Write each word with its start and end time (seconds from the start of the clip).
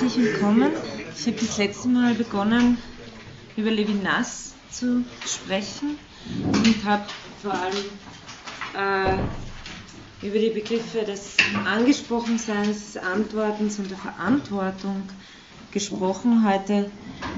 herzlich 0.00 0.32
willkommen. 0.32 0.72
Ich 1.14 1.26
habe 1.26 1.36
das 1.36 1.58
letzte 1.58 1.88
Mal 1.88 2.14
begonnen, 2.14 2.78
über 3.54 3.70
Levinas 3.70 4.54
zu 4.70 5.04
sprechen 5.26 5.98
und 6.42 6.84
habe 6.86 7.04
vor 7.42 7.52
allem 7.52 9.20
äh, 10.22 10.26
über 10.26 10.38
die 10.38 10.48
Begriffe 10.48 11.04
des 11.04 11.36
Angesprochenseins, 11.66 12.94
des 12.94 13.02
Antwortens 13.02 13.78
und 13.78 13.90
der 13.90 13.98
Verantwortung 13.98 15.02
gesprochen. 15.70 16.48
Heute 16.48 16.90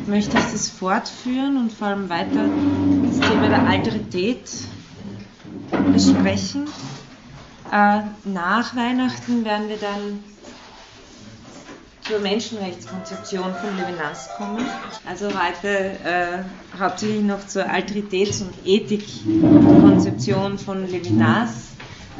möchte 0.06 0.38
ich 0.38 0.44
das 0.44 0.68
fortführen 0.68 1.56
und 1.56 1.72
vor 1.72 1.88
allem 1.88 2.08
weiter 2.08 2.48
das 3.08 3.28
Thema 3.28 3.48
der 3.48 3.66
Alterität 3.66 4.48
besprechen. 5.92 6.68
Äh, 7.72 8.02
nach 8.24 8.76
Weihnachten 8.76 9.44
werden 9.44 9.68
wir 9.68 9.78
dann 9.78 10.22
zur 12.06 12.18
Menschenrechtskonzeption 12.18 13.54
von 13.54 13.74
Levinas 13.76 14.28
kommen. 14.36 14.66
Also 15.08 15.28
heute 15.28 15.92
äh, 16.04 16.42
hauptsächlich 16.78 17.22
noch 17.22 17.46
zur 17.46 17.64
Alteritäts- 17.64 18.42
und 18.42 18.52
Ethikkonzeption 18.64 20.58
von 20.58 20.86
Levinas, 20.88 21.68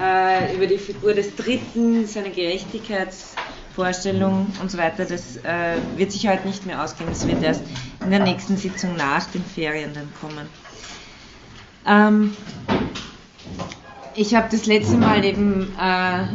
äh, 0.00 0.54
über 0.54 0.66
die 0.66 0.78
Figur 0.78 1.12
des 1.14 1.34
Dritten, 1.34 2.06
seine 2.06 2.30
Gerechtigkeitsvorstellung 2.30 4.46
und 4.60 4.70
so 4.70 4.78
weiter. 4.78 5.04
Das 5.04 5.38
äh, 5.38 5.78
wird 5.96 6.12
sich 6.12 6.28
heute 6.28 6.46
nicht 6.46 6.64
mehr 6.64 6.80
ausgehen, 6.82 7.10
das 7.10 7.26
wird 7.26 7.42
erst 7.42 7.62
in 8.04 8.10
der 8.10 8.20
nächsten 8.20 8.56
Sitzung 8.56 8.94
nach 8.96 9.26
den 9.26 9.44
Ferien 9.44 9.92
dann 9.94 10.08
kommen. 10.20 10.46
Ähm, 11.86 12.36
ich 14.14 14.34
habe 14.34 14.48
das 14.50 14.66
letzte 14.66 14.96
Mal 14.96 15.24
eben 15.24 15.72
äh, 15.80 16.26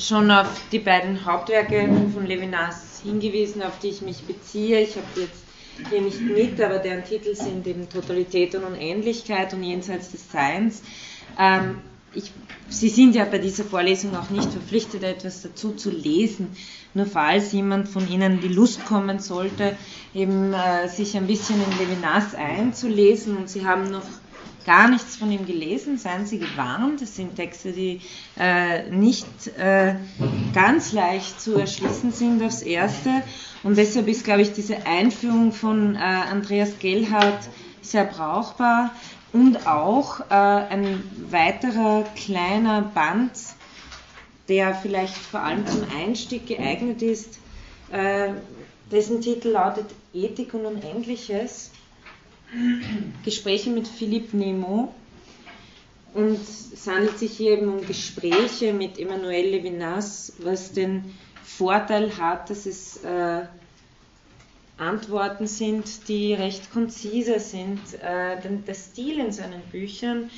schon 0.00 0.30
auf 0.30 0.46
die 0.72 0.78
beiden 0.78 1.24
Hauptwerke 1.24 1.88
von 2.12 2.26
Levinas 2.26 2.93
hingewiesen, 3.04 3.62
auf 3.62 3.78
die 3.78 3.88
ich 3.88 4.02
mich 4.02 4.22
beziehe. 4.22 4.80
Ich 4.80 4.96
habe 4.96 5.06
jetzt 5.20 5.44
hier 5.90 6.00
nicht 6.00 6.20
mit, 6.20 6.60
aber 6.60 6.78
deren 6.78 7.04
Titel 7.04 7.34
sind 7.34 7.66
eben 7.66 7.88
Totalität 7.88 8.54
und 8.54 8.64
Unendlichkeit 8.64 9.52
und 9.54 9.62
Jenseits 9.62 10.10
des 10.10 10.30
Seins. 10.30 10.82
Ähm, 11.38 11.78
ich, 12.14 12.32
Sie 12.68 12.88
sind 12.88 13.14
ja 13.14 13.24
bei 13.24 13.38
dieser 13.38 13.64
Vorlesung 13.64 14.16
auch 14.16 14.30
nicht 14.30 14.50
verpflichtet, 14.50 15.02
etwas 15.02 15.42
dazu 15.42 15.72
zu 15.72 15.90
lesen. 15.90 16.56
Nur 16.94 17.06
falls 17.06 17.52
jemand 17.52 17.88
von 17.88 18.08
Ihnen 18.08 18.40
die 18.40 18.48
Lust 18.48 18.84
kommen 18.86 19.18
sollte, 19.18 19.76
eben 20.14 20.52
äh, 20.52 20.88
sich 20.88 21.16
ein 21.16 21.26
bisschen 21.26 21.56
in 21.56 21.78
Levinas 21.78 22.34
einzulesen 22.34 23.36
und 23.36 23.50
Sie 23.50 23.66
haben 23.66 23.90
noch 23.90 24.04
gar 24.64 24.88
nichts 24.88 25.16
von 25.16 25.30
ihm 25.30 25.46
gelesen, 25.46 25.98
seien 25.98 26.26
Sie 26.26 26.38
gewarnt. 26.38 27.02
Es 27.02 27.16
sind 27.16 27.36
Texte, 27.36 27.72
die 27.72 28.00
äh, 28.38 28.90
nicht 28.90 29.26
äh, 29.58 29.96
ganz 30.54 30.92
leicht 30.92 31.40
zu 31.40 31.56
erschließen 31.56 32.12
sind 32.12 32.42
aufs 32.42 32.62
Erste. 32.62 33.22
Und 33.62 33.76
deshalb 33.76 34.08
ist, 34.08 34.24
glaube 34.24 34.42
ich, 34.42 34.52
diese 34.52 34.86
Einführung 34.86 35.52
von 35.52 35.94
äh, 35.94 35.98
Andreas 35.98 36.78
Gellhardt 36.78 37.48
sehr 37.82 38.04
brauchbar. 38.04 38.90
Und 39.32 39.66
auch 39.66 40.20
äh, 40.20 40.34
ein 40.34 41.02
weiterer 41.30 42.04
kleiner 42.14 42.82
Band, 42.82 43.32
der 44.48 44.74
vielleicht 44.74 45.16
vor 45.16 45.40
allem 45.40 45.66
zum 45.66 45.82
Einstieg 45.98 46.46
geeignet 46.46 47.02
ist, 47.02 47.38
äh, 47.90 48.28
dessen 48.92 49.20
Titel 49.20 49.48
lautet 49.48 49.86
Ethik 50.12 50.54
und 50.54 50.66
Unendliches 50.66 51.70
Gespräche 53.24 53.70
mit 53.70 53.88
Philippe 53.88 54.36
Nemo. 54.36 54.94
Und 56.14 56.38
es 56.40 56.86
handelt 56.86 57.18
sich 57.18 57.32
hier 57.32 57.52
eben 57.52 57.68
um 57.68 57.86
Gespräche 57.86 58.72
mit 58.72 58.98
Emmanuel 58.98 59.50
Levinas, 59.50 60.32
was 60.38 60.72
den 60.72 61.12
Vorteil 61.42 62.16
hat, 62.16 62.50
dass 62.50 62.66
es 62.66 63.02
äh, 63.04 63.42
Antworten 64.76 65.46
sind, 65.46 66.08
die 66.08 66.34
recht 66.34 66.72
konzise 66.72 67.40
sind. 67.40 67.80
Äh, 68.00 68.40
denn 68.42 68.64
der 68.64 68.74
Stil 68.74 69.18
in 69.18 69.32
seinen 69.32 69.60
Büchern 69.72 70.30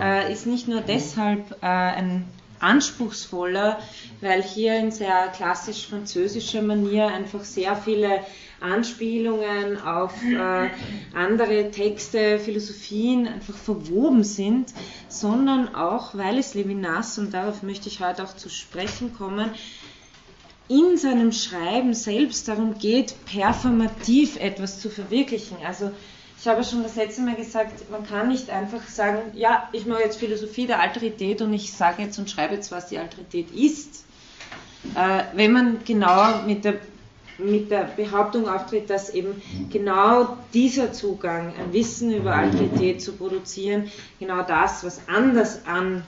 äh, 0.00 0.32
ist 0.32 0.46
nicht 0.46 0.68
nur 0.68 0.82
deshalb 0.82 1.50
äh, 1.62 1.66
ein 1.66 2.24
anspruchsvoller, 2.62 3.80
weil 4.20 4.42
hier 4.42 4.78
in 4.78 4.92
sehr 4.92 5.28
klassisch 5.28 5.86
französischer 5.86 6.62
Manier 6.62 7.08
einfach 7.08 7.42
sehr 7.44 7.74
viele 7.76 8.20
Anspielungen 8.62 9.80
auf 9.80 10.14
äh, 10.22 10.70
andere 11.14 11.70
Texte, 11.70 12.38
Philosophien 12.38 13.26
einfach 13.28 13.54
verwoben 13.54 14.24
sind, 14.24 14.72
sondern 15.08 15.74
auch, 15.74 16.14
weil 16.14 16.38
es 16.38 16.54
Levinas, 16.54 17.18
und 17.18 17.34
darauf 17.34 17.62
möchte 17.62 17.88
ich 17.88 18.00
heute 18.00 18.24
auch 18.24 18.36
zu 18.36 18.48
sprechen 18.48 19.14
kommen, 19.14 19.50
in 20.68 20.96
seinem 20.96 21.32
Schreiben 21.32 21.92
selbst 21.92 22.48
darum 22.48 22.78
geht, 22.78 23.14
performativ 23.26 24.36
etwas 24.36 24.80
zu 24.80 24.88
verwirklichen. 24.88 25.58
Also 25.66 25.90
ich 26.40 26.48
habe 26.48 26.64
schon 26.64 26.82
das 26.82 26.96
letzte 26.96 27.22
Mal 27.22 27.36
gesagt, 27.36 27.90
man 27.90 28.06
kann 28.06 28.28
nicht 28.28 28.50
einfach 28.50 28.82
sagen, 28.88 29.20
ja, 29.34 29.68
ich 29.72 29.86
mache 29.86 30.02
jetzt 30.02 30.18
Philosophie 30.18 30.66
der 30.66 30.80
Alterität 30.80 31.40
und 31.42 31.52
ich 31.52 31.72
sage 31.72 32.02
jetzt 32.02 32.18
und 32.18 32.30
schreibe 32.30 32.54
jetzt, 32.54 32.72
was 32.72 32.88
die 32.88 32.98
Alterität 32.98 33.50
ist. 33.50 34.04
Äh, 34.96 35.22
wenn 35.34 35.52
man 35.52 35.84
genauer 35.84 36.42
mit 36.46 36.64
der 36.64 36.74
mit 37.38 37.70
der 37.70 37.84
Behauptung 37.96 38.48
auftritt, 38.48 38.90
dass 38.90 39.10
eben 39.10 39.40
genau 39.70 40.36
dieser 40.52 40.92
Zugang, 40.92 41.54
ein 41.58 41.72
Wissen 41.72 42.12
über 42.12 42.34
Alterität 42.34 43.00
zu 43.00 43.12
produzieren, 43.12 43.90
genau 44.18 44.42
das, 44.42 44.84
was 44.84 45.08
anders 45.08 45.66
an 45.66 46.04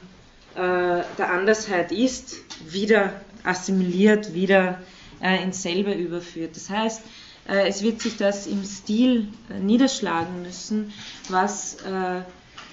äh, 0.55 1.03
der 1.19 1.33
Andersheit 1.33 1.93
ist, 1.93 2.37
wieder 2.69 3.13
assimiliert, 3.43 4.35
wieder 4.35 4.81
äh, 5.21 5.43
ins 5.43 5.63
selbe 5.63 5.93
überführt. 5.93 6.57
Das 6.57 6.71
heißt, 6.71 7.03
äh, 7.49 7.69
es 7.69 7.83
wird 7.83 8.01
sich 8.01 8.17
das 8.17 8.47
im 8.47 8.65
Stil 8.65 9.29
äh, 9.51 9.59
niederschlagen 9.59 10.43
müssen, 10.43 10.93
was, 11.29 11.77
äh, 11.83 12.23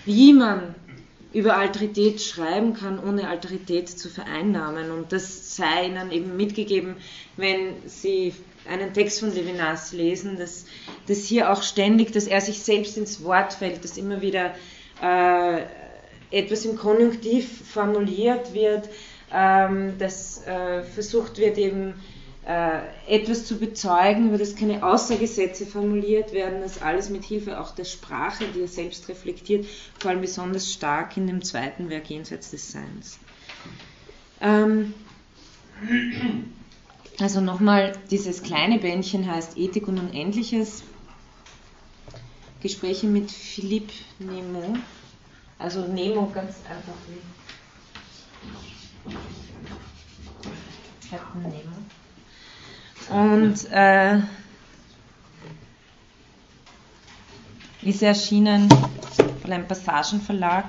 wie 0.05 0.33
man 0.33 0.75
über 1.33 1.57
Alterität 1.57 2.21
schreiben 2.21 2.73
kann, 2.73 2.99
ohne 2.99 3.29
Alterität 3.29 3.89
zu 3.89 4.09
vereinnahmen. 4.09 4.91
Und 4.91 5.11
das 5.11 5.55
sei 5.55 5.85
ihnen 5.85 6.11
eben 6.11 6.35
mitgegeben, 6.35 6.95
wenn 7.37 7.75
sie 7.85 8.33
einen 8.69 8.93
Text 8.93 9.21
von 9.21 9.33
Levinas 9.33 9.93
lesen, 9.93 10.37
dass, 10.37 10.65
dass 11.07 11.25
hier 11.25 11.51
auch 11.51 11.63
ständig, 11.63 12.11
dass 12.11 12.27
er 12.27 12.41
sich 12.41 12.61
selbst 12.61 12.97
ins 12.97 13.23
Wort 13.23 13.53
fällt, 13.53 13.83
dass 13.83 13.97
immer 13.97 14.21
wieder 14.21 14.53
äh, 15.01 15.61
etwas 16.31 16.65
im 16.65 16.75
Konjunktiv 16.75 17.67
formuliert 17.67 18.53
wird, 18.53 18.89
ähm, 19.33 19.97
dass 19.97 20.45
äh, 20.45 20.83
versucht 20.83 21.37
wird 21.37 21.57
eben 21.57 21.93
etwas 22.43 23.45
zu 23.45 23.59
bezeugen, 23.59 24.29
über 24.29 24.39
das 24.39 24.55
keine 24.55 24.83
Aussagesätze 24.83 25.67
formuliert 25.67 26.33
werden, 26.33 26.61
das 26.61 26.81
alles 26.81 27.09
mit 27.09 27.23
Hilfe 27.23 27.59
auch 27.59 27.75
der 27.75 27.85
Sprache, 27.85 28.45
die 28.55 28.61
er 28.61 28.67
selbst 28.67 29.07
reflektiert, 29.09 29.65
vor 29.99 30.09
allem 30.09 30.21
besonders 30.21 30.71
stark 30.71 31.15
in 31.17 31.27
dem 31.27 31.43
zweiten 31.43 31.89
Werk 31.89 32.09
Jenseits 32.09 32.49
des 32.49 32.71
Seins. 32.71 33.19
Ähm, 34.41 34.95
also 37.19 37.41
nochmal, 37.41 37.93
dieses 38.09 38.41
kleine 38.41 38.79
Bändchen 38.79 39.29
heißt 39.29 39.55
Ethik 39.57 39.87
und 39.87 39.99
Unendliches. 39.99 40.83
Gespräche 42.59 43.05
mit 43.05 43.29
Philippe 43.31 43.93
Nemo. 44.17 44.75
Also 45.59 45.85
Nemo 45.85 46.31
ganz 46.33 46.55
einfach 46.67 46.93
wie 47.07 47.21
Captain 51.09 51.41
Nemo. 51.43 51.77
Und 53.11 53.69
äh, 53.71 54.19
ist 57.81 58.01
erschienen 58.01 58.69
von 59.41 59.51
einem 59.51 59.67
Passagenverlag 59.67 60.65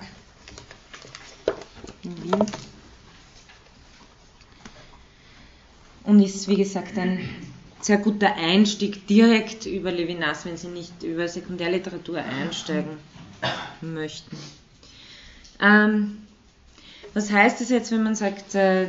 in 2.02 2.24
Wien. 2.24 2.46
Und 6.04 6.20
ist, 6.20 6.48
wie 6.48 6.56
gesagt, 6.56 6.98
ein 6.98 7.20
sehr 7.80 7.98
guter 7.98 8.34
Einstieg 8.34 9.06
direkt 9.06 9.66
über 9.66 9.92
Levinas, 9.92 10.44
wenn 10.44 10.56
Sie 10.56 10.68
nicht 10.68 11.02
über 11.04 11.28
Sekundärliteratur 11.28 12.18
einsteigen 12.18 12.98
möchten. 13.80 14.36
Ähm, 15.60 16.18
was 17.14 17.30
heißt 17.30 17.60
es 17.60 17.68
jetzt, 17.68 17.92
wenn 17.92 18.02
man 18.02 18.16
sagt, 18.16 18.54
äh, 18.54 18.88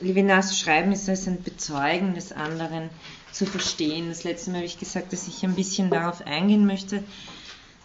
Levinas 0.00 0.58
Schreiben 0.58 0.92
ist 0.92 1.08
als 1.08 1.26
ein 1.28 1.42
Bezeugen 1.42 2.14
des 2.14 2.32
anderen 2.32 2.88
zu 3.32 3.44
verstehen? 3.44 4.08
Das 4.08 4.24
letzte 4.24 4.50
Mal 4.50 4.58
habe 4.58 4.66
ich 4.66 4.78
gesagt, 4.78 5.12
dass 5.12 5.28
ich 5.28 5.44
ein 5.44 5.54
bisschen 5.54 5.90
darauf 5.90 6.26
eingehen 6.26 6.66
möchte. 6.66 7.04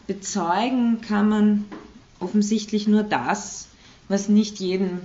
Bezeugen 0.07 1.01
kann 1.01 1.27
man 1.29 1.65
offensichtlich 2.19 2.87
nur 2.87 3.03
das, 3.03 3.67
was 4.07 4.29
nicht 4.29 4.59
jedem 4.59 5.01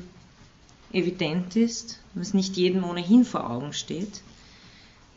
evident 0.93 1.57
ist, 1.57 1.99
was 2.15 2.35
nicht 2.35 2.57
jedem 2.57 2.85
ohnehin 2.85 3.25
vor 3.25 3.51
Augen 3.51 3.73
steht, 3.73 4.23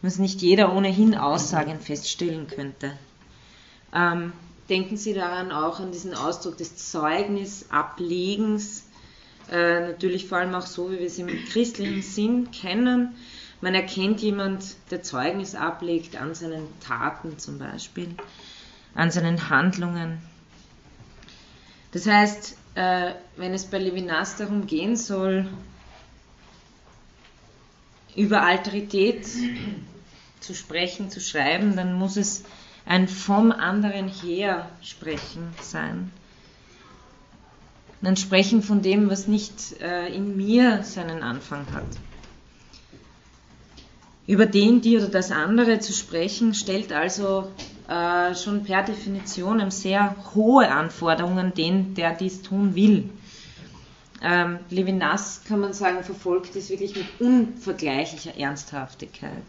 was 0.02 0.18
nicht 0.20 0.42
jeder 0.42 0.76
ohnehin 0.76 1.16
Aussagen 1.16 1.80
feststellen 1.80 2.48
könnte. 2.48 2.94
Ähm, 3.94 4.34
denken 4.70 4.98
Sie 4.98 5.14
daran 5.14 5.52
auch 5.52 5.80
an 5.80 5.92
diesen 5.92 6.16
Ausdruck 6.16 6.58
des 6.58 6.92
Zeugnisablegens, 6.92 8.86
äh, 9.54 9.88
natürlich 9.88 10.28
vor 10.28 10.40
allem 10.40 10.54
auch 10.56 10.66
so, 10.66 10.92
wie 10.92 11.00
wir 11.00 11.08
es 11.08 11.18
im 11.18 11.28
christlichen 11.46 12.02
Sinn 12.02 12.52
kennen, 12.52 13.16
Man 13.64 13.76
erkennt 13.76 14.20
jemand, 14.20 14.76
der 14.92 15.04
Zeugnis 15.04 15.56
ablegt 15.56 16.18
an 16.18 16.36
seinen 16.36 16.68
Taten 16.82 17.40
zum 17.40 17.60
Beispiel, 17.60 18.10
an 18.94 19.10
seinen 19.10 19.50
Handlungen. 19.50 20.22
Das 21.94 22.06
heißt, 22.06 22.58
äh, 22.76 23.14
wenn 23.38 23.54
es 23.54 23.64
bei 23.64 23.78
Levinas 23.78 24.36
darum 24.36 24.68
gehen 24.68 24.98
soll, 24.98 25.48
über 28.18 28.42
Alterität 28.42 29.26
zu 30.42 30.54
sprechen, 30.54 31.10
zu 31.10 31.22
schreiben, 31.22 31.78
dann 31.78 31.94
muss 31.94 32.18
es 32.18 32.44
ein 32.86 33.08
vom 33.08 33.54
anderen 33.54 34.10
her 34.10 34.70
sprechen 34.82 35.54
sein. 35.62 36.12
Ein 38.04 38.18
Sprechen 38.18 38.62
von 38.62 38.82
dem, 38.82 39.10
was 39.10 39.28
nicht 39.28 39.80
äh, 39.82 40.14
in 40.14 40.36
mir 40.36 40.84
seinen 40.84 41.24
Anfang 41.24 41.66
hat. 41.74 41.86
Über 44.28 44.46
den, 44.46 44.82
die 44.82 44.98
oder 44.98 45.08
das 45.08 45.32
andere 45.32 45.80
zu 45.80 45.94
sprechen, 45.94 46.54
stellt 46.54 46.92
also 46.92 47.52
äh, 47.88 48.36
schon 48.36 48.64
per 48.64 48.84
Definition 48.84 49.72
sehr 49.72 50.16
hohe 50.36 50.70
Anforderungen 50.70 51.54
den, 51.54 51.94
der 51.96 52.14
dies 52.14 52.42
tun 52.42 52.76
will. 52.76 53.10
Ähm, 54.22 54.60
Levinas, 54.70 55.42
kann 55.46 55.60
man 55.60 55.74
sagen, 55.74 56.04
verfolgt 56.04 56.56
es 56.56 56.70
wirklich 56.70 56.96
mit 56.96 57.06
unvergleichlicher 57.20 58.38
Ernsthaftigkeit. 58.38 59.44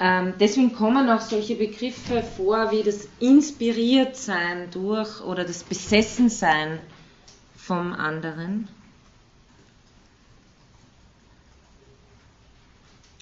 Ähm, 0.00 0.34
deswegen 0.38 0.72
kommen 0.72 1.10
auch 1.10 1.20
solche 1.20 1.56
Begriffe 1.56 2.22
vor 2.22 2.70
wie 2.70 2.82
das 2.82 3.08
Inspiriertsein 3.18 4.70
durch 4.70 5.20
oder 5.22 5.44
das 5.44 5.64
Besessensein 5.64 6.78
vom 7.56 7.92
anderen. 7.92 8.68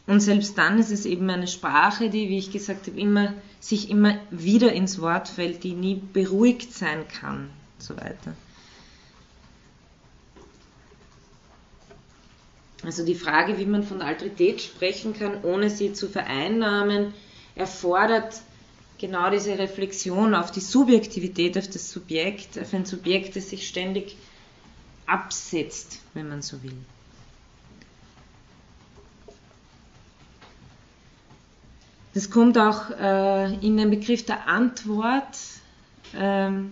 Und 0.06 0.20
selbst 0.20 0.56
dann 0.56 0.78
ist 0.78 0.92
es 0.92 1.04
eben 1.04 1.28
eine 1.30 1.48
Sprache, 1.48 2.10
die, 2.10 2.28
wie 2.28 2.38
ich 2.38 2.52
gesagt 2.52 2.86
habe, 2.86 3.00
immer, 3.00 3.34
sich 3.58 3.90
immer 3.90 4.18
wieder 4.30 4.72
ins 4.72 5.00
Wort 5.00 5.28
fällt, 5.28 5.64
die 5.64 5.72
nie 5.72 6.00
beruhigt 6.12 6.72
sein 6.72 7.08
kann 7.08 7.50
und 7.76 7.82
so 7.82 7.96
weiter. 7.96 8.34
Also 12.86 13.04
die 13.04 13.16
Frage, 13.16 13.58
wie 13.58 13.66
man 13.66 13.82
von 13.82 14.00
Alterität 14.00 14.62
sprechen 14.62 15.12
kann, 15.12 15.42
ohne 15.42 15.70
sie 15.70 15.92
zu 15.92 16.08
vereinnahmen, 16.08 17.12
erfordert 17.56 18.40
genau 18.96 19.28
diese 19.28 19.58
Reflexion 19.58 20.36
auf 20.36 20.52
die 20.52 20.60
Subjektivität, 20.60 21.58
auf 21.58 21.66
das 21.68 21.90
Subjekt, 21.90 22.56
auf 22.56 22.72
ein 22.72 22.84
Subjekt, 22.84 23.34
das 23.34 23.50
sich 23.50 23.66
ständig 23.66 24.16
absetzt, 25.04 25.98
wenn 26.14 26.28
man 26.28 26.42
so 26.42 26.62
will. 26.62 26.76
Das 32.14 32.30
kommt 32.30 32.56
auch 32.56 32.90
äh, 32.90 33.52
in 33.66 33.76
den 33.78 33.90
Begriff 33.90 34.24
der 34.24 34.46
Antwort 34.46 35.36
ähm, 36.14 36.70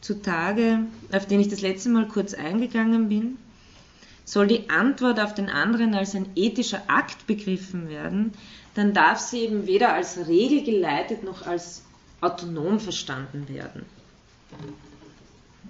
zutage, 0.00 0.84
auf 1.10 1.26
den 1.26 1.40
ich 1.40 1.48
das 1.48 1.62
letzte 1.62 1.88
Mal 1.88 2.06
kurz 2.06 2.32
eingegangen 2.32 3.08
bin. 3.08 3.38
Soll 4.24 4.46
die 4.46 4.70
Antwort 4.70 5.20
auf 5.20 5.34
den 5.34 5.48
anderen 5.50 5.94
als 5.94 6.14
ein 6.14 6.26
ethischer 6.36 6.82
Akt 6.86 7.26
begriffen 7.26 7.88
werden, 7.88 8.32
dann 8.74 8.94
darf 8.94 9.18
sie 9.18 9.40
eben 9.40 9.66
weder 9.66 9.92
als 9.92 10.26
Regel 10.28 10.64
geleitet 10.64 11.24
noch 11.24 11.46
als 11.46 11.82
autonom 12.20 12.80
verstanden 12.80 13.48
werden. 13.48 13.84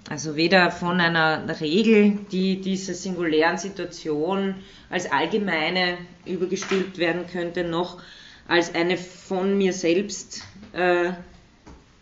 Also 0.09 0.35
weder 0.35 0.69
von 0.71 0.99
einer 0.99 1.59
Regel, 1.61 2.19
die 2.31 2.59
dieser 2.61 2.93
singulären 2.93 3.57
Situation 3.57 4.55
als 4.89 5.11
allgemeine 5.11 5.97
übergestülpt 6.25 6.97
werden 6.97 7.25
könnte, 7.31 7.63
noch 7.63 8.01
als 8.47 8.75
eine 8.75 8.97
von 8.97 9.57
mir 9.57 9.73
selbst 9.73 10.43
äh, 10.73 11.11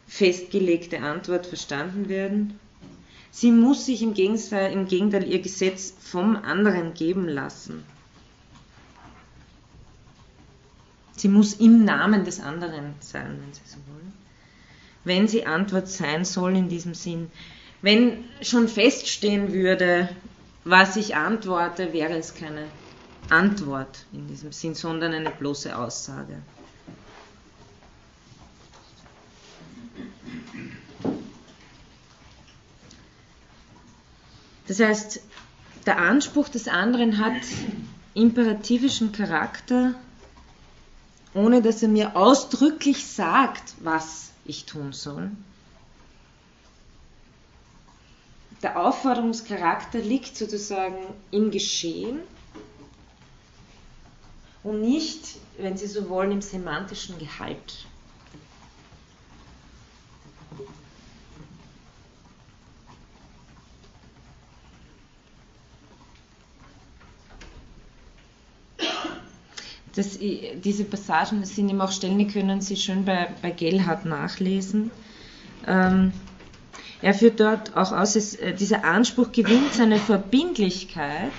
festgelegte 0.08 1.00
Antwort 1.00 1.46
verstanden 1.46 2.10
werden. 2.10 2.60
Sie 3.32 3.52
muss 3.52 3.86
sich 3.86 4.02
im 4.02 4.14
Gegenteil, 4.14 4.74
im 4.74 4.88
Gegenteil 4.88 5.24
ihr 5.28 5.42
Gesetz 5.42 5.94
vom 6.00 6.36
anderen 6.36 6.94
geben 6.94 7.28
lassen. 7.28 7.84
Sie 11.16 11.30
muss 11.30 11.54
im 11.54 11.86
Namen 11.86 12.26
des 12.26 12.40
anderen 12.42 12.96
sein, 13.00 13.40
wenn 13.42 13.54
Sie 13.54 13.62
so 13.66 13.78
wollen. 13.88 14.14
Wenn 15.04 15.28
sie 15.28 15.46
Antwort 15.46 15.88
sein 15.88 16.26
soll 16.26 16.56
in 16.56 16.68
diesem 16.68 16.94
Sinn. 16.94 17.32
Wenn 17.82 18.26
schon 18.42 18.68
feststehen 18.68 19.54
würde, 19.54 20.10
was 20.64 20.96
ich 20.96 21.16
antworte, 21.16 21.94
wäre 21.94 22.18
es 22.18 22.36
keine 22.36 22.70
Antwort 23.30 24.06
in 24.14 24.28
diesem 24.28 24.52
Sinn, 24.52 24.76
sondern 24.76 25.14
eine 25.14 25.32
bloße 25.32 25.76
Aussage. 25.78 26.42
Das 34.68 34.80
heißt, 34.80 35.22
der 35.86 35.98
Anspruch 35.98 36.50
des 36.50 36.68
anderen 36.68 37.18
hat 37.18 37.42
imperativischen 38.14 39.12
Charakter, 39.12 39.96
ohne 41.34 41.62
dass 41.62 41.82
er 41.82 41.90
mir 41.90 42.16
ausdrücklich 42.16 43.08
sagt, 43.08 43.74
was 43.80 44.32
ich 44.46 44.66
tun 44.66 44.94
soll. 44.94 45.32
Der 48.62 48.80
Aufforderungscharakter 48.80 50.00
liegt 50.00 50.38
sozusagen 50.38 50.98
im 51.32 51.50
Geschehen 51.50 52.20
und 54.64 54.82
nicht, 54.82 55.38
wenn 55.58 55.78
Sie 55.78 55.88
so 55.88 56.10
wollen, 56.10 56.32
im 56.32 56.42
semantischen 56.42 57.18
Gehalt. 57.18 57.88
Das, 69.96 70.18
diese 70.20 70.86
Passagen 70.86 71.44
sind 71.44 71.70
ihm 71.70 71.82
auch 71.82 71.92
Stellen, 71.92 72.18
die 72.18 72.28
können 72.28 72.62
Sie 72.62 72.78
schön 72.78 73.04
bei, 73.04 73.28
bei 73.42 73.52
Gelhardt 73.52 74.06
nachlesen. 74.06 74.90
Ähm, 75.68 76.14
er 77.02 77.14
führt 77.14 77.40
dort 77.40 77.76
auch 77.76 77.92
aus, 77.92 78.14
dass 78.14 78.36
äh, 78.36 78.54
dieser 78.54 78.86
Anspruch 78.86 79.32
gewinnt 79.32 79.74
seine 79.74 79.98
Verbindlichkeit. 79.98 81.32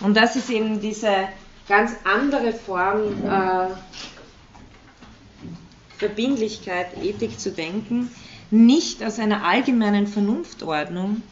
Und 0.00 0.16
das 0.16 0.34
ist 0.34 0.50
eben 0.50 0.80
diese 0.80 1.28
ganz 1.68 1.92
andere 2.04 2.52
Form, 2.52 3.00
äh, 3.24 3.68
Verbindlichkeit, 5.98 6.96
Ethik 7.02 7.38
zu 7.38 7.52
denken, 7.52 8.10
nicht 8.50 9.04
aus 9.04 9.18
einer 9.18 9.44
allgemeinen 9.44 10.06
Vernunftordnung, 10.06 11.22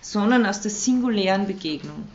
sondern 0.00 0.46
aus 0.46 0.60
der 0.60 0.70
singulären 0.70 1.46
Begegnung. 1.48 2.06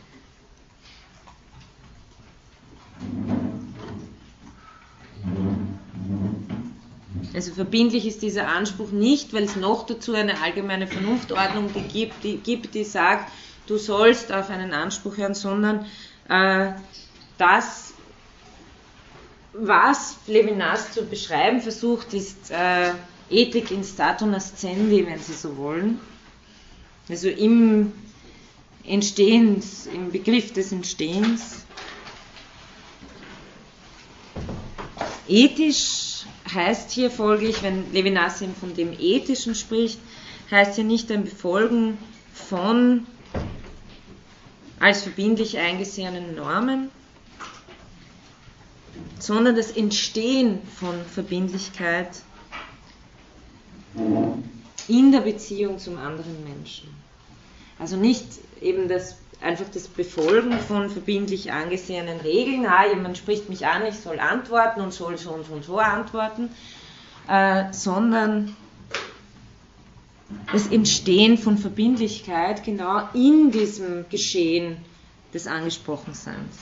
Also 7.38 7.52
verbindlich 7.52 8.04
ist 8.04 8.22
dieser 8.22 8.48
Anspruch 8.48 8.90
nicht, 8.90 9.32
weil 9.32 9.44
es 9.44 9.54
noch 9.54 9.86
dazu 9.86 10.12
eine 10.12 10.42
allgemeine 10.42 10.88
Vernunftordnung 10.88 11.70
gibt, 11.88 12.24
die, 12.24 12.38
gibt, 12.38 12.74
die 12.74 12.82
sagt, 12.82 13.30
du 13.68 13.76
sollst 13.78 14.32
auf 14.32 14.50
einen 14.50 14.72
Anspruch 14.72 15.18
hören, 15.18 15.34
sondern 15.34 15.86
äh, 16.28 16.72
das, 17.38 17.94
was 19.52 20.16
Levinas 20.26 20.90
zu 20.90 21.04
beschreiben 21.04 21.60
versucht, 21.60 22.12
ist 22.12 22.50
äh, 22.50 22.94
Ethik 23.30 23.70
in 23.70 23.84
statu 23.84 24.26
nascendi, 24.26 25.06
wenn 25.06 25.20
Sie 25.20 25.34
so 25.34 25.56
wollen. 25.56 26.00
Also 27.08 27.28
im 27.28 27.92
Entstehens, 28.82 29.86
im 29.86 30.10
Begriff 30.10 30.52
des 30.52 30.72
Entstehens. 30.72 31.64
Ethisch 35.28 36.17
heißt 36.54 36.90
hier 36.90 37.10
folglich, 37.10 37.62
wenn 37.62 37.92
Levinas 37.92 38.40
eben 38.42 38.54
von 38.54 38.74
dem 38.74 38.92
Ethischen 38.98 39.54
spricht, 39.54 39.98
heißt 40.50 40.76
hier 40.76 40.84
nicht 40.84 41.10
ein 41.10 41.24
Befolgen 41.24 41.98
von 42.32 43.06
als 44.80 45.02
verbindlich 45.02 45.58
eingesehenen 45.58 46.34
Normen, 46.36 46.90
sondern 49.18 49.56
das 49.56 49.70
Entstehen 49.70 50.60
von 50.78 51.04
Verbindlichkeit 51.04 52.22
in 54.86 55.12
der 55.12 55.20
Beziehung 55.20 55.78
zum 55.78 55.98
anderen 55.98 56.44
Menschen. 56.44 56.88
Also 57.78 57.96
nicht 57.96 58.26
eben 58.60 58.88
das 58.88 59.16
einfach 59.40 59.66
das 59.72 59.86
Befolgen 59.86 60.58
von 60.58 60.90
verbindlich 60.90 61.52
angesehenen 61.52 62.20
Regeln, 62.20 62.66
ah, 62.66 62.86
jemand 62.88 63.18
spricht 63.18 63.48
mich 63.48 63.66
an, 63.66 63.86
ich 63.86 63.96
soll 63.96 64.18
antworten 64.18 64.80
und 64.80 64.92
soll 64.92 65.16
so 65.16 65.30
und 65.30 65.46
so 65.46 65.52
und 65.52 65.64
so 65.64 65.78
antworten, 65.78 66.50
äh, 67.28 67.72
sondern 67.72 68.56
das 70.52 70.66
Entstehen 70.66 71.38
von 71.38 71.56
Verbindlichkeit 71.56 72.64
genau 72.64 73.08
in 73.14 73.50
diesem 73.50 74.08
Geschehen 74.08 74.78
des 75.32 75.46
Angesprochenseins, 75.46 76.58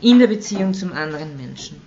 in 0.00 0.18
der 0.18 0.26
Beziehung 0.26 0.74
zum 0.74 0.92
anderen 0.92 1.36
Menschen. 1.36 1.80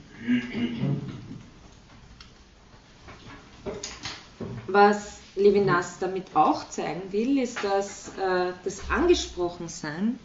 Was 4.67 5.20
Levinas 5.41 5.99
damit 5.99 6.35
auch 6.35 6.69
zeigen 6.69 7.11
will, 7.11 7.39
ist, 7.39 7.63
dass 7.63 8.09
äh, 8.17 8.53
das 8.63 8.89
Angesprochensein 8.89 10.19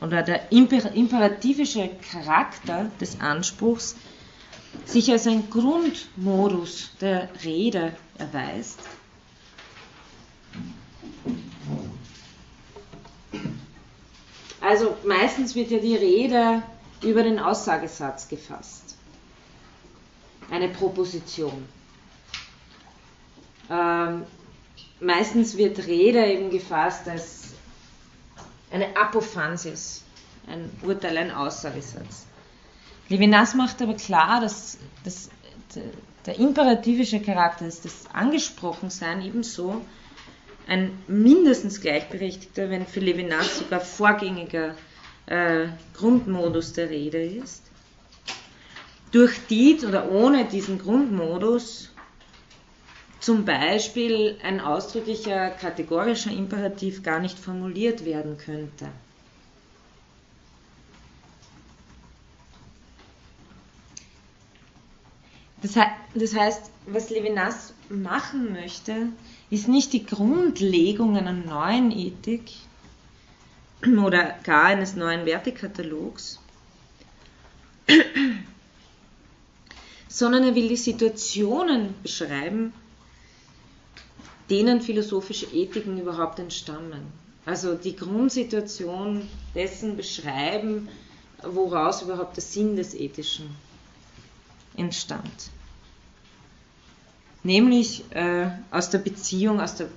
oder 0.00 0.22
der 0.22 0.50
imperativische 0.50 1.90
Charakter 2.10 2.90
des 3.00 3.20
Anspruchs 3.20 3.94
sich 4.84 5.10
als 5.10 5.26
ein 5.26 5.48
Grundmodus 5.48 6.90
der 7.00 7.28
Rede 7.44 7.94
erweist. 8.18 8.80
Also 14.60 14.96
meistens 15.04 15.54
wird 15.54 15.70
ja 15.70 15.78
die 15.78 15.96
Rede 15.96 16.62
über 17.02 17.22
den 17.22 17.38
Aussagesatz 17.38 18.28
gefasst. 18.28 18.96
Eine 20.50 20.68
Proposition. 20.68 21.66
Ähm, 23.70 24.24
meistens 25.00 25.56
wird 25.56 25.86
Rede 25.86 26.24
eben 26.26 26.50
gefasst 26.50 27.08
als 27.08 27.54
eine 28.70 28.96
Apophansis, 28.96 30.04
ein 30.46 30.70
Urteil, 30.82 31.18
ein 31.18 31.30
Aussagesatz. 31.30 32.26
Levinas 33.08 33.54
macht 33.54 33.82
aber 33.82 33.94
klar, 33.94 34.40
dass, 34.40 34.78
dass 35.04 35.28
der 36.26 36.38
imperativische 36.38 37.20
Charakter 37.20 37.66
ist, 37.66 37.84
das 37.84 38.04
Angesprochensein 38.12 39.22
ebenso 39.22 39.82
ein 40.66 40.96
mindestens 41.08 41.80
gleichberechtigter, 41.80 42.70
wenn 42.70 42.86
für 42.86 43.00
Levinas 43.00 43.58
sogar 43.58 43.80
vorgängiger 43.80 44.76
äh, 45.26 45.66
Grundmodus 45.94 46.72
der 46.72 46.90
Rede 46.90 47.22
ist. 47.22 47.62
Durch 49.10 49.46
die 49.50 49.78
oder 49.86 50.10
ohne 50.10 50.44
diesen 50.44 50.78
Grundmodus 50.78 51.91
zum 53.22 53.44
Beispiel 53.44 54.36
ein 54.42 54.60
ausdrücklicher 54.60 55.50
kategorischer 55.50 56.32
Imperativ 56.32 57.04
gar 57.04 57.20
nicht 57.20 57.38
formuliert 57.38 58.04
werden 58.04 58.36
könnte. 58.36 58.88
Das, 65.62 66.34
heißt, 66.34 66.70
was 66.86 67.10
Levinas 67.10 67.72
machen 67.88 68.52
möchte, 68.52 69.06
ist 69.50 69.68
nicht 69.68 69.92
die 69.92 70.04
Grundlegung 70.04 71.16
einer 71.16 71.32
neuen 71.32 71.92
Ethik 71.92 72.50
oder 73.86 74.36
gar 74.42 74.64
eines 74.64 74.96
neuen 74.96 75.24
Wertekatalogs, 75.24 76.40
sondern 80.08 80.42
er 80.42 80.56
will 80.56 80.66
die 80.66 80.76
Situationen 80.76 81.94
beschreiben, 82.02 82.72
denen 84.50 84.80
philosophische 84.80 85.46
Ethiken 85.46 86.00
überhaupt 86.00 86.38
entstammen. 86.38 87.02
Also 87.44 87.74
die 87.74 87.96
Grundsituation 87.96 89.28
dessen 89.54 89.96
beschreiben, 89.96 90.88
woraus 91.42 92.02
überhaupt 92.02 92.36
der 92.36 92.42
Sinn 92.42 92.76
des 92.76 92.94
Ethischen 92.94 93.56
entstand. 94.76 95.50
Nämlich 97.42 98.04
äh, 98.12 98.48
aus 98.70 98.90
der 98.90 98.98
Beziehung, 98.98 99.60
aus 99.60 99.74
der 99.74 99.88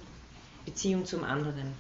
Beziehung 0.66 1.06
zum 1.06 1.24
anderen. 1.24 1.74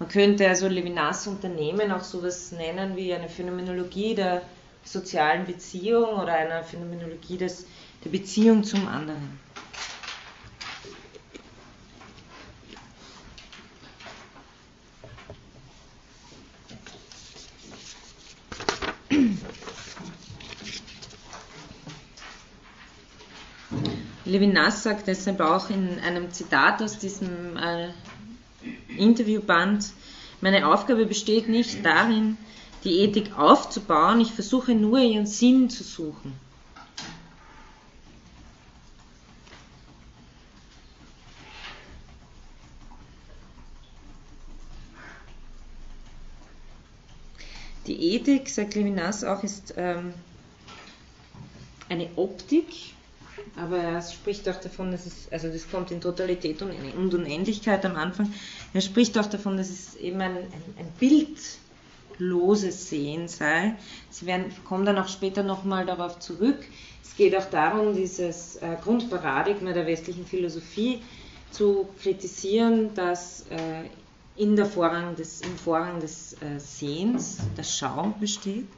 Man 0.00 0.08
könnte 0.08 0.48
also 0.48 0.68
Levinas 0.68 1.26
Unternehmen 1.26 1.92
auch 1.92 2.02
sowas 2.02 2.52
nennen 2.52 2.96
wie 2.96 3.12
eine 3.14 3.28
Phänomenologie 3.28 4.14
der 4.14 4.42
sozialen 4.84 5.44
Beziehung 5.44 6.18
oder 6.18 6.34
eine 6.34 6.64
Phänomenologie 6.64 7.36
des, 7.36 7.66
der 8.04 8.10
Beziehung 8.10 8.64
zum 8.64 8.86
anderen. 8.88 9.38
Levinas 24.38 24.84
sagt 24.84 25.08
deshalb 25.08 25.40
auch 25.40 25.68
in 25.68 25.98
einem 25.98 26.30
Zitat 26.30 26.80
aus 26.80 26.96
diesem 26.96 27.56
äh, 27.56 27.88
Interviewband, 28.96 29.90
meine 30.40 30.68
Aufgabe 30.68 31.06
besteht 31.06 31.48
nicht 31.48 31.84
darin, 31.84 32.36
die 32.84 33.00
Ethik 33.00 33.36
aufzubauen, 33.36 34.20
ich 34.20 34.30
versuche 34.30 34.76
nur 34.76 35.00
ihren 35.00 35.26
Sinn 35.26 35.70
zu 35.70 35.82
suchen. 35.82 36.34
Die 47.88 48.14
Ethik, 48.14 48.48
sagt 48.48 48.76
Levinas 48.76 49.24
auch, 49.24 49.42
ist 49.42 49.74
ähm, 49.76 50.14
eine 51.88 52.08
Optik, 52.14 52.94
aber 53.56 53.78
er 53.78 54.02
spricht 54.02 54.48
auch 54.48 54.60
davon, 54.60 54.90
dass 54.90 55.06
es, 55.06 55.28
also 55.30 55.48
das 55.48 55.70
kommt 55.70 55.90
in 55.90 56.00
Totalität 56.00 56.60
und 56.62 57.14
Unendlichkeit 57.14 57.84
am 57.84 57.96
Anfang, 57.96 58.32
er 58.74 58.80
spricht 58.80 59.16
auch 59.18 59.26
davon, 59.26 59.56
dass 59.56 59.70
es 59.70 59.96
eben 59.96 60.20
ein, 60.20 60.36
ein, 60.36 60.52
ein 60.78 60.92
bildloses 60.98 62.88
Sehen 62.88 63.28
sei. 63.28 63.74
Sie 64.10 64.26
werden, 64.26 64.52
kommen 64.64 64.84
dann 64.84 64.98
auch 64.98 65.08
später 65.08 65.42
nochmal 65.42 65.86
darauf 65.86 66.18
zurück. 66.18 66.64
Es 67.02 67.16
geht 67.16 67.36
auch 67.36 67.46
darum, 67.46 67.94
dieses 67.94 68.56
äh, 68.56 68.76
Grundparadigma 68.82 69.72
der 69.72 69.86
westlichen 69.86 70.26
Philosophie 70.26 71.02
zu 71.50 71.88
kritisieren, 72.02 72.94
dass 72.94 73.46
äh, 73.50 73.88
in 74.36 74.54
der 74.54 74.66
Vorrang 74.66 75.16
des, 75.16 75.40
im 75.40 75.56
Vorrang 75.56 76.00
des 76.00 76.34
äh, 76.34 76.58
Sehens 76.58 77.38
der 77.56 77.64
Schau 77.64 78.14
besteht. 78.20 78.68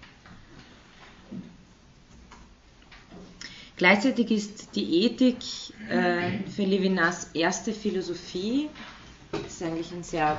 Gleichzeitig 3.81 4.31
ist 4.31 4.77
die 4.77 5.07
Ethik 5.07 5.39
äh, 5.89 6.47
für 6.51 6.65
Levinas 6.65 7.31
erste 7.33 7.73
Philosophie. 7.73 8.69
Das 9.33 9.55
ist 9.55 9.63
eigentlich 9.63 9.91
ein 9.91 10.03
sehr 10.03 10.37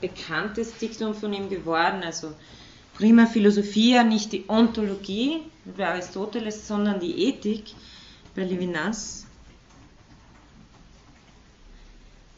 bekanntes 0.00 0.76
Diktum 0.76 1.14
von 1.14 1.32
ihm 1.32 1.48
geworden. 1.48 2.02
Also 2.02 2.32
prima 2.94 3.26
Philosophia, 3.26 4.02
nicht 4.02 4.32
die 4.32 4.46
Ontologie 4.48 5.42
bei 5.76 5.86
Aristoteles, 5.86 6.66
sondern 6.66 6.98
die 6.98 7.28
Ethik 7.28 7.76
bei 8.34 8.42
Levinas. 8.42 9.24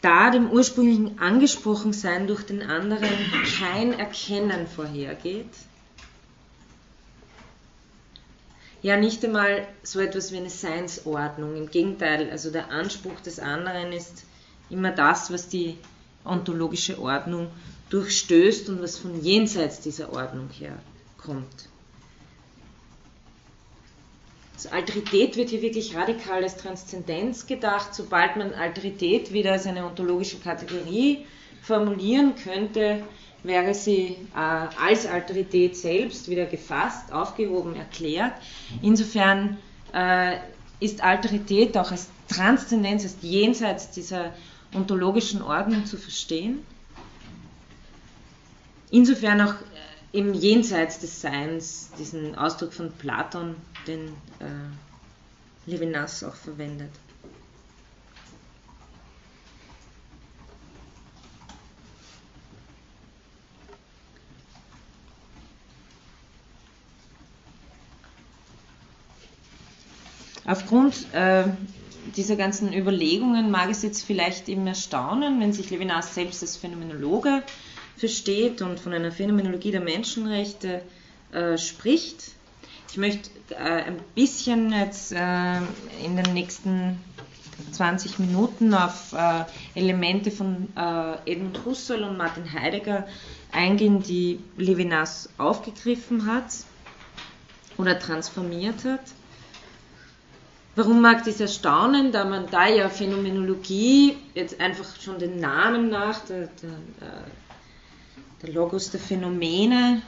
Da 0.03 0.29
dem 0.29 0.51
ursprünglichen 0.51 1.19
Angesprochensein 1.19 2.27
durch 2.27 2.43
den 2.43 2.63
anderen 2.63 3.09
kein 3.59 3.99
Erkennen 3.99 4.67
vorhergeht, 4.67 5.49
ja 8.85 8.99
nicht 8.99 9.25
einmal 9.25 9.67
so 9.83 9.99
etwas 9.99 10.31
wie 10.31 10.37
eine 10.37 10.50
Seinsordnung. 10.50 11.57
Im 11.57 11.71
Gegenteil, 11.71 12.31
also 12.31 12.50
der 12.50 12.71
Anspruch 12.71 13.19
des 13.21 13.38
anderen 13.41 13.93
ist 13.93 14.25
immer 14.69 14.91
das, 14.91 15.33
was 15.33 15.49
die 15.49 15.79
ontologische 16.23 17.00
Ordnung 17.00 17.49
durchstößt 17.88 18.69
und 18.69 18.83
was 18.83 18.99
von 18.99 19.23
jenseits 19.23 19.81
dieser 19.81 20.12
Ordnung 20.12 20.50
herkommt. 20.50 21.71
Also 24.53 24.69
Alterität 24.69 25.38
wird 25.38 25.49
hier 25.49 25.62
wirklich 25.62 25.97
radikal 25.97 26.43
als 26.43 26.59
Transzendenz 26.59 27.47
gedacht. 27.47 27.95
Sobald 27.95 28.37
man 28.37 28.53
Alterität 28.53 29.33
wieder 29.33 29.53
als 29.53 29.67
eine 29.67 29.87
ontologische 29.87 30.41
Kategorie 30.41 31.25
formulieren 31.62 32.35
könnte, 32.37 33.03
wäre 33.45 33.75
sie 33.75 34.17
äh, 34.35 34.39
als 34.39 35.07
Alterität 35.07 35.77
selbst 35.77 36.29
wieder 36.29 36.47
gefasst, 36.47 37.13
aufgehoben, 37.13 37.77
erklärt. 37.77 38.33
Insofern 38.83 39.59
äh, 39.93 40.39
ist 40.81 41.05
Alterität 41.05 41.77
auch 41.79 41.91
als 41.91 42.09
Transzendenz, 42.29 43.05
als 43.05 43.17
jenseits 43.21 43.91
dieser 43.91 44.33
ontologischen 44.75 45.43
Ordnung 45.43 45.87
zu 45.87 45.97
verstehen. 45.97 46.65
Insofern 48.91 49.41
auch 49.43 49.55
äh, 49.55 50.19
im 50.19 50.33
Jenseits 50.35 51.01
des 51.01 51.21
Seins, 51.21 51.91
diesen 51.99 52.35
Ausdruck 52.37 52.73
von 52.73 52.93
Platon, 52.93 53.57
den 53.87 54.09
äh, 54.41 55.71
Levinas 55.71 56.25
auch 56.25 56.35
verwendet. 56.35 56.91
Aufgrund 70.47 71.13
äh, 71.15 71.45
dieser 72.17 72.37
ganzen 72.37 72.73
Überlegungen 72.73 73.51
mag 73.51 73.71
es 73.71 73.83
jetzt 73.83 74.05
vielleicht 74.05 74.49
eben 74.49 74.67
erstaunen, 74.67 75.41
wenn 75.41 75.53
sich 75.53 75.71
Levinas 75.71 76.15
selbst 76.15 76.43
als 76.43 76.57
Phänomenologe 76.57 77.43
versteht 77.97 78.61
und 78.61 78.79
von 78.79 78.93
einer 78.93 79.13
Phänomenologie 79.13 79.71
der 79.71 79.81
Menschenrechte 79.81 80.83
äh, 81.33 81.57
spricht. 81.57 82.33
Ich 82.91 82.99
möchte 82.99 83.31
äh, 83.51 83.85
ein 83.85 83.97
bisschen 84.15 84.73
jetzt 84.73 85.13
äh, 85.13 85.57
in 86.05 86.17
den 86.17 86.35
nächsten 86.35 87.01
20 87.73 88.19
Minuten 88.19 88.75
auf 88.75 89.13
äh, 89.13 89.45
Elemente 89.75 90.31
von 90.31 90.69
äh, 90.77 91.31
Edmund 91.31 91.65
Husserl 91.65 92.05
und 92.05 92.17
Martin 92.17 92.53
Heidegger 92.53 93.07
eingehen, 93.53 94.03
die 94.03 94.41
Levinas 94.57 95.29
aufgegriffen 95.39 96.27
hat 96.27 96.45
oder 97.79 97.99
transformiert 97.99 98.85
hat. 98.85 99.01
Warum 100.76 101.00
mag 101.00 101.23
dies 101.23 101.38
erstaunen, 101.40 102.11
da 102.11 102.25
man 102.25 102.47
da 102.50 102.66
ja 102.66 102.88
Phänomenologie 102.88 104.16
jetzt 104.35 104.61
einfach 104.61 105.00
schon 105.00 105.21
den 105.21 105.38
Namen 105.38 105.88
nach, 105.88 106.25
der, 106.25 106.49
der, 106.62 107.25
der 108.43 108.52
Logos 108.52 108.90
der 108.90 108.99
Phänomene, 108.99 110.02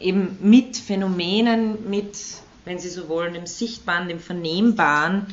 eben 0.00 0.38
mit 0.40 0.76
Phänomenen, 0.76 1.90
mit, 1.90 2.16
wenn 2.64 2.78
Sie 2.78 2.88
so 2.88 3.08
wollen, 3.08 3.34
dem 3.34 3.46
Sichtbaren, 3.46 4.06
dem 4.08 4.20
Vernehmbaren 4.20 5.26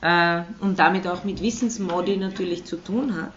äh, 0.00 0.42
und 0.60 0.78
damit 0.78 1.06
auch 1.06 1.24
mit 1.24 1.42
Wissensmodi 1.42 2.16
natürlich 2.16 2.64
zu 2.64 2.76
tun 2.76 3.14
hat. 3.14 3.34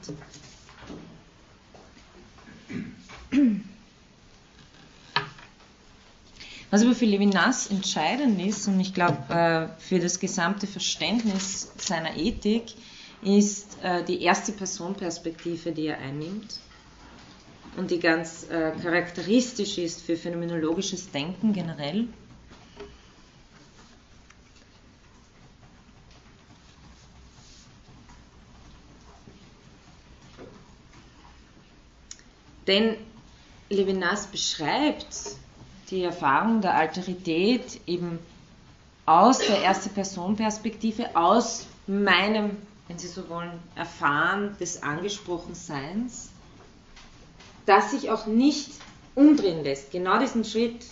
Was 6.76 6.82
aber 6.82 6.94
für 6.94 7.06
Levinas 7.06 7.68
entscheidend 7.68 8.38
ist, 8.42 8.68
und 8.68 8.82
ich 8.82 8.94
glaube 8.94 9.18
äh, 9.34 9.80
für 9.80 9.98
das 9.98 10.20
gesamte 10.20 10.68
Verständnis 10.68 11.72
seiner 11.78 12.18
Ethik, 12.18 12.66
ist 13.22 13.78
äh, 13.82 14.04
die 14.04 14.22
erste 14.22 14.52
Personperspektive, 14.52 15.72
die 15.72 15.86
er 15.88 16.00
einnimmt 16.00 16.60
und 17.78 17.92
die 17.92 18.00
ganz 18.00 18.50
äh, 18.50 18.72
charakteristisch 18.84 19.78
ist 19.78 20.02
für 20.02 20.18
phänomenologisches 20.18 21.10
Denken 21.12 21.54
generell. 21.54 22.10
Denn 32.68 32.98
Levinas 33.70 34.28
beschreibt 34.28 35.38
die 35.90 36.04
Erfahrung 36.04 36.62
der 36.62 36.76
Alterität 36.76 37.80
eben 37.86 38.20
aus 39.06 39.40
der 39.40 39.62
Erste-Person-Perspektive, 39.62 41.16
aus 41.16 41.68
meinem, 41.88 42.58
wenn 42.88 42.98
Sie 42.98 43.08
so 43.08 43.30
wollen, 43.30 43.52
Erfahren 43.76 44.56
des 44.60 44.82
Angesprochenseins, 44.82 46.30
das 47.66 47.92
sich 47.92 48.10
auch 48.10 48.26
nicht 48.26 48.72
umdrehen 49.14 49.64
lässt. 49.64 49.92
Genau 49.92 50.20
diesen 50.20 50.44
Schritt 50.44 50.86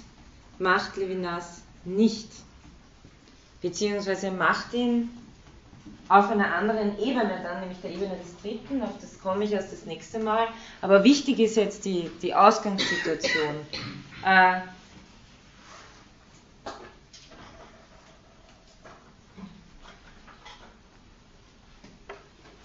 macht 0.59 0.97
Levinas 0.97 1.61
nicht, 1.85 2.29
beziehungsweise 3.61 4.31
macht 4.31 4.73
ihn 4.73 5.09
auf 6.09 6.29
einer 6.29 6.53
anderen 6.53 6.99
Ebene 6.99 7.39
dann, 7.43 7.61
nämlich 7.61 7.79
der 7.81 7.91
Ebene 7.91 8.15
des 8.17 8.39
Dritten, 8.41 8.83
auf 8.83 8.91
das 9.01 9.19
komme 9.19 9.45
ich 9.45 9.51
erst 9.51 9.71
das 9.71 9.85
nächste 9.85 10.19
Mal. 10.19 10.47
Aber 10.81 11.03
wichtig 11.03 11.39
ist 11.39 11.55
jetzt 11.55 11.85
die, 11.85 12.11
die 12.21 12.35
Ausgangssituation. 12.35 13.55
Äh, 14.25 14.61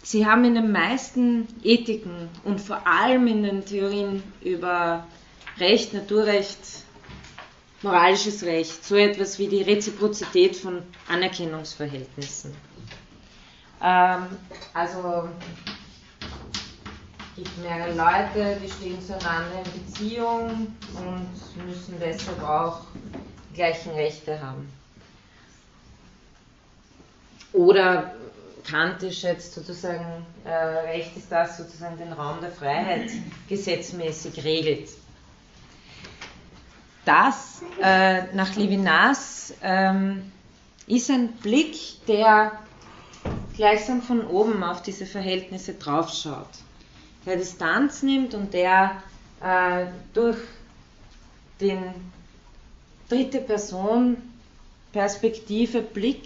Sie 0.08 0.24
haben 0.24 0.42
in 0.46 0.54
den 0.54 0.72
meisten 0.72 1.46
Ethiken 1.62 2.30
und 2.42 2.62
vor 2.62 2.86
allem 2.86 3.26
in 3.26 3.42
den 3.42 3.66
Theorien 3.66 4.22
über 4.40 5.06
Recht, 5.58 5.92
Naturrecht, 5.92 6.58
moralisches 7.82 8.42
Recht 8.42 8.82
so 8.86 8.96
etwas 8.96 9.38
wie 9.38 9.48
die 9.48 9.60
Reziprozität 9.60 10.56
von 10.56 10.82
Anerkennungsverhältnissen. 11.08 12.56
Ähm, 13.82 14.22
also 14.72 15.28
gibt 17.36 17.58
mehrere 17.58 17.92
Leute, 17.92 18.58
die 18.64 18.70
stehen 18.70 19.02
zueinander 19.02 19.62
in 19.62 19.84
Beziehung 19.84 20.48
und 20.96 21.66
müssen 21.66 21.96
deshalb 22.00 22.42
auch 22.42 22.80
die 23.50 23.56
gleichen 23.56 23.90
Rechte 23.92 24.40
haben. 24.40 24.72
Oder 27.52 28.14
kantisch 28.64 29.22
jetzt 29.22 29.54
sozusagen, 29.54 30.26
äh, 30.44 30.50
Recht 30.50 31.16
ist 31.16 31.30
das 31.30 31.56
sozusagen 31.56 31.96
den 31.98 32.12
Raum 32.12 32.40
der 32.40 32.50
Freiheit 32.50 33.10
gesetzmäßig 33.48 34.44
regelt. 34.44 34.90
Das 37.04 37.62
äh, 37.82 38.34
nach 38.34 38.54
Levinas 38.56 39.54
ähm, 39.62 40.30
ist 40.86 41.10
ein 41.10 41.32
Blick, 41.32 42.04
der 42.06 42.52
gleichsam 43.56 44.02
von 44.02 44.26
oben 44.26 44.62
auf 44.62 44.82
diese 44.82 45.06
Verhältnisse 45.06 45.74
draufschaut, 45.74 46.48
der 47.26 47.36
Distanz 47.36 48.02
nimmt 48.02 48.34
und 48.34 48.52
der 48.52 49.02
äh, 49.42 49.86
durch 50.12 50.38
den 51.60 51.82
dritte 53.08 53.40
Person 53.40 54.16
Perspektive 54.92 55.82
Blick 55.82 56.24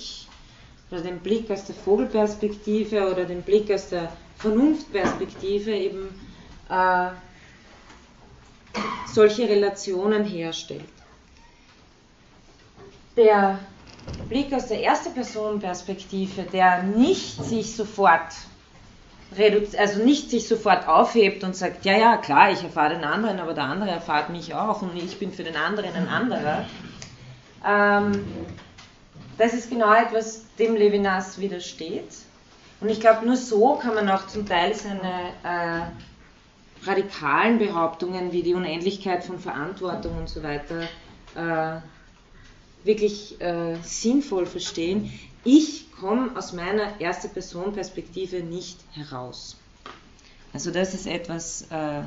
oder 0.92 1.00
den 1.00 1.20
Blick 1.20 1.50
aus 1.50 1.64
der 1.64 1.74
Vogelperspektive 1.74 3.10
oder 3.10 3.24
den 3.24 3.42
Blick 3.42 3.72
aus 3.72 3.88
der 3.88 4.12
Vernunftperspektive 4.36 5.72
eben 5.72 6.08
äh, 6.68 7.08
solche 9.06 9.48
Relationen 9.48 10.24
herstellt. 10.24 10.84
Der 13.16 13.58
Blick 14.28 14.52
aus 14.52 14.68
der 14.68 14.82
ersten 14.82 15.14
Person 15.14 15.60
Perspektive, 15.60 16.42
der 16.42 16.82
nicht 16.82 17.42
sich 17.44 17.74
sofort 17.74 18.32
also 19.78 20.04
nicht 20.04 20.28
sich 20.28 20.46
sofort 20.46 20.86
aufhebt 20.86 21.42
und 21.42 21.56
sagt, 21.56 21.86
ja, 21.86 21.96
ja, 21.96 22.18
klar, 22.18 22.50
ich 22.50 22.62
erfahre 22.62 22.96
den 22.96 23.04
anderen, 23.04 23.40
aber 23.40 23.54
der 23.54 23.64
andere 23.64 23.90
erfahrt 23.90 24.28
mich 24.28 24.54
auch 24.54 24.82
und 24.82 24.94
ich 24.94 25.18
bin 25.18 25.32
für 25.32 25.42
den 25.42 25.56
anderen 25.56 25.94
ein 25.94 26.06
anderer. 26.06 26.66
Ähm, 27.66 28.26
das 29.38 29.54
ist 29.54 29.70
genau 29.70 29.92
etwas, 29.94 30.44
dem 30.58 30.76
Levinas 30.76 31.38
widersteht. 31.38 32.08
Und 32.80 32.88
ich 32.88 33.00
glaube, 33.00 33.24
nur 33.24 33.36
so 33.36 33.76
kann 33.76 33.94
man 33.94 34.08
auch 34.08 34.26
zum 34.26 34.46
Teil 34.46 34.74
seine 34.74 35.32
äh, 35.44 36.86
radikalen 36.86 37.58
Behauptungen 37.58 38.32
wie 38.32 38.42
die 38.42 38.54
Unendlichkeit 38.54 39.24
von 39.24 39.38
Verantwortung 39.38 40.18
und 40.18 40.28
so 40.28 40.42
weiter 40.42 40.82
äh, 41.34 41.80
wirklich 42.84 43.40
äh, 43.40 43.76
sinnvoll 43.82 44.46
verstehen. 44.46 45.12
Ich 45.44 45.92
komme 45.92 46.36
aus 46.36 46.52
meiner 46.52 47.00
erste 47.00 47.28
Person 47.28 47.72
Perspektive 47.72 48.40
nicht 48.40 48.78
heraus. 48.92 49.56
Also 50.52 50.70
das 50.70 50.92
ist 50.94 51.06
etwas 51.06 51.62
äh, 51.70 52.02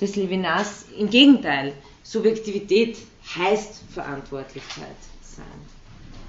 des 0.00 0.16
Levinas. 0.16 0.86
Im 0.96 1.10
Gegenteil, 1.10 1.74
Subjektivität 2.02 2.96
heißt 3.36 3.82
Verantwortlichkeit 3.92 4.96
sein. 5.22 5.71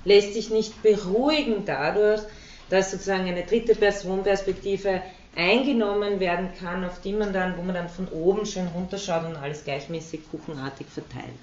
Lässt 0.05 0.33
sich 0.33 0.49
nicht 0.49 0.81
beruhigen 0.83 1.65
dadurch, 1.65 2.21
dass 2.69 2.91
sozusagen 2.91 3.27
eine 3.27 3.43
dritte 3.43 3.75
Person 3.75 4.23
Perspektive 4.23 5.01
eingenommen 5.35 6.19
werden 6.19 6.49
kann, 6.59 6.83
auf 6.83 7.01
die 7.01 7.13
man 7.13 7.33
dann, 7.33 7.57
wo 7.57 7.63
man 7.63 7.75
dann 7.75 7.89
von 7.89 8.07
oben 8.09 8.45
schön 8.45 8.67
runterschaut 8.67 9.25
und 9.25 9.35
alles 9.35 9.63
gleichmäßig 9.63 10.21
kuchenartig 10.29 10.87
verteilt. 10.87 11.33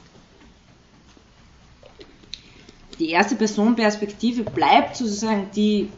Die 2.98 3.10
erste 3.10 3.34
Personperspektive 3.34 4.44
bleibt 4.44 4.96
sozusagen 4.96 5.50
die 5.56 5.90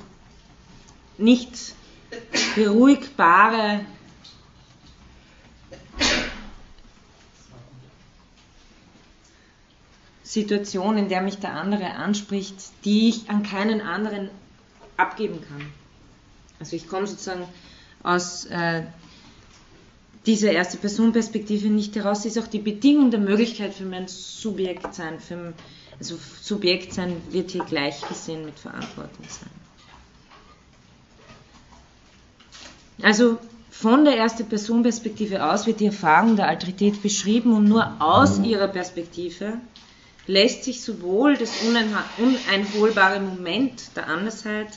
nicht 1.18 1.74
beruhigbare 2.54 3.80
Situation, 10.32 10.96
in 10.96 11.10
der 11.10 11.20
mich 11.20 11.38
der 11.38 11.52
andere 11.52 11.90
anspricht, 11.90 12.54
die 12.86 13.10
ich 13.10 13.28
an 13.28 13.42
keinen 13.42 13.82
anderen 13.82 14.30
abgeben 14.96 15.40
kann. 15.46 15.66
Also 16.58 16.74
ich 16.74 16.88
komme 16.88 17.06
sozusagen 17.06 17.44
aus 18.02 18.46
äh, 18.46 18.82
dieser 20.24 20.52
erste 20.52 20.78
Personperspektive 20.78 21.68
nicht 21.68 21.96
heraus. 21.96 22.24
Ist 22.24 22.38
auch 22.38 22.46
die 22.46 22.60
Bedingung 22.60 23.10
der 23.10 23.20
Möglichkeit 23.20 23.74
für 23.74 23.84
mein 23.84 24.08
Subjektsein, 24.08 25.20
für, 25.20 25.52
also 25.98 26.18
Subjekt 26.40 26.94
sein 26.94 27.20
wird 27.30 27.50
hier 27.50 27.64
gleich 27.64 28.00
gesehen 28.08 28.46
mit 28.46 28.58
Verantwortung 28.58 29.26
sein. 29.28 29.50
Also 33.02 33.38
von 33.70 34.06
der 34.06 34.16
ersten 34.16 34.48
Personperspektive 34.48 35.44
aus 35.44 35.66
wird 35.66 35.80
die 35.80 35.86
Erfahrung 35.86 36.36
der 36.36 36.48
Alterität 36.48 37.02
beschrieben 37.02 37.52
und 37.52 37.64
nur 37.64 38.00
aus 38.00 38.38
ihrer 38.38 38.68
Perspektive 38.68 39.58
lässt 40.26 40.64
sich 40.64 40.82
sowohl 40.82 41.36
das 41.36 41.50
uneinholbare 41.62 43.20
Moment 43.20 43.96
der 43.96 44.06
Andersheit 44.06 44.68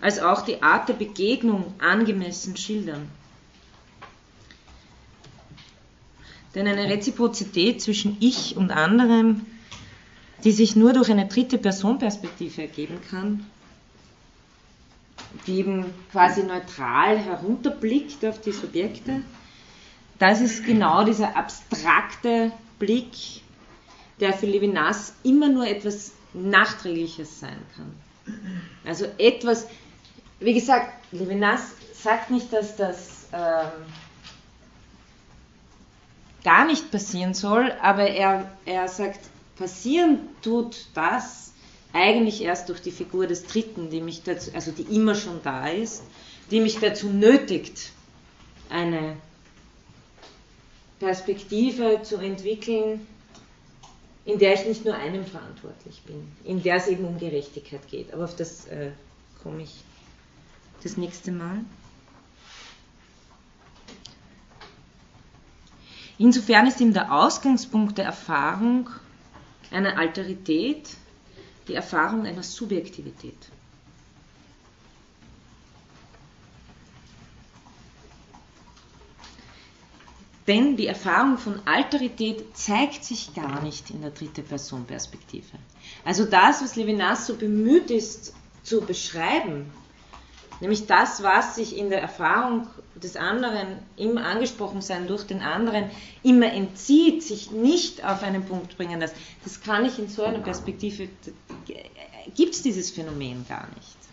als 0.00 0.18
auch 0.18 0.42
die 0.42 0.62
Art 0.62 0.88
der 0.88 0.94
Begegnung 0.94 1.74
angemessen 1.78 2.56
schildern. 2.56 3.10
Denn 6.54 6.66
eine 6.66 6.88
Reziprozität 6.88 7.82
zwischen 7.82 8.16
Ich 8.20 8.56
und 8.56 8.70
anderem, 8.70 9.46
die 10.44 10.52
sich 10.52 10.76
nur 10.76 10.92
durch 10.92 11.10
eine 11.10 11.26
dritte 11.26 11.58
Personperspektive 11.58 12.62
ergeben 12.62 13.00
kann, 13.10 13.46
die 15.46 15.58
eben 15.58 15.86
quasi 16.12 16.42
neutral 16.42 17.18
herunterblickt 17.18 18.24
auf 18.24 18.40
die 18.40 18.52
Subjekte, 18.52 19.22
das 20.18 20.40
ist 20.40 20.64
genau 20.64 21.04
dieser 21.04 21.36
abstrakte 21.36 22.52
Blick, 22.78 23.42
der 24.20 24.32
für 24.32 24.46
Levinas 24.46 25.14
immer 25.22 25.48
nur 25.48 25.66
etwas 25.66 26.12
Nachträgliches 26.32 27.40
sein 27.40 27.58
kann. 27.74 27.94
Also 28.84 29.06
etwas, 29.18 29.66
wie 30.40 30.54
gesagt, 30.54 30.92
Levinas 31.12 31.62
sagt 31.92 32.30
nicht, 32.30 32.52
dass 32.52 32.76
das 32.76 33.26
ähm, 33.32 33.70
gar 36.44 36.66
nicht 36.66 36.90
passieren 36.90 37.34
soll, 37.34 37.72
aber 37.82 38.08
er, 38.08 38.50
er 38.64 38.88
sagt, 38.88 39.20
passieren 39.56 40.20
tut 40.42 40.86
das 40.94 41.52
eigentlich 41.92 42.42
erst 42.42 42.68
durch 42.68 42.80
die 42.80 42.90
Figur 42.90 43.26
des 43.26 43.46
Dritten, 43.46 43.90
die 43.90 44.00
mich 44.00 44.22
dazu, 44.22 44.50
also 44.54 44.70
die 44.70 44.94
immer 44.94 45.14
schon 45.14 45.42
da 45.42 45.68
ist, 45.68 46.02
die 46.50 46.60
mich 46.60 46.78
dazu 46.78 47.08
nötigt, 47.08 47.90
eine 48.68 49.16
Perspektive 50.98 52.00
zu 52.02 52.16
entwickeln, 52.16 53.06
in 54.26 54.38
der 54.40 54.54
ich 54.54 54.66
nicht 54.66 54.84
nur 54.84 54.94
einem 54.94 55.24
verantwortlich 55.24 56.02
bin, 56.02 56.30
in 56.44 56.62
der 56.62 56.76
es 56.76 56.88
eben 56.88 57.04
um 57.04 57.18
Gerechtigkeit 57.18 57.86
geht. 57.88 58.12
Aber 58.12 58.24
auf 58.24 58.34
das 58.34 58.66
äh, 58.66 58.90
komme 59.42 59.62
ich 59.62 59.72
das 60.82 60.96
nächste 60.96 61.30
Mal. 61.30 61.64
Insofern 66.18 66.66
ist 66.66 66.80
ihm 66.80 66.92
der 66.92 67.12
Ausgangspunkt 67.12 67.98
der 67.98 68.06
Erfahrung 68.06 68.90
einer 69.70 69.96
Alterität 69.98 70.88
die 71.68 71.74
Erfahrung 71.74 72.26
einer 72.26 72.42
Subjektivität. 72.42 73.36
Denn 80.46 80.76
die 80.76 80.86
Erfahrung 80.86 81.38
von 81.38 81.60
Alterität 81.66 82.56
zeigt 82.56 83.04
sich 83.04 83.34
gar 83.34 83.62
nicht 83.62 83.90
in 83.90 84.02
der 84.02 84.10
dritte 84.10 84.42
Person 84.42 84.84
Perspektive. 84.84 85.58
Also 86.04 86.24
das, 86.24 86.62
was 86.62 86.76
Levinas 86.76 87.26
so 87.26 87.34
bemüht 87.34 87.90
ist 87.90 88.32
zu 88.62 88.80
beschreiben, 88.80 89.72
Nämlich 90.60 90.86
das, 90.86 91.22
was 91.22 91.56
sich 91.56 91.76
in 91.76 91.90
der 91.90 92.00
Erfahrung 92.00 92.66
des 92.94 93.16
anderen, 93.16 93.78
im 93.96 94.16
Angesprochensein 94.16 95.06
durch 95.06 95.24
den 95.24 95.42
anderen, 95.42 95.90
immer 96.22 96.50
entzieht, 96.50 97.22
sich 97.22 97.50
nicht 97.50 98.04
auf 98.04 98.22
einen 98.22 98.44
Punkt 98.44 98.76
bringen 98.76 99.00
lässt. 99.00 99.14
Das 99.44 99.60
kann 99.60 99.84
ich 99.84 99.98
in 99.98 100.08
so 100.08 100.22
einer 100.22 100.38
Perspektive, 100.38 101.08
gibt 102.34 102.54
es 102.54 102.62
dieses 102.62 102.90
Phänomen 102.90 103.44
gar 103.46 103.68
nicht. 103.74 104.05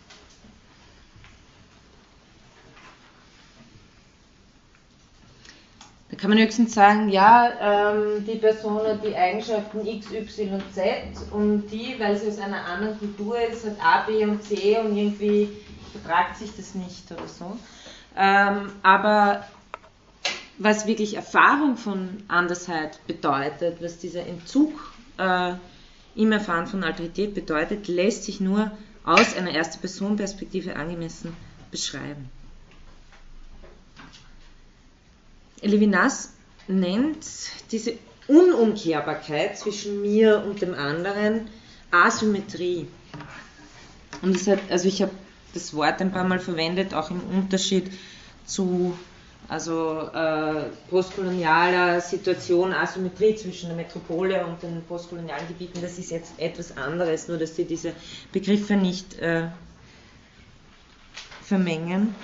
Da 6.14 6.20
kann 6.20 6.30
man 6.30 6.38
höchstens 6.38 6.72
sagen, 6.72 7.08
ja, 7.08 7.90
ähm, 7.90 8.24
die 8.24 8.36
Person 8.36 8.86
hat 8.86 9.04
die 9.04 9.16
Eigenschaften 9.16 9.84
X, 9.84 10.12
Y, 10.12 10.62
Z 10.72 10.86
und 11.32 11.66
die, 11.66 11.96
weil 11.98 12.16
sie 12.16 12.28
aus 12.28 12.38
einer 12.38 12.64
anderen 12.66 12.96
Kultur 13.00 13.36
ist, 13.40 13.66
hat 13.66 13.84
A, 13.84 14.02
B 14.06 14.24
und 14.24 14.40
C 14.44 14.78
und 14.78 14.96
irgendwie 14.96 15.48
vertragt 15.90 16.36
sich 16.36 16.54
das 16.56 16.76
nicht 16.76 17.10
oder 17.10 17.26
so. 17.26 17.58
Ähm, 18.16 18.70
aber 18.84 19.44
was 20.56 20.86
wirklich 20.86 21.16
Erfahrung 21.16 21.76
von 21.76 22.22
Andersheit 22.28 23.04
bedeutet, 23.08 23.82
was 23.82 23.98
dieser 23.98 24.24
Entzug 24.24 24.70
äh, 25.18 25.54
im 26.14 26.30
Erfahren 26.30 26.68
von 26.68 26.84
Alterität 26.84 27.34
bedeutet, 27.34 27.88
lässt 27.88 28.22
sich 28.22 28.40
nur 28.40 28.70
aus 29.02 29.36
einer 29.36 29.50
Erste-Person-Perspektive 29.50 30.76
angemessen 30.76 31.36
beschreiben. 31.72 32.30
Levinas 35.60 36.30
nennt 36.68 37.26
diese 37.70 37.94
Unumkehrbarkeit 38.28 39.58
zwischen 39.58 40.00
mir 40.00 40.42
und 40.46 40.62
dem 40.62 40.74
anderen 40.74 41.48
Asymmetrie. 41.90 42.86
Und 44.22 44.34
das 44.34 44.46
hat, 44.46 44.60
also 44.70 44.88
ich 44.88 45.02
habe 45.02 45.12
das 45.52 45.74
Wort 45.74 46.00
ein 46.00 46.12
paar 46.12 46.24
Mal 46.24 46.40
verwendet, 46.40 46.94
auch 46.94 47.10
im 47.10 47.20
Unterschied 47.30 47.90
zu 48.46 48.96
also 49.48 50.08
äh, 50.14 50.70
postkolonialer 50.88 52.00
Situation, 52.00 52.72
Asymmetrie 52.72 53.36
zwischen 53.36 53.68
der 53.68 53.76
Metropole 53.76 54.44
und 54.46 54.62
den 54.62 54.82
postkolonialen 54.84 55.46
Gebieten, 55.48 55.80
das 55.82 55.98
ist 55.98 56.10
jetzt 56.10 56.32
etwas 56.38 56.76
anderes, 56.76 57.28
nur 57.28 57.36
dass 57.36 57.54
Sie 57.54 57.64
diese 57.64 57.92
Begriffe 58.32 58.74
nicht 58.74 59.18
äh, 59.18 59.48
vermengen. 61.42 62.14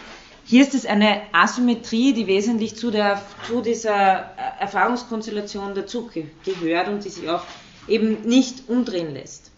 Hier 0.45 0.63
ist 0.63 0.75
es 0.75 0.87
eine 0.87 1.23
Asymmetrie, 1.33 2.13
die 2.13 2.27
wesentlich 2.27 2.77
zu, 2.77 2.91
der, 2.91 3.23
zu 3.47 3.61
dieser 3.61 4.21
äh, 4.37 4.61
Erfahrungskonstellation 4.61 5.75
dazu 5.75 6.11
gehört 6.45 6.89
und 6.89 7.05
die 7.05 7.11
sich 7.11 7.29
auch 7.29 7.45
eben 7.87 8.23
nicht 8.23 8.69
umdrehen 8.69 9.15
lässt. 9.15 9.51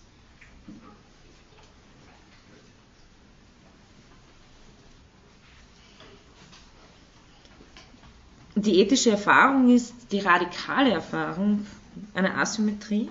die 8.62 8.80
ethische 8.80 9.10
Erfahrung 9.10 9.74
ist 9.74 9.94
die 10.12 10.20
radikale 10.20 10.92
Erfahrung 10.92 11.66
einer 12.14 12.38
Asymmetrie. 12.38 13.10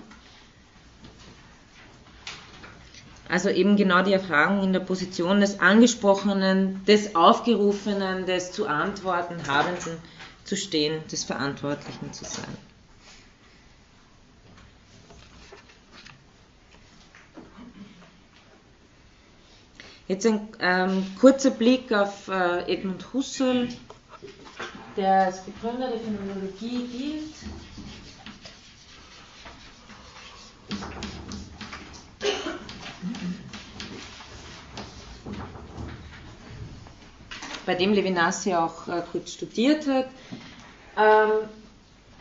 Also 3.32 3.48
eben 3.48 3.76
genau 3.76 4.02
die 4.02 4.12
Erfahrung 4.12 4.62
in 4.62 4.74
der 4.74 4.80
Position 4.80 5.40
des 5.40 5.58
Angesprochenen, 5.58 6.84
des 6.84 7.16
Aufgerufenen, 7.16 8.26
des 8.26 8.52
zu 8.52 8.66
antworten 8.66 9.48
Habenden 9.48 9.96
zu 10.44 10.54
stehen, 10.54 11.02
des 11.10 11.24
Verantwortlichen 11.24 12.12
zu 12.12 12.26
sein. 12.26 12.54
Jetzt 20.08 20.26
ein 20.26 20.48
ähm, 20.60 21.06
kurzer 21.18 21.52
Blick 21.52 21.90
auf 21.90 22.28
äh, 22.28 22.70
Edmund 22.70 23.14
Husserl, 23.14 23.66
der 24.98 25.24
als 25.24 25.40
Begründer 25.40 25.88
der 25.88 26.00
Phänomenologie 26.00 26.86
gilt. 26.86 27.34
Bei 37.66 37.74
dem 37.74 37.92
Levinas 37.92 38.44
ja 38.44 38.64
auch 38.64 38.88
äh, 38.88 39.02
kurz 39.10 39.32
studiert 39.32 39.86
hat. 39.86 40.06
Ähm, 40.98 41.48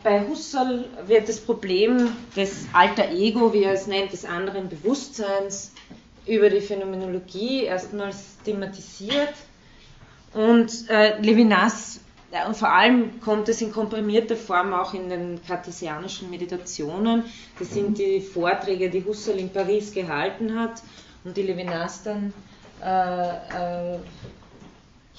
bei 0.03 0.27
Husserl 0.27 0.85
wird 1.05 1.29
das 1.29 1.39
Problem 1.39 2.09
des 2.35 2.65
alter 2.73 3.09
Ego, 3.11 3.53
wie 3.53 3.63
er 3.63 3.73
es 3.73 3.87
nennt, 3.87 4.11
des 4.11 4.25
anderen 4.25 4.69
Bewusstseins 4.69 5.73
über 6.25 6.49
die 6.49 6.61
Phänomenologie 6.61 7.63
erstmals 7.63 8.37
thematisiert. 8.43 9.33
Und 10.33 10.89
äh, 10.89 11.19
Levinas 11.21 11.99
ja, 12.33 12.47
und 12.47 12.55
vor 12.55 12.69
allem 12.69 13.19
kommt 13.19 13.49
es 13.49 13.61
in 13.61 13.73
komprimierter 13.73 14.37
Form 14.37 14.73
auch 14.73 14.93
in 14.93 15.09
den 15.09 15.41
kartesianischen 15.45 16.29
Meditationen. 16.29 17.25
Das 17.59 17.71
sind 17.71 17.97
die 17.97 18.21
Vorträge, 18.21 18.89
die 18.89 19.03
Husserl 19.03 19.37
in 19.37 19.49
Paris 19.49 19.93
gehalten 19.93 20.57
hat 20.57 20.81
und 21.25 21.35
die 21.35 21.41
Levinas 21.41 22.03
dann, 22.03 22.33
äh, 22.81 23.95
äh, 23.95 23.99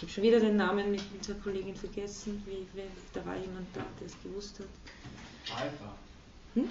ich 0.03 0.09
habe 0.09 0.15
schon 0.15 0.25
wieder 0.25 0.41
den 0.41 0.57
Namen 0.57 0.91
mit 0.91 1.01
unserer 1.17 1.37
Kollegin 1.39 1.77
vergessen, 1.77 2.43
wie, 2.45 2.67
wie, 2.77 2.83
da 3.13 3.25
war 3.25 3.37
jemand 3.37 3.69
da, 3.73 3.85
der 4.01 4.09
es 4.09 4.21
gewusst 4.21 4.59
hat. 4.59 4.67
Pfeiffer. 5.45 5.95
Hm? 6.55 6.69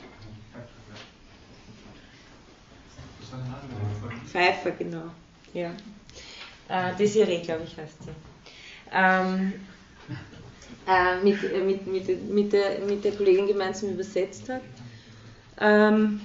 Pfeiffer, 4.26 4.72
genau. 4.72 5.12
Ja. 5.54 5.72
Äh, 6.67 6.94
Desiree, 6.98 7.39
glaube 7.39 7.63
ich, 7.63 7.78
heißt 7.78 8.04
sie. 8.04 8.12
Ähm, 8.91 9.54
äh, 10.86 11.24
mit, 11.24 11.41
äh, 11.41 11.63
mit, 11.63 11.88
mit, 11.88 12.30
mit, 12.30 12.52
der, 12.52 12.80
mit 12.80 13.06
der 13.06 13.13
Kollegin 13.13 13.48
gemeinsam 13.48 13.91
übersetzt 13.91 14.50
hat. 14.50 14.62
Ähm, 15.58 16.20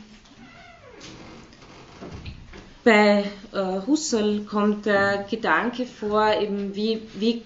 bei 2.87 3.25
äh, 3.53 3.81
Husserl 3.85 4.45
kommt 4.45 4.87
der 4.87 5.27
Gedanke 5.29 5.87
vor, 5.87 6.33
eben 6.41 6.77
wie, 6.77 7.03
wie, 7.15 7.43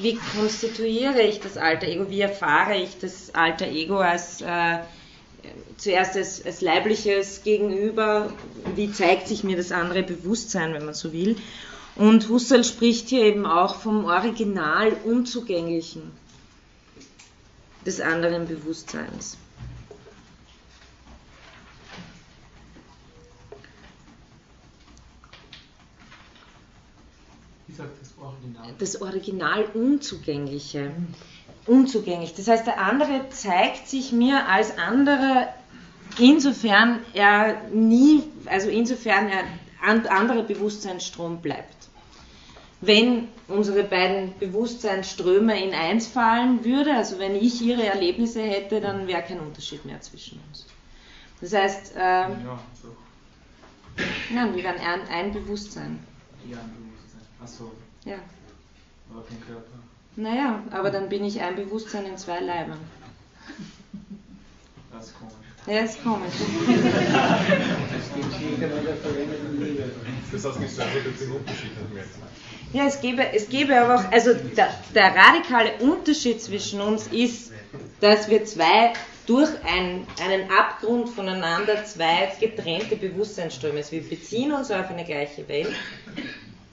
wie 0.00 0.18
konstituiere 0.34 1.20
ich 1.20 1.40
das 1.40 1.58
alter 1.58 1.86
Ego, 1.86 2.08
wie 2.08 2.22
erfahre 2.22 2.74
ich 2.74 2.98
das 2.98 3.34
alter 3.34 3.66
Ego 3.66 3.98
als 3.98 4.40
äh, 4.40 4.78
zuerst 5.76 6.16
als, 6.16 6.44
als 6.44 6.62
leibliches 6.62 7.42
Gegenüber, 7.44 8.32
wie 8.74 8.90
zeigt 8.90 9.28
sich 9.28 9.44
mir 9.44 9.58
das 9.58 9.72
andere 9.72 10.02
Bewusstsein, 10.02 10.72
wenn 10.72 10.86
man 10.86 10.94
so 10.94 11.12
will. 11.12 11.36
Und 11.94 12.30
Husserl 12.30 12.64
spricht 12.64 13.10
hier 13.10 13.24
eben 13.24 13.44
auch 13.44 13.76
vom 13.76 14.06
Original 14.06 14.96
Unzugänglichen 15.04 16.12
des 17.84 18.00
anderen 18.00 18.48
Bewusstseins. 18.48 19.36
Wie 27.76 27.82
sagt 27.82 28.00
das 28.00 28.14
Original? 28.18 28.74
Das 28.78 29.02
Original 29.02 29.64
Unzugängliche. 29.74 30.92
Unzugänglich. 31.66 32.32
Das 32.34 32.48
heißt, 32.48 32.66
der 32.66 32.78
andere 32.80 33.28
zeigt 33.30 33.88
sich 33.88 34.12
mir 34.12 34.48
als 34.48 34.78
anderer, 34.78 35.48
insofern 36.18 37.00
er 37.12 37.68
nie, 37.72 38.22
also 38.46 38.70
insofern 38.70 39.28
er 39.28 39.44
ein 39.82 40.06
anderer 40.06 40.42
Bewusstseinsstrom 40.44 41.42
bleibt. 41.42 41.74
Wenn 42.80 43.28
unsere 43.48 43.84
beiden 43.84 44.38
Bewusstseinsströme 44.38 45.62
in 45.62 45.74
eins 45.74 46.06
fallen 46.06 46.64
würde, 46.64 46.94
also 46.94 47.18
wenn 47.18 47.34
ich 47.34 47.60
ihre 47.60 47.84
Erlebnisse 47.84 48.40
hätte, 48.42 48.80
dann 48.80 49.06
wäre 49.06 49.22
kein 49.22 49.40
Unterschied 49.40 49.84
mehr 49.84 50.00
zwischen 50.00 50.40
uns. 50.48 50.66
Das 51.40 51.52
heißt, 51.52 51.92
ähm, 51.94 52.36
Ja, 52.44 52.58
so. 52.82 52.96
nein, 54.32 54.54
wir 54.54 54.64
wären 54.64 54.78
ein, 54.78 55.08
ein 55.08 55.32
Bewusstsein. 55.32 55.98
Ja, 56.48 56.58
ein 56.58 56.64
Bewusstsein. 56.64 56.85
Achso, 57.46 57.70
Ja. 58.04 58.16
aber 59.08 59.22
kein 59.22 59.40
Körper. 59.40 59.78
Naja, 60.16 60.64
aber 60.72 60.90
dann 60.90 61.08
bin 61.08 61.24
ich 61.24 61.40
ein 61.40 61.54
Bewusstsein 61.54 62.04
in 62.06 62.18
zwei 62.18 62.40
Leibern. 62.40 62.80
Das 64.92 65.06
ist 65.06 65.14
komisch. 65.16 65.34
Ja, 65.68 65.78
ist 65.80 66.02
komisch. 66.02 66.34
Das 70.32 70.44
heißt, 70.44 70.58
nicht 70.60 70.74
so 70.74 70.82
einfach 70.82 71.18
den 71.20 71.30
Unterschied. 71.30 71.70
Ja, 72.72 72.86
es 72.86 73.00
gäbe, 73.00 73.32
es 73.32 73.48
gäbe 73.48 73.80
aber 73.80 73.94
auch, 73.94 74.10
also 74.12 74.34
der, 74.34 74.68
der 74.92 75.14
radikale 75.14 75.76
Unterschied 75.78 76.42
zwischen 76.42 76.80
uns 76.80 77.06
ist, 77.08 77.52
dass 78.00 78.28
wir 78.28 78.44
zwei 78.44 78.92
durch 79.26 79.50
ein, 79.64 80.04
einen 80.20 80.50
Abgrund 80.50 81.10
voneinander 81.10 81.84
zwei 81.84 82.32
getrennte 82.40 82.96
Bewusstseinsströme, 82.96 83.78
also 83.78 83.92
wir 83.92 84.02
beziehen 84.02 84.52
uns 84.52 84.72
auf 84.72 84.90
eine 84.90 85.04
gleiche 85.04 85.46
Welt, 85.48 85.72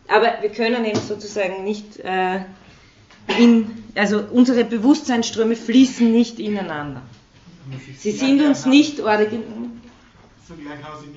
aber 0.07 0.37
wir 0.41 0.49
können 0.49 0.85
eben 0.85 0.99
sozusagen 0.99 1.63
nicht 1.63 1.99
äh, 1.99 2.41
in, 3.39 3.83
also 3.95 4.19
unsere 4.31 4.65
Bewusstseinsströme 4.65 5.55
fließen 5.55 6.11
nicht 6.11 6.39
ineinander. 6.39 7.01
Sie 7.97 8.11
sind 8.11 8.41
uns 8.41 8.65
nicht 8.65 8.99
nicht. 8.99 9.31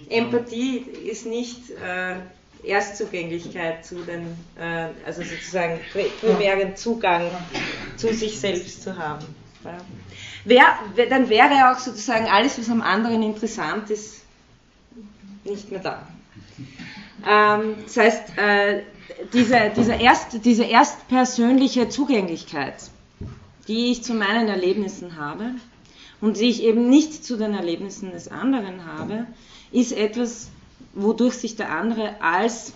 Empathie 0.08 0.76
ist 0.78 1.26
nicht 1.26 1.70
äh, 1.70 2.16
Erstzugänglichkeit 2.66 3.84
zu 3.84 3.96
den, 4.04 4.26
äh, 4.58 4.88
also 5.04 5.22
sozusagen 5.22 5.80
pri- 5.92 6.10
primären 6.20 6.76
Zugang 6.76 7.30
zu 7.96 8.12
sich 8.14 8.38
selbst 8.38 8.82
zu 8.82 8.96
haben. 8.96 9.24
Ja. 9.64 10.78
Dann 11.10 11.28
wäre 11.28 11.72
auch 11.72 11.78
sozusagen 11.80 12.26
alles, 12.26 12.58
was 12.58 12.70
am 12.70 12.82
anderen 12.82 13.22
interessant 13.24 13.90
ist, 13.90 14.22
nicht 15.44 15.70
mehr 15.72 15.80
da. 15.80 16.06
Ähm, 17.24 17.76
das 17.84 17.96
heißt, 17.96 18.38
äh, 18.38 18.82
diese, 19.32 19.72
diese, 19.76 19.94
erst, 19.94 20.44
diese 20.44 20.64
erstpersönliche 20.64 21.88
Zugänglichkeit, 21.88 22.74
die 23.68 23.92
ich 23.92 24.02
zu 24.02 24.14
meinen 24.14 24.48
Erlebnissen 24.48 25.16
habe 25.16 25.52
und 26.20 26.38
die 26.38 26.48
ich 26.48 26.62
eben 26.62 26.88
nicht 26.88 27.24
zu 27.24 27.36
den 27.36 27.54
Erlebnissen 27.54 28.10
des 28.12 28.28
anderen 28.28 28.84
habe, 28.86 29.26
ist 29.72 29.92
etwas, 29.92 30.50
wodurch 30.94 31.34
sich 31.34 31.56
der 31.56 31.70
andere 31.70 32.20
als 32.20 32.72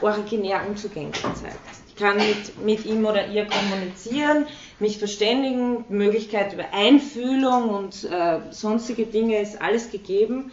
originär 0.00 0.62
unzugänglich 0.68 1.20
zeigt. 1.20 1.58
Ich 1.88 1.96
kann 1.96 2.16
mit, 2.16 2.64
mit 2.64 2.86
ihm 2.86 3.04
oder 3.04 3.28
ihr 3.28 3.46
kommunizieren, 3.46 4.46
mich 4.80 4.98
verständigen, 4.98 5.84
Möglichkeit 5.88 6.52
über 6.54 6.72
Einfühlung 6.72 7.68
und 7.68 8.04
äh, 8.04 8.40
sonstige 8.50 9.06
Dinge 9.06 9.40
ist 9.40 9.60
alles 9.60 9.90
gegeben, 9.90 10.50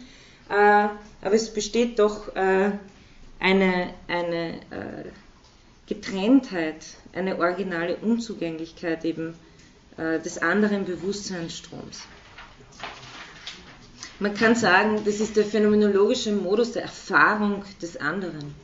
äh, 0.50 0.54
aber 0.54 1.34
es 1.34 1.52
besteht 1.52 1.98
doch 1.98 2.34
äh, 2.36 2.72
eine, 3.40 3.94
eine 4.06 4.60
äh, 4.70 5.04
Getrenntheit, 5.86 6.86
eine 7.12 7.38
originale 7.38 7.96
Unzugänglichkeit 7.96 9.04
eben 9.04 9.34
äh, 9.96 10.20
des 10.20 10.38
anderen 10.38 10.84
Bewusstseinsstroms. 10.84 12.02
Man 14.20 14.34
kann 14.34 14.54
sagen, 14.54 15.02
das 15.04 15.18
ist 15.18 15.36
der 15.36 15.44
phänomenologische 15.44 16.32
Modus 16.32 16.72
der 16.72 16.82
Erfahrung 16.82 17.64
des 17.80 17.96
anderen. 17.96 18.54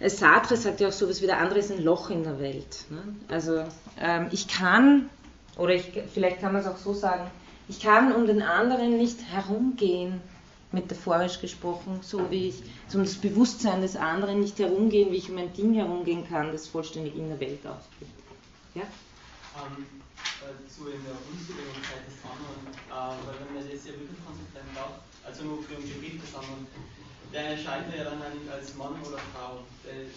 Äh, 0.00 0.08
Sartre 0.08 0.56
sagt 0.56 0.80
ja 0.80 0.88
auch 0.88 0.92
sowas 0.92 1.20
wie 1.22 1.26
der 1.26 1.38
andere 1.38 1.58
ist 1.58 1.70
ein 1.70 1.84
Loch 1.84 2.10
in 2.10 2.24
der 2.24 2.38
Welt. 2.38 2.86
Ne? 2.90 3.02
Also 3.28 3.64
ähm, 4.00 4.28
ich 4.32 4.48
kann, 4.48 5.10
oder 5.58 5.74
ich, 5.74 5.92
vielleicht 6.12 6.40
kann 6.40 6.52
man 6.54 6.62
es 6.62 6.68
auch 6.68 6.78
so 6.78 6.94
sagen, 6.94 7.30
ich 7.68 7.80
kann 7.80 8.12
um 8.12 8.26
den 8.26 8.42
anderen 8.42 8.96
nicht 8.96 9.18
herumgehen, 9.30 10.20
metaphorisch 10.72 11.40
gesprochen, 11.40 12.00
so 12.02 12.30
wie 12.30 12.48
ich 12.48 12.62
so 12.88 12.98
um 12.98 13.04
das 13.04 13.14
Bewusstsein 13.14 13.80
des 13.80 13.96
anderen 13.96 14.40
nicht 14.40 14.58
herumgehen, 14.58 15.12
wie 15.12 15.16
ich 15.16 15.30
um 15.30 15.38
ein 15.38 15.52
Ding 15.52 15.72
herumgehen 15.74 16.28
kann, 16.28 16.52
das 16.52 16.66
vollständig 16.66 17.16
in 17.16 17.28
der 17.28 17.40
Welt 17.40 17.66
aufgeht. 17.66 18.08
Ja? 18.74 18.82
ähm, 19.54 19.86
äh, 20.42 20.54
zu 20.66 20.90
in 20.90 21.02
der 21.06 21.14
Unzugänglichkeit 21.30 22.02
des 22.06 22.18
anderen, 22.26 22.58
äh, 22.66 23.14
weil 23.22 23.36
wenn 23.38 23.54
man 23.54 23.62
das 23.62 23.86
ja 23.86 23.94
wirklich 23.94 24.18
konsequent 24.26 24.74
auch, 24.74 24.98
also 25.22 25.44
nur 25.44 25.62
für 25.62 25.78
ein 25.78 25.86
Gebiet 25.86 26.22
des 26.22 26.34
anderen, 26.34 26.66
der 27.32 27.54
erscheint 27.54 27.86
ja 27.94 28.04
dann 28.04 28.22
als 28.50 28.74
Mann 28.74 28.94
oder 29.02 29.18
Frau. 29.34 29.62
Der, 29.86 30.10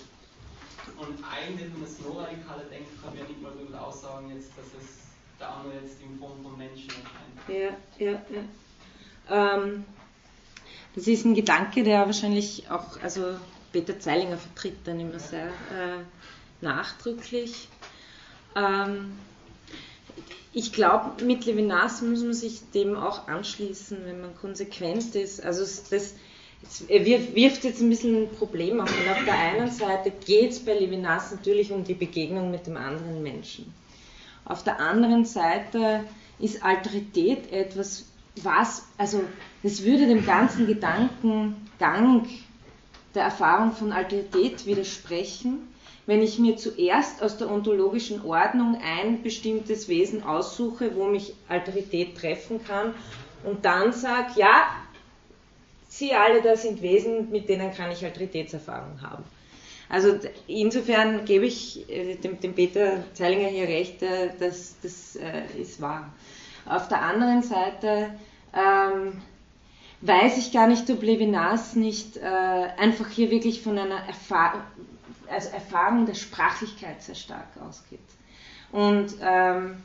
und 0.97 1.19
eigentlich, 1.25 1.67
wenn 1.73 1.81
man 1.81 1.89
es 1.89 1.99
noch 1.99 2.17
radikaler 2.17 2.65
denkt, 2.69 2.89
kann 3.01 3.11
man 3.11 3.19
ja 3.19 3.25
nicht 3.27 3.41
mal 3.41 3.51
darüber 3.53 3.87
aussagen, 3.87 4.31
jetzt, 4.33 4.55
dass 4.57 4.69
es 4.77 5.06
der 5.39 5.49
andere 5.49 5.73
jetzt 5.83 6.01
in 6.01 6.17
Form 6.19 6.41
von 6.43 6.57
Menschen 6.57 6.89
erscheint. 6.89 7.77
Ja, 7.99 8.05
ja, 8.05 8.21
ja. 9.29 9.55
Ähm, 9.57 9.85
das 10.95 11.07
ist 11.07 11.25
ein 11.25 11.35
Gedanke, 11.35 11.83
der 11.83 12.05
wahrscheinlich 12.05 12.69
auch, 12.71 12.99
also 13.01 13.35
Peter 13.71 13.99
Zeilinger 13.99 14.37
vertritt 14.37 14.77
dann 14.85 14.99
immer 14.99 15.19
sehr 15.19 15.47
äh, 15.47 16.03
nachdrücklich. 16.61 17.67
Ähm, 18.55 19.17
ich 20.53 20.73
glaube, 20.73 21.23
mit 21.23 21.45
Levinas 21.45 22.01
muss 22.01 22.23
man 22.23 22.33
sich 22.33 22.61
dem 22.71 22.95
auch 22.95 23.27
anschließen, 23.27 24.05
wenn 24.05 24.21
man 24.21 24.35
konsequent 24.37 25.13
ist. 25.13 25.43
Also 25.43 25.61
das 25.91 26.15
wir- 26.87 27.35
wirft 27.35 27.63
jetzt 27.63 27.81
ein 27.81 27.89
bisschen 27.89 28.23
ein 28.23 28.31
Problem 28.31 28.81
auf. 28.81 28.89
Und 28.89 29.09
auf 29.11 29.23
der 29.25 29.37
einen 29.37 29.69
Seite 29.69 30.11
geht 30.25 30.51
es 30.51 30.59
bei 30.59 30.73
Levinas 30.73 31.31
natürlich 31.31 31.71
um 31.71 31.83
die 31.83 31.93
Begegnung 31.93 32.49
mit 32.49 32.65
dem 32.65 32.77
anderen 32.77 33.21
Menschen. 33.21 33.71
Auf 34.47 34.63
der 34.63 34.79
anderen 34.79 35.25
Seite 35.25 36.03
ist 36.39 36.63
Alterität 36.63 37.51
etwas, 37.51 38.05
was, 38.43 38.87
also 38.97 39.23
das 39.63 39.83
würde 39.83 40.07
dem 40.07 40.25
ganzen 40.25 40.67
Gedankengang 40.67 42.27
der 43.13 43.23
Erfahrung 43.23 43.71
von 43.73 43.91
Alterität 43.91 44.65
widersprechen, 44.65 45.67
wenn 46.05 46.21
ich 46.21 46.39
mir 46.39 46.55
zuerst 46.55 47.21
aus 47.21 47.37
der 47.37 47.51
ontologischen 47.51 48.23
Ordnung 48.23 48.79
ein 48.81 49.21
bestimmtes 49.23 49.89
Wesen 49.89 50.23
aussuche, 50.23 50.95
wo 50.95 51.07
mich 51.07 51.33
Alterität 51.49 52.17
treffen 52.17 52.63
kann 52.63 52.93
und 53.43 53.65
dann 53.65 53.91
sage, 53.91 54.39
ja, 54.39 54.67
Sie 55.89 56.13
alle 56.13 56.41
da 56.41 56.55
sind 56.55 56.81
Wesen, 56.81 57.31
mit 57.31 57.49
denen 57.49 57.73
kann 57.73 57.91
ich 57.91 58.05
Alteritätserfahrung 58.05 59.01
haben. 59.01 59.23
Also 59.89 60.19
insofern 60.47 61.25
gebe 61.25 61.45
ich 61.45 61.89
äh, 61.89 62.15
dem, 62.15 62.39
dem 62.39 62.53
Peter 62.53 63.03
Zeilinger 63.13 63.47
hier 63.47 63.67
recht, 63.67 64.01
äh, 64.03 64.29
dass 64.39 64.75
das 64.81 65.15
äh, 65.15 65.43
ist 65.59 65.79
wahr. 65.81 66.11
Auf 66.65 66.89
der 66.89 67.01
anderen 67.01 67.41
Seite 67.43 68.09
ähm, 68.53 69.21
weiß 70.01 70.37
ich 70.37 70.51
gar 70.51 70.67
nicht, 70.67 70.89
ob 70.89 71.01
Levinas 71.01 71.75
nicht 71.75 72.17
äh, 72.17 72.21
einfach 72.77 73.09
hier 73.09 73.31
wirklich 73.31 73.61
von 73.61 73.77
einer 73.77 74.05
Erfahr 74.05 74.65
also 75.29 75.49
Erfahrung 75.49 76.05
der 76.05 76.15
Sprachlichkeit 76.15 77.01
sehr 77.01 77.15
stark 77.15 77.47
ausgeht. 77.65 77.99
Und 78.71 79.15
ähm, 79.21 79.77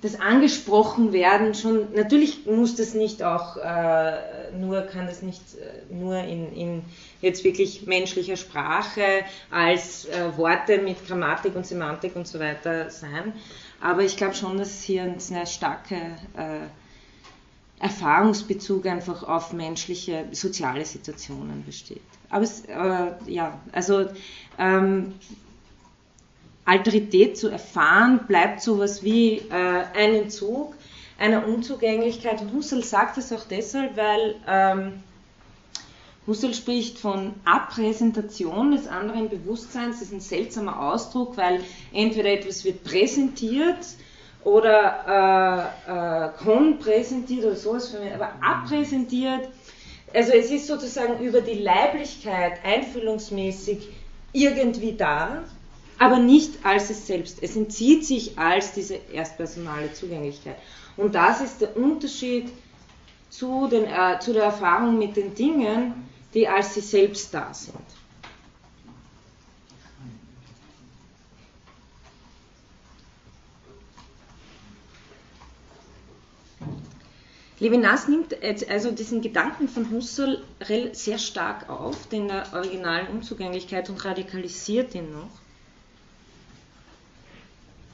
das 0.00 0.20
angesprochen 0.20 1.12
werden 1.12 1.54
schon, 1.54 1.92
natürlich 1.94 2.46
muss 2.46 2.76
das 2.76 2.94
nicht 2.94 3.22
auch 3.22 3.56
äh, 3.56 4.56
nur, 4.56 4.82
kann 4.82 5.06
das 5.06 5.22
nicht 5.22 5.42
äh, 5.54 5.92
nur 5.92 6.18
in, 6.18 6.52
in 6.52 6.82
jetzt 7.20 7.42
wirklich 7.42 7.86
menschlicher 7.86 8.36
Sprache 8.36 9.24
als 9.50 10.04
äh, 10.04 10.36
Worte 10.36 10.78
mit 10.78 11.04
Grammatik 11.06 11.56
und 11.56 11.66
Semantik 11.66 12.14
und 12.14 12.28
so 12.28 12.38
weiter 12.38 12.90
sein, 12.90 13.32
aber 13.80 14.02
ich 14.02 14.16
glaube 14.16 14.34
schon, 14.34 14.58
dass 14.58 14.82
hier 14.82 15.02
ein 15.02 15.18
sehr 15.18 15.46
starker 15.46 16.16
äh, 16.36 16.68
Erfahrungsbezug 17.80 18.86
einfach 18.86 19.22
auf 19.22 19.52
menschliche, 19.52 20.26
soziale 20.32 20.84
Situationen 20.84 21.64
besteht. 21.64 22.02
Aber 22.28 22.42
es, 22.42 22.64
äh, 22.66 23.12
ja, 23.26 23.60
also 23.72 24.06
ähm, 24.58 25.14
Alterität 26.68 27.38
zu 27.38 27.48
erfahren, 27.48 28.20
bleibt 28.28 28.60
sowas 28.60 29.02
wie 29.02 29.38
äh, 29.38 29.84
ein 29.94 30.14
Entzug 30.14 30.74
einer 31.18 31.46
Unzugänglichkeit. 31.46 32.42
Husserl 32.52 32.84
sagt 32.84 33.16
es 33.16 33.32
auch 33.32 33.44
deshalb, 33.48 33.96
weil 33.96 34.34
ähm, 34.46 35.02
Husserl 36.26 36.52
spricht 36.52 36.98
von 36.98 37.32
Abpräsentation 37.46 38.72
des 38.72 38.86
anderen 38.86 39.30
Bewusstseins. 39.30 39.98
Das 39.98 40.08
ist 40.08 40.12
ein 40.12 40.20
seltsamer 40.20 40.78
Ausdruck, 40.78 41.38
weil 41.38 41.64
entweder 41.94 42.30
etwas 42.30 42.66
wird 42.66 42.84
präsentiert 42.84 43.86
oder 44.44 45.72
äh, 45.88 46.26
äh, 46.26 46.44
konpräsentiert 46.44 47.46
oder 47.46 47.56
sowas, 47.56 47.96
aber 48.14 48.32
abpräsentiert. 48.42 49.48
Also 50.12 50.32
es 50.32 50.50
ist 50.50 50.66
sozusagen 50.66 51.18
über 51.24 51.40
die 51.40 51.58
Leiblichkeit 51.62 52.58
einfühlungsmäßig 52.62 53.88
irgendwie 54.32 54.92
da, 54.92 55.44
aber 55.98 56.18
nicht 56.18 56.64
als 56.64 56.90
es 56.90 57.06
selbst. 57.06 57.42
Es 57.42 57.56
entzieht 57.56 58.04
sich 58.04 58.38
als 58.38 58.72
diese 58.72 59.00
erstpersonale 59.12 59.92
Zugänglichkeit. 59.92 60.56
Und 60.96 61.14
das 61.14 61.40
ist 61.40 61.60
der 61.60 61.76
Unterschied 61.76 62.48
zu, 63.30 63.68
den, 63.68 63.84
äh, 63.84 64.18
zu 64.20 64.32
der 64.32 64.44
Erfahrung 64.44 64.98
mit 64.98 65.16
den 65.16 65.34
Dingen, 65.34 66.08
die 66.34 66.48
als 66.48 66.74
sie 66.74 66.80
selbst 66.80 67.32
da 67.34 67.52
sind. 67.52 67.76
Levinas 77.60 78.06
nimmt 78.06 78.36
also 78.70 78.92
diesen 78.92 79.20
Gedanken 79.20 79.68
von 79.68 79.90
Husserl 79.90 80.44
sehr 80.92 81.18
stark 81.18 81.68
auf, 81.68 82.06
den 82.06 82.28
der 82.28 82.46
originalen 82.52 83.08
Unzugänglichkeit 83.08 83.90
und 83.90 84.04
radikalisiert 84.04 84.94
ihn 84.94 85.12
noch. 85.12 85.30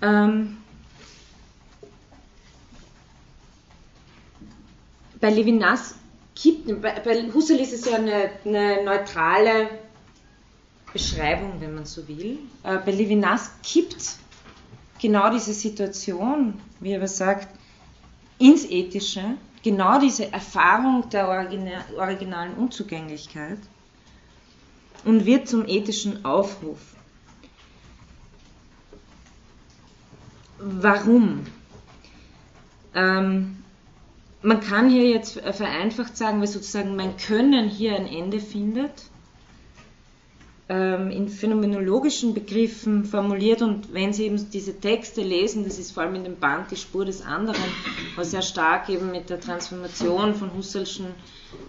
Ähm, 0.04 0.58
bei 5.20 5.30
Levinas 5.30 5.94
kippt, 6.34 6.82
bei, 6.82 7.00
bei 7.00 7.32
Husserl 7.32 7.60
ist 7.60 7.72
es 7.72 7.86
ja 7.86 7.96
eine, 7.96 8.30
eine, 8.44 8.84
neutrale 8.84 9.70
Beschreibung, 10.92 11.54
wenn 11.60 11.74
man 11.74 11.86
so 11.86 12.06
will. 12.06 12.38
Äh, 12.62 12.78
bei 12.84 12.92
Levinas 12.92 13.50
kippt 13.62 14.18
genau 15.00 15.30
diese 15.30 15.54
Situation, 15.54 16.60
wie 16.80 16.92
er 16.92 17.08
sagt, 17.08 17.48
ins 18.38 18.66
Ethische, 18.66 19.38
genau 19.62 19.98
diese 19.98 20.30
Erfahrung 20.32 21.08
der 21.08 21.28
originalen 21.96 22.54
Unzugänglichkeit 22.54 23.58
und 25.04 25.24
wird 25.24 25.48
zum 25.48 25.66
ethischen 25.66 26.24
Aufruf. 26.24 26.94
Warum? 30.58 31.46
Ähm, 32.94 33.56
man 34.42 34.60
kann 34.60 34.90
hier 34.90 35.08
jetzt 35.08 35.40
vereinfacht 35.40 36.16
sagen, 36.16 36.40
weil 36.40 36.46
sozusagen 36.46 36.96
mein 36.96 37.16
Können 37.16 37.68
hier 37.68 37.96
ein 37.96 38.06
Ende 38.06 38.40
findet, 38.40 39.10
ähm, 40.68 41.10
in 41.10 41.28
phänomenologischen 41.28 42.34
Begriffen 42.34 43.04
formuliert 43.04 43.62
und 43.62 43.92
wenn 43.92 44.12
Sie 44.12 44.24
eben 44.24 44.50
diese 44.50 44.78
Texte 44.80 45.22
lesen, 45.22 45.64
das 45.64 45.78
ist 45.78 45.92
vor 45.92 46.02
allem 46.02 46.14
in 46.14 46.24
dem 46.24 46.36
Band 46.36 46.70
Die 46.70 46.76
Spur 46.76 47.04
des 47.04 47.22
anderen, 47.22 47.62
was 48.16 48.30
sehr 48.30 48.42
stark 48.42 48.88
eben 48.88 49.10
mit 49.10 49.28
der 49.30 49.40
Transformation 49.40 50.34
von 50.34 50.54
Husserlschen 50.54 51.06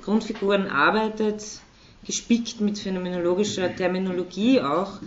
Grundfiguren 0.04 0.68
arbeitet, 0.68 1.44
gespickt 2.06 2.62
mit 2.62 2.80
phänomenologischer 2.80 3.76
Terminologie 3.76 4.62
auch, 4.62 5.00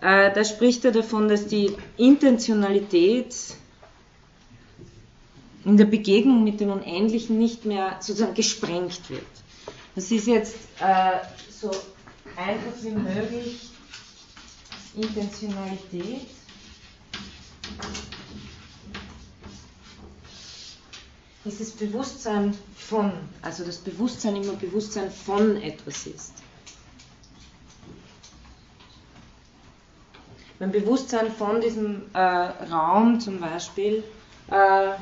äh, 0.00 0.32
da 0.32 0.44
spricht 0.44 0.84
er 0.84 0.92
davon, 0.92 1.28
dass 1.28 1.46
die 1.46 1.74
Intentionalität 1.96 3.34
in 5.64 5.76
der 5.76 5.86
Begegnung 5.86 6.44
mit 6.44 6.60
dem 6.60 6.70
Unendlichen 6.70 7.38
nicht 7.38 7.64
mehr 7.64 7.96
sozusagen 8.00 8.34
gesprengt 8.34 9.10
wird. 9.10 9.26
Das 9.94 10.10
ist 10.10 10.26
jetzt 10.26 10.56
äh, 10.80 11.18
so 11.50 11.70
einfach 12.36 12.72
wie 12.82 12.90
möglich 12.90 13.70
Intentionalität. 14.94 16.28
Das 21.44 21.70
Bewusstsein 21.72 22.56
von, 22.76 23.12
also 23.42 23.64
das 23.64 23.78
Bewusstsein 23.78 24.36
immer 24.36 24.54
Bewusstsein 24.54 25.10
von 25.10 25.56
etwas 25.56 26.06
ist. 26.06 26.32
Mein 30.58 30.72
Bewusstsein 30.72 31.30
von 31.30 31.60
diesem 31.60 32.02
äh, 32.14 32.18
Raum 32.18 33.20
zum 33.20 33.40
Beispiel 33.40 34.02
äh, 34.50 34.92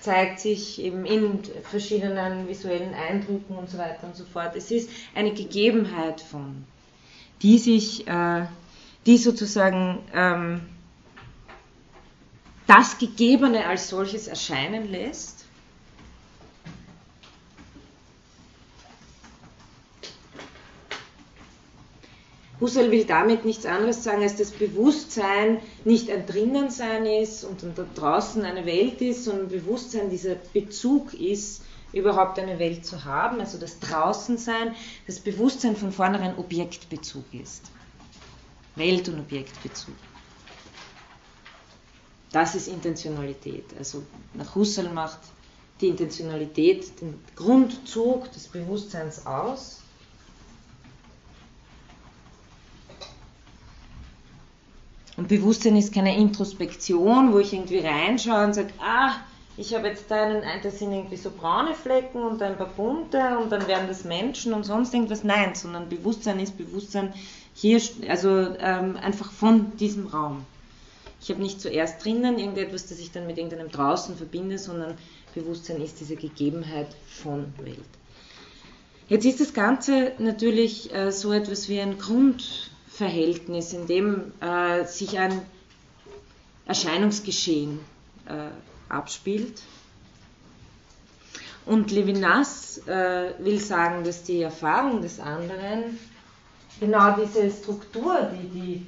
zeigt 0.00 0.40
sich 0.40 0.80
eben 0.82 1.06
in 1.06 1.38
verschiedenen 1.62 2.48
visuellen 2.48 2.92
Eindrücken 2.92 3.56
und 3.56 3.70
so 3.70 3.78
weiter 3.78 4.04
und 4.06 4.16
so 4.16 4.24
fort. 4.24 4.56
Es 4.56 4.70
ist 4.70 4.90
eine 5.14 5.32
Gegebenheit 5.32 6.20
von, 6.20 6.64
die 7.40 7.58
sich, 7.58 8.06
äh, 8.08 8.46
die 9.06 9.18
sozusagen 9.18 10.00
ähm, 10.12 10.60
das 12.66 12.98
Gegebene 12.98 13.66
als 13.66 13.88
solches 13.88 14.26
erscheinen 14.26 14.90
lässt 14.90 15.43
Husserl 22.64 22.90
will 22.90 23.04
damit 23.04 23.44
nichts 23.44 23.66
anderes 23.66 24.02
sagen, 24.04 24.22
als 24.22 24.36
dass 24.36 24.52
Bewusstsein 24.52 25.60
nicht 25.84 26.10
ein 26.10 26.24
Drinnensein 26.24 27.04
ist 27.04 27.44
und 27.44 27.62
da 27.62 27.84
draußen 27.94 28.42
eine 28.42 28.64
Welt 28.64 29.02
ist, 29.02 29.24
sondern 29.24 29.50
Bewusstsein 29.50 30.08
dieser 30.08 30.36
Bezug 30.36 31.12
ist, 31.12 31.60
überhaupt 31.92 32.38
eine 32.38 32.58
Welt 32.58 32.86
zu 32.86 33.04
haben, 33.04 33.38
also 33.40 33.58
das 33.58 33.80
Draußensein, 33.80 34.74
das 35.06 35.20
Bewusstsein 35.20 35.76
von 35.76 35.92
vornherein 35.92 36.38
Objektbezug 36.38 37.26
ist. 37.34 37.70
Welt- 38.76 39.10
und 39.10 39.20
Objektbezug. 39.20 39.94
Das 42.32 42.54
ist 42.54 42.68
Intentionalität. 42.68 43.66
Also 43.76 44.04
nach 44.32 44.54
Husserl 44.54 44.88
macht 44.88 45.20
die 45.82 45.88
Intentionalität 45.88 46.98
den 47.02 47.22
Grundzug 47.36 48.32
des 48.32 48.48
Bewusstseins 48.48 49.26
aus 49.26 49.83
Und 55.16 55.28
Bewusstsein 55.28 55.76
ist 55.76 55.94
keine 55.94 56.16
Introspektion, 56.16 57.32
wo 57.32 57.38
ich 57.38 57.52
irgendwie 57.52 57.78
reinschaue 57.78 58.44
und 58.44 58.54
sage, 58.54 58.72
ah, 58.80 59.12
ich 59.56 59.72
habe 59.74 59.86
jetzt 59.86 60.10
da 60.10 60.24
einen, 60.24 60.42
das 60.62 60.80
sind 60.80 60.92
irgendwie 60.92 61.16
so 61.16 61.30
braune 61.30 61.74
Flecken 61.74 62.22
und 62.22 62.42
ein 62.42 62.56
paar 62.56 62.70
bunte 62.70 63.38
und 63.38 63.52
dann 63.52 63.68
werden 63.68 63.86
das 63.86 64.04
Menschen 64.04 64.52
und 64.52 64.64
sonst 64.64 64.92
irgendwas. 64.92 65.22
Nein, 65.22 65.54
sondern 65.54 65.88
Bewusstsein 65.88 66.40
ist 66.40 66.58
Bewusstsein 66.58 67.14
hier, 67.54 67.80
also 68.08 68.28
ähm, 68.58 68.96
einfach 68.96 69.30
von 69.30 69.76
diesem 69.76 70.08
Raum. 70.08 70.44
Ich 71.20 71.30
habe 71.30 71.40
nicht 71.40 71.60
zuerst 71.60 72.04
drinnen 72.04 72.38
irgendetwas, 72.38 72.86
das 72.86 72.98
ich 72.98 73.12
dann 73.12 73.28
mit 73.28 73.38
irgendeinem 73.38 73.70
draußen 73.70 74.16
verbinde, 74.16 74.58
sondern 74.58 74.96
Bewusstsein 75.34 75.80
ist 75.80 76.00
diese 76.00 76.16
Gegebenheit 76.16 76.88
von 77.06 77.46
Welt. 77.62 77.78
Jetzt 79.08 79.24
ist 79.24 79.40
das 79.40 79.54
Ganze 79.54 80.12
natürlich 80.18 80.92
äh, 80.92 81.12
so 81.12 81.32
etwas 81.32 81.68
wie 81.68 81.80
ein 81.80 81.98
Grund, 81.98 82.70
Verhältnis, 82.94 83.72
in 83.72 83.86
dem 83.86 84.32
äh, 84.40 84.84
sich 84.84 85.18
ein 85.18 85.42
Erscheinungsgeschehen 86.66 87.80
äh, 88.26 88.92
abspielt. 88.92 89.62
Und 91.66 91.90
Levinas 91.90 92.78
äh, 92.86 93.32
will 93.38 93.58
sagen, 93.58 94.04
dass 94.04 94.22
die 94.22 94.42
Erfahrung 94.42 95.02
des 95.02 95.18
anderen 95.18 95.98
genau 96.78 97.16
diese 97.16 97.50
Struktur, 97.50 98.30
die 98.32 98.48
die 98.60 98.86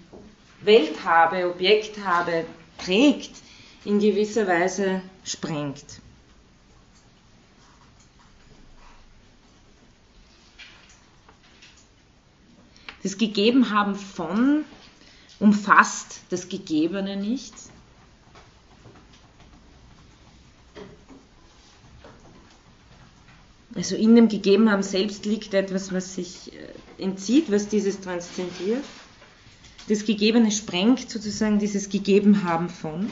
Welthabe, 0.62 1.48
Objekthabe 1.50 2.44
trägt, 2.78 3.34
in 3.84 3.98
gewisser 3.98 4.46
Weise 4.46 5.00
sprengt. 5.24 5.84
Das 13.06 13.18
Gegebenhaben 13.18 13.94
von 13.94 14.64
umfasst 15.38 16.22
das 16.30 16.48
Gegebene 16.48 17.16
nicht. 17.16 17.54
Also 23.76 23.94
in 23.94 24.16
dem 24.16 24.26
Gegebenhaben 24.26 24.82
selbst 24.82 25.24
liegt 25.24 25.54
etwas, 25.54 25.92
was 25.92 26.16
sich 26.16 26.52
äh, 26.52 27.00
entzieht, 27.00 27.48
was 27.48 27.68
dieses 27.68 28.00
transzendiert. 28.00 28.82
Das 29.88 30.04
Gegebene 30.04 30.50
sprengt 30.50 31.08
sozusagen 31.08 31.60
dieses 31.60 31.88
Gegebenhaben 31.88 32.68
von. 32.68 33.08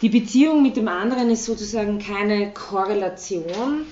Die 0.00 0.08
Beziehung 0.08 0.62
mit 0.62 0.78
dem 0.78 0.88
anderen 0.88 1.28
ist 1.28 1.44
sozusagen 1.44 1.98
keine 1.98 2.54
Korrelation, 2.54 3.84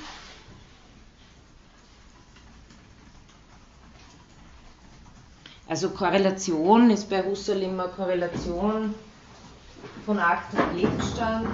Also 5.68 5.90
Korrelation 5.90 6.90
ist 6.90 7.10
bei 7.10 7.24
Husserl 7.24 7.60
immer 7.62 7.88
Korrelation 7.88 8.94
von 10.04 10.18
Akt 10.20 10.54
und 10.54 10.76
Gegenstand. 10.76 11.48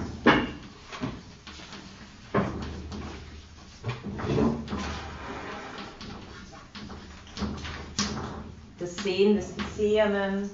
Das 8.78 8.96
Sehen 8.96 9.36
des 9.36 9.54
Gesehenen, 9.56 10.50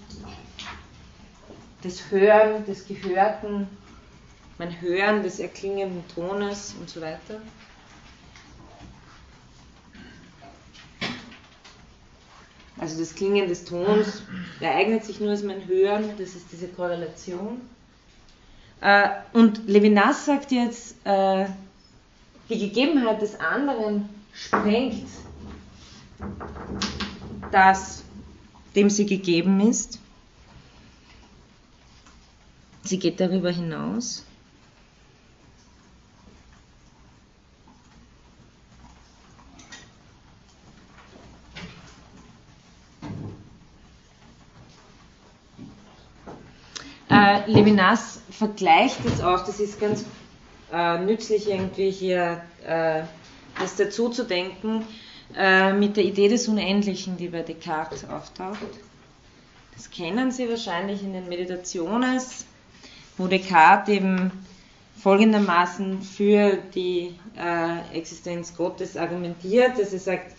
das 1.83 2.11
Hören 2.11 2.65
des 2.65 2.87
Gehörten, 2.87 3.67
mein 4.59 4.81
Hören 4.81 5.25
des 5.25 5.41
erklingenden 5.41 6.05
Tones 6.15 6.77
und 6.79 6.89
so 6.89 7.01
weiter. 7.01 7.41
Also 12.79 12.99
das 12.99 13.15
Klingen 13.15 13.49
des 13.49 13.65
Tons 13.65 14.23
ereignet 14.61 15.05
sich 15.05 15.21
nur 15.21 15.31
als 15.31 15.43
mein 15.43 15.67
Hören, 15.67 16.11
das 16.19 16.35
ist 16.35 16.47
diese 16.53 16.69
Korrelation. 16.69 17.61
Äh, 18.81 19.09
und 19.33 19.67
Levinas 19.67 20.27
sagt 20.27 20.53
jetzt, 20.53 20.95
äh, 21.05 21.47
die 22.49 22.59
Gegebenheit 22.59 23.21
des 23.21 23.39
anderen 23.41 24.09
sprengt 24.33 25.09
das, 27.51 28.05
dem 28.75 28.91
sie 28.91 29.07
gegeben 29.07 29.61
ist. 29.61 29.99
Sie 32.85 32.99
geht 32.99 33.21
darüber 33.21 33.51
hinaus. 33.51 34.25
Äh, 47.19 47.51
Levinas 47.51 48.21
vergleicht 48.31 49.05
jetzt 49.05 49.23
auch, 49.23 49.45
das 49.45 49.59
ist 49.59 49.81
ganz 49.81 50.05
äh, 50.73 50.99
nützlich 50.99 51.49
irgendwie 51.49 51.91
hier 51.91 52.43
äh, 52.65 53.03
das 53.59 53.75
dazu 53.75 54.09
zu 54.09 54.23
denken, 54.25 54.85
äh, 55.37 55.73
mit 55.73 55.97
der 55.97 56.05
Idee 56.05 56.29
des 56.29 56.47
Unendlichen, 56.47 57.17
die 57.17 57.27
bei 57.29 57.43
Descartes 57.43 58.09
auftaucht. 58.09 58.59
Das 59.75 59.91
kennen 59.91 60.31
Sie 60.31 60.49
wahrscheinlich 60.49 61.03
in 61.03 61.13
den 61.13 61.29
Meditationen, 61.29 62.21
wo 63.17 63.27
Descartes 63.27 63.95
eben 63.95 64.31
folgendermaßen 65.03 66.03
für 66.03 66.59
die 66.73 67.15
äh, 67.37 67.97
Existenz 67.97 68.57
Gottes 68.57 68.97
argumentiert, 68.97 69.77
dass 69.77 69.93
er 69.93 69.99
sagt, 69.99 70.37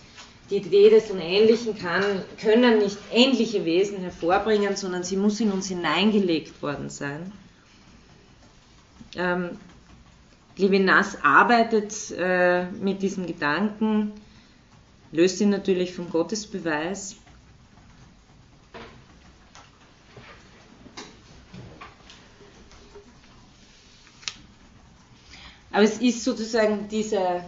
die 0.50 0.58
Idee 0.58 0.90
des 0.90 1.12
Unendlichen 1.12 1.78
kann, 1.78 2.04
können 2.42 2.80
nicht 2.80 2.98
endliche 3.12 3.66
Wesen 3.66 4.00
hervorbringen, 4.00 4.76
sondern 4.76 5.04
sie 5.04 5.16
muss 5.16 5.40
in 5.40 5.52
uns 5.52 5.68
hineingelegt 5.68 6.62
worden 6.62 6.90
sein. 6.90 7.32
Ähm, 9.16 9.58
Levinas 10.58 11.18
arbeitet 11.24 11.94
äh, 12.18 12.66
mit 12.72 13.02
diesem 13.02 13.26
Gedanken, 13.28 14.12
löst 15.12 15.40
ihn 15.40 15.50
natürlich 15.50 15.94
vom 15.94 16.10
Gottesbeweis. 16.10 17.16
Aber 25.72 25.84
es 25.84 26.00
ist 26.00 26.24
sozusagen 26.24 26.90
diese 26.90 27.44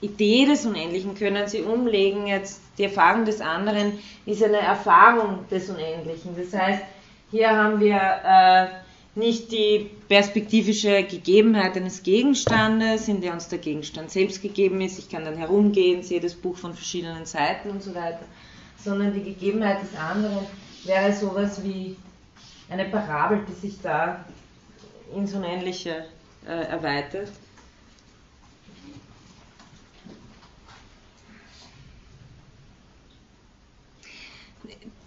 Idee 0.00 0.46
des 0.46 0.64
Unendlichen 0.64 1.14
können 1.14 1.46
Sie 1.48 1.62
umlegen. 1.62 2.26
Jetzt 2.26 2.60
die 2.78 2.84
Erfahrung 2.84 3.24
des 3.24 3.40
anderen 3.40 3.98
ist 4.26 4.42
eine 4.42 4.58
Erfahrung 4.58 5.46
des 5.50 5.68
Unendlichen. 5.68 6.34
Das 6.36 6.58
heißt, 6.58 6.82
hier 7.30 7.50
haben 7.50 7.80
wir 7.80 7.96
äh, 7.96 8.66
nicht 9.14 9.52
die 9.52 9.90
perspektivische 10.08 11.02
Gegebenheit 11.02 11.76
eines 11.76 12.02
Gegenstandes, 12.02 13.08
in 13.08 13.20
der 13.20 13.32
uns 13.32 13.48
der 13.48 13.58
Gegenstand 13.58 14.10
selbst 14.10 14.40
gegeben 14.40 14.80
ist. 14.80 14.98
Ich 14.98 15.08
kann 15.08 15.24
dann 15.24 15.36
herumgehen, 15.36 16.02
sehe 16.02 16.20
das 16.20 16.34
Buch 16.34 16.56
von 16.56 16.74
verschiedenen 16.74 17.26
Seiten 17.26 17.70
und 17.70 17.82
so 17.82 17.94
weiter, 17.94 18.24
sondern 18.82 19.12
die 19.12 19.22
Gegebenheit 19.22 19.82
des 19.82 19.98
anderen 19.98 20.46
wäre 20.84 21.12
sowas 21.12 21.62
wie 21.62 21.96
eine 22.70 22.84
Parabel, 22.86 23.40
die 23.48 23.68
sich 23.68 23.80
da 23.82 24.24
ins 25.14 25.34
Unendliche 25.34 26.06
äh, 26.46 26.68
erweitert. 26.68 27.28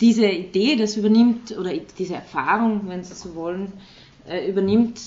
Diese 0.03 0.27
Idee, 0.27 0.75
das 0.75 0.97
übernimmt, 0.97 1.57
oder 1.57 1.71
diese 1.97 2.15
Erfahrung, 2.15 2.81
wenn 2.87 3.05
Sie 3.05 3.13
so 3.13 3.35
wollen, 3.35 3.71
äh, 4.27 4.49
übernimmt, 4.49 4.99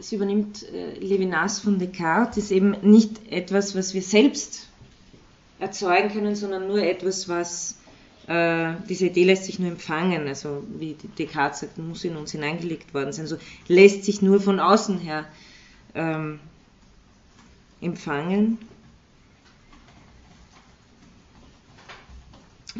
es 0.00 0.10
übernimmt 0.10 0.64
äh, 0.64 0.98
Levinas 0.98 1.60
von 1.60 1.78
Descartes, 1.78 2.44
ist 2.44 2.50
eben 2.50 2.74
nicht 2.82 3.30
etwas, 3.30 3.76
was 3.76 3.94
wir 3.94 4.02
selbst 4.02 4.66
erzeugen 5.60 6.10
können, 6.10 6.34
sondern 6.34 6.66
nur 6.66 6.82
etwas, 6.82 7.28
was 7.28 7.78
äh, 8.26 8.72
diese 8.88 9.06
Idee 9.06 9.22
lässt 9.22 9.44
sich 9.44 9.60
nur 9.60 9.70
empfangen, 9.70 10.26
also 10.26 10.64
wie 10.80 10.96
Descartes 11.16 11.60
sagt, 11.60 11.78
muss 11.78 12.02
in 12.02 12.16
uns 12.16 12.32
hineingelegt 12.32 12.92
worden 12.92 13.12
sein, 13.12 13.28
so 13.28 13.36
lässt 13.68 14.02
sich 14.02 14.20
nur 14.20 14.40
von 14.40 14.58
außen 14.58 14.98
her 14.98 15.26
ähm, 15.94 16.40
empfangen. 17.80 18.58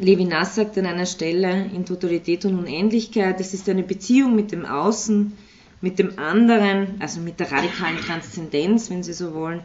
Levinas 0.01 0.55
sagt 0.55 0.79
an 0.79 0.87
einer 0.87 1.07
Stelle 1.07 1.67
in 1.75 1.85
Totalität 1.85 2.45
und 2.47 2.59
Unendlichkeit, 2.59 3.39
es 3.41 3.53
ist 3.53 3.69
eine 3.69 3.83
Beziehung 3.83 4.35
mit 4.35 4.51
dem 4.51 4.65
Außen, 4.65 5.37
mit 5.83 5.99
dem 5.99 6.19
anderen, 6.19 6.97
also 7.01 7.21
mit 7.21 7.39
der 7.39 7.53
radikalen 7.53 7.99
Transzendenz, 7.99 8.91
wenn 8.91 9.03
Sie 9.03 9.13
so 9.13 9.35
wollen, 9.35 9.63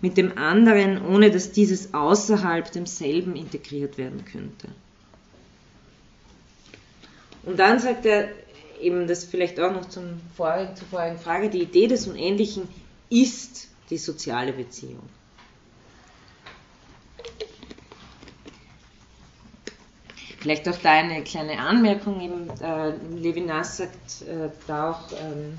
mit 0.00 0.16
dem 0.16 0.36
anderen, 0.36 1.04
ohne 1.06 1.30
dass 1.30 1.52
dieses 1.52 1.94
außerhalb 1.94 2.70
demselben 2.70 3.36
integriert 3.36 3.96
werden 3.96 4.24
könnte. 4.24 4.68
Und 7.44 7.58
dann 7.58 7.78
sagt 7.78 8.06
er 8.06 8.28
eben 8.80 9.06
das 9.06 9.24
vielleicht 9.24 9.60
auch 9.60 9.72
noch 9.72 9.88
zum 9.88 10.20
vorigen, 10.36 10.74
zur 10.76 10.88
vorigen 10.88 11.18
Frage, 11.18 11.48
die 11.48 11.62
Idee 11.62 11.86
des 11.86 12.06
Unendlichen 12.06 12.68
ist 13.08 13.68
die 13.90 13.98
soziale 13.98 14.52
Beziehung. 14.52 15.08
Vielleicht 20.38 20.68
auch 20.68 20.76
da 20.76 20.92
eine 20.92 21.24
kleine 21.24 21.58
Anmerkung. 21.58 22.20
Eben, 22.20 22.50
äh, 22.60 22.92
Levinas 23.16 23.78
sagt 23.78 24.22
äh, 24.22 24.50
da 24.66 24.90
auch, 24.90 25.12
ähm, 25.12 25.58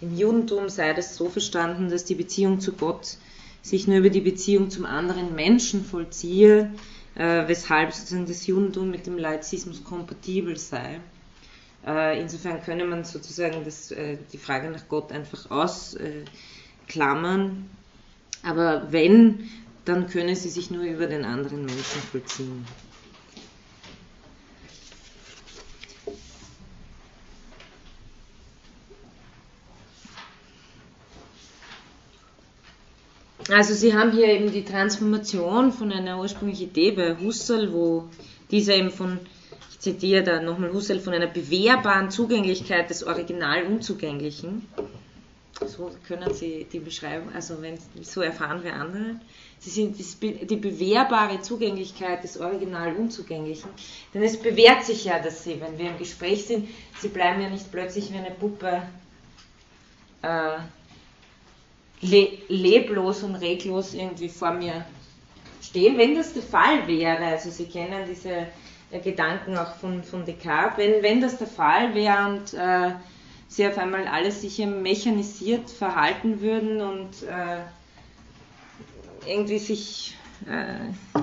im 0.00 0.16
Judentum 0.16 0.68
sei 0.68 0.92
das 0.94 1.14
so 1.14 1.28
verstanden, 1.28 1.88
dass 1.88 2.04
die 2.04 2.16
Beziehung 2.16 2.58
zu 2.60 2.72
Gott 2.72 3.18
sich 3.62 3.86
nur 3.86 3.98
über 3.98 4.10
die 4.10 4.20
Beziehung 4.20 4.68
zum 4.68 4.84
anderen 4.84 5.36
Menschen 5.36 5.84
vollziehe, 5.84 6.72
äh, 7.14 7.46
weshalb 7.46 7.92
sozusagen 7.92 8.26
das 8.26 8.44
Judentum 8.46 8.90
mit 8.90 9.06
dem 9.06 9.16
Laizismus 9.16 9.84
kompatibel 9.84 10.58
sei. 10.58 11.00
Äh, 11.86 12.20
insofern 12.20 12.62
könne 12.62 12.84
man 12.84 13.04
sozusagen 13.04 13.64
das, 13.64 13.92
äh, 13.92 14.18
die 14.32 14.38
Frage 14.38 14.70
nach 14.70 14.88
Gott 14.88 15.12
einfach 15.12 15.50
ausklammern. 15.50 17.70
Aber 18.42 18.90
wenn, 18.90 19.48
dann 19.84 20.08
könne 20.08 20.34
sie 20.34 20.48
sich 20.48 20.70
nur 20.70 20.82
über 20.82 21.06
den 21.06 21.24
anderen 21.24 21.64
Menschen 21.64 22.02
vollziehen. 22.10 22.66
Also 33.50 33.74
Sie 33.74 33.94
haben 33.94 34.12
hier 34.12 34.28
eben 34.28 34.52
die 34.52 34.64
Transformation 34.64 35.72
von 35.72 35.92
einer 35.92 36.18
ursprünglichen 36.18 36.68
Idee 36.68 36.92
bei 36.92 37.16
Husserl, 37.16 37.72
wo 37.72 38.04
dieser 38.50 38.74
eben 38.76 38.90
von, 38.90 39.18
ich 39.70 39.80
zitiere 39.80 40.22
da 40.22 40.40
nochmal 40.40 40.72
Husserl, 40.72 41.00
von 41.00 41.12
einer 41.12 41.26
bewährbaren 41.26 42.10
Zugänglichkeit 42.10 42.88
des 42.90 43.04
Original 43.04 43.64
Unzugänglichen. 43.64 44.66
So 45.66 45.90
können 46.06 46.32
Sie 46.34 46.66
die 46.72 46.78
beschreiben, 46.78 47.30
also 47.34 47.60
wenn, 47.62 47.78
so 48.02 48.20
erfahren 48.20 48.62
wir 48.64 48.74
andere. 48.74 49.20
Sie 49.58 49.70
sind 49.70 49.96
die 49.98 50.56
bewährbare 50.56 51.40
Zugänglichkeit 51.40 52.24
des 52.24 52.38
Original 52.38 52.94
Unzugänglichen. 52.96 53.70
Denn 54.12 54.22
es 54.22 54.36
bewährt 54.36 54.84
sich 54.84 55.04
ja, 55.04 55.20
dass 55.20 55.44
Sie, 55.44 55.60
wenn 55.60 55.78
wir 55.78 55.90
im 55.90 55.98
Gespräch 55.98 56.46
sind, 56.46 56.68
Sie 57.00 57.08
bleiben 57.08 57.40
ja 57.40 57.48
nicht 57.48 57.70
plötzlich 57.70 58.12
wie 58.12 58.18
eine 58.18 58.32
Puppe 58.32 58.82
äh, 60.22 60.58
le 62.02 62.38
leblos 62.48 63.22
und 63.22 63.36
reglos 63.36 63.94
irgendwie 63.94 64.28
vor 64.28 64.52
mir 64.52 64.84
stehen. 65.62 65.96
Wenn 65.96 66.14
das 66.14 66.34
der 66.34 66.42
Fall 66.42 66.86
wäre, 66.86 67.24
also 67.24 67.50
Sie 67.50 67.66
kennen 67.66 68.04
diese 68.08 68.46
äh, 68.90 69.00
Gedanken 69.02 69.56
auch 69.56 69.74
von, 69.76 70.02
von 70.02 70.24
Descartes, 70.24 70.78
wenn, 70.78 71.02
wenn 71.02 71.20
das 71.20 71.38
der 71.38 71.46
Fall 71.46 71.94
wäre 71.94 72.28
und 72.28 72.54
äh, 72.54 72.92
Sie 73.48 73.66
auf 73.66 73.76
einmal 73.78 74.06
alles 74.06 74.40
sich 74.40 74.58
mechanisiert 74.58 75.70
verhalten 75.70 76.40
würden 76.40 76.80
und 76.80 77.22
äh, 77.22 77.58
irgendwie 79.30 79.58
sich 79.58 80.16
äh, 80.46 81.20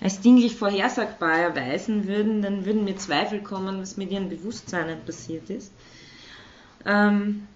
als 0.00 0.20
dinglich 0.20 0.56
vorhersagbar 0.56 1.38
erweisen 1.38 2.06
würden, 2.06 2.42
dann 2.42 2.66
würden 2.66 2.84
mir 2.84 2.96
Zweifel 2.96 3.40
kommen, 3.42 3.80
was 3.80 3.96
mit 3.96 4.10
ihren 4.10 4.28
Bewusstseinen 4.28 5.04
passiert 5.04 5.48
ist. 5.48 5.72
Ähm, 6.84 7.46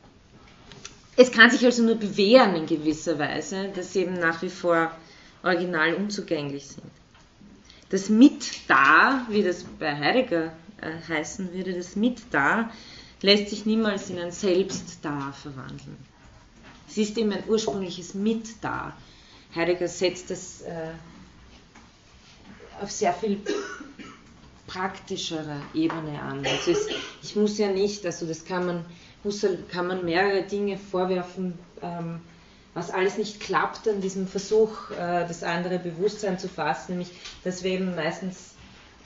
es 1.21 1.31
kann 1.31 1.51
sich 1.51 1.67
also 1.67 1.83
nur 1.83 1.97
bewähren 1.97 2.57
in 2.57 2.65
gewisser 2.65 3.19
Weise, 3.19 3.69
dass 3.75 3.93
sie 3.93 4.01
eben 4.01 4.15
nach 4.15 4.41
wie 4.41 4.49
vor 4.49 4.91
original 5.43 5.93
unzugänglich 5.93 6.67
sind. 6.67 6.91
das 7.91 8.09
Mit-Da, 8.09 9.27
wie 9.29 9.43
das 9.43 9.65
bei 9.79 9.95
Heidegger 9.95 10.53
äh, 10.81 10.93
heißen 11.09 11.53
würde, 11.53 11.75
das 11.75 11.95
Mit-Da, 11.95 12.71
lässt 13.21 13.51
sich 13.51 13.67
niemals 13.67 14.09
in 14.09 14.19
ein 14.19 14.31
Selbst-Da 14.31 15.33
verwandeln. 15.33 15.99
Es 16.89 16.97
ist 16.97 17.19
eben 17.19 17.33
ein 17.33 17.45
ursprüngliches 17.47 18.15
Mit-Da. 18.15 18.97
Heidegger 19.55 19.89
setzt 19.89 20.31
das 20.31 20.63
äh, 20.63 20.93
auf 22.81 22.91
sehr 22.91 23.13
viel 23.13 23.43
praktischere 24.67 25.61
Ebene 25.75 26.19
an. 26.23 26.47
Also 26.47 26.71
es, 26.71 26.87
ich 27.23 27.37
muss 27.37 27.59
ja 27.59 27.69
nicht, 27.69 28.07
also 28.07 28.25
das 28.25 28.45
kann 28.47 28.65
man, 28.65 28.85
Husserl 29.25 29.59
kann 29.71 29.87
man 29.87 30.05
mehrere 30.05 30.43
Dinge 30.43 30.79
vorwerfen, 30.79 31.59
ähm, 31.83 32.21
was 32.75 32.91
alles 32.91 33.19
nicht 33.19 33.41
klappt 33.41 33.89
an 33.89 34.01
diesem 34.01 34.27
Versuch, 34.27 34.91
äh, 34.93 35.27
das 35.27 35.43
andere 35.43 35.79
Bewusstsein 35.79 36.39
zu 36.39 36.49
fassen, 36.49 36.93
nämlich 36.93 37.11
dass 37.45 37.63
wir 37.63 37.73
eben 37.73 37.95
meistens, 37.95 38.55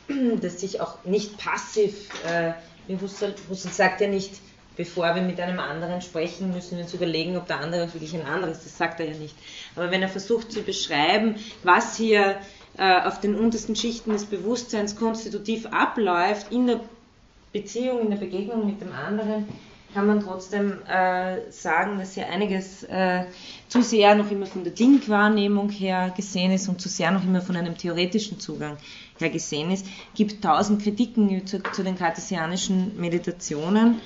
dass 0.41 0.61
sich 0.61 0.81
auch 0.81 1.05
nicht 1.05 1.39
passiv, 1.39 2.09
äh, 2.25 2.53
wie 2.87 3.01
Husserl, 3.01 3.35
Husserl 3.49 3.73
sagt 3.73 4.01
ja 4.01 4.09
nicht, 4.09 4.35
bevor 4.77 5.15
wir 5.15 5.23
mit 5.23 5.41
einem 5.41 5.61
anderen 5.61 6.03
sprechen, 6.03 6.53
müssen 6.53 6.77
wir 6.77 6.85
uns 6.85 6.95
überlegen, 6.95 7.37
ob 7.37 7.47
der 7.47 7.61
andere 7.61 7.93
wirklich 7.93 8.15
ein 8.15 8.27
anderes 8.27 8.59
ist, 8.59 8.67
das 8.67 8.79
sagt 8.79 9.01
er 9.01 9.07
ja 9.07 9.17
nicht. 9.17 9.35
Aber 9.77 9.91
wenn 9.91 10.03
er 10.03 10.09
versucht 10.09 10.53
zu 10.53 10.62
beschreiben, 10.62 11.37
was 11.62 11.97
hier 11.97 12.37
äh, 12.77 13.03
auf 13.03 13.21
den 13.21 13.37
untersten 13.37 13.77
Schichten 13.77 14.12
des 14.12 14.27
Bewusstseins 14.27 14.97
konstitutiv 14.97 15.67
abläuft, 15.67 16.53
in 16.53 16.67
der 16.67 16.81
Beziehung, 17.53 18.03
in 18.03 18.11
der 18.11 18.17
Begegnung 18.17 18.67
mit 18.67 18.81
dem 18.81 18.93
anderen, 18.93 19.47
kann 19.95 20.09
man 20.09 20.20
trotzdem 20.20 20.82
äh, 20.86 21.51
sagen, 21.51 21.99
dass 21.99 22.14
hier 22.14 22.28
einiges 22.28 22.82
äh, 22.82 23.26
zu 23.68 23.80
sehr 23.80 24.16
noch 24.16 24.30
immer 24.30 24.47
von 24.47 24.64
der 24.64 24.72
Dingwahrnehmung 24.72 25.70
her 25.70 26.12
gesehen 26.16 26.51
ist 26.51 26.68
und 26.68 26.80
zu 26.80 26.88
sehr 26.88 27.12
noch 27.12 27.22
immer 27.22 27.40
von 27.40 27.57
einem 27.57 27.78
theoretischen 27.78 28.40
Zugang 28.40 28.76
her 29.18 29.30
gesehen 29.30 29.70
ist. 29.70 29.86
Es 29.86 30.16
gibt 30.16 30.42
tausend 30.42 30.82
Kritiken 30.82 31.47
zu, 31.47 31.62
zu 31.62 31.84
den 31.84 31.97
kartesianischen 31.97 33.01
Meditationen. 33.01 34.01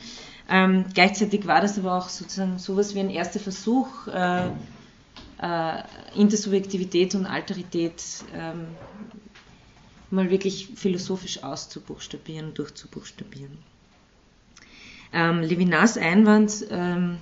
Ähm, 0.50 0.84
gleichzeitig 0.92 1.46
war 1.46 1.62
das 1.62 1.78
aber 1.78 1.96
auch 1.96 2.10
sozusagen 2.10 2.58
sowas 2.58 2.94
wie 2.94 3.00
ein 3.00 3.10
erster 3.10 3.40
Versuch, 3.40 4.06
äh, 4.08 4.48
äh, 5.40 5.82
Intersubjektivität 6.16 7.14
und 7.14 7.24
Alterität 7.26 8.02
ähm, 8.34 8.68
mal 10.10 10.30
wirklich 10.30 10.68
philosophisch 10.74 11.42
auszubuchstabieren 11.42 12.54
durchzubuchstabieren. 12.54 13.58
Ähm, 15.12 15.40
Levinas 15.40 15.96
Einwand 15.96 16.66
ähm, 16.70 17.18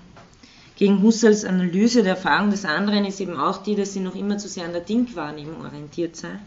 gegen 0.76 1.03
Husserls 1.03 1.45
Analyse 1.45 2.03
der 2.03 2.16
Erfahrung 2.16 2.51
des 2.51 2.64
anderen 2.64 3.05
ist 3.05 3.20
eben 3.20 3.37
auch 3.37 3.62
die, 3.62 3.76
dass 3.76 3.93
sie 3.93 4.01
noch 4.01 4.14
immer 4.14 4.39
zu 4.39 4.49
sehr 4.49 4.64
an 4.64 4.72
der 4.72 4.82
Dingwahrnehmung 4.82 5.64
orientiert 5.64 6.16
sei. 6.16 6.39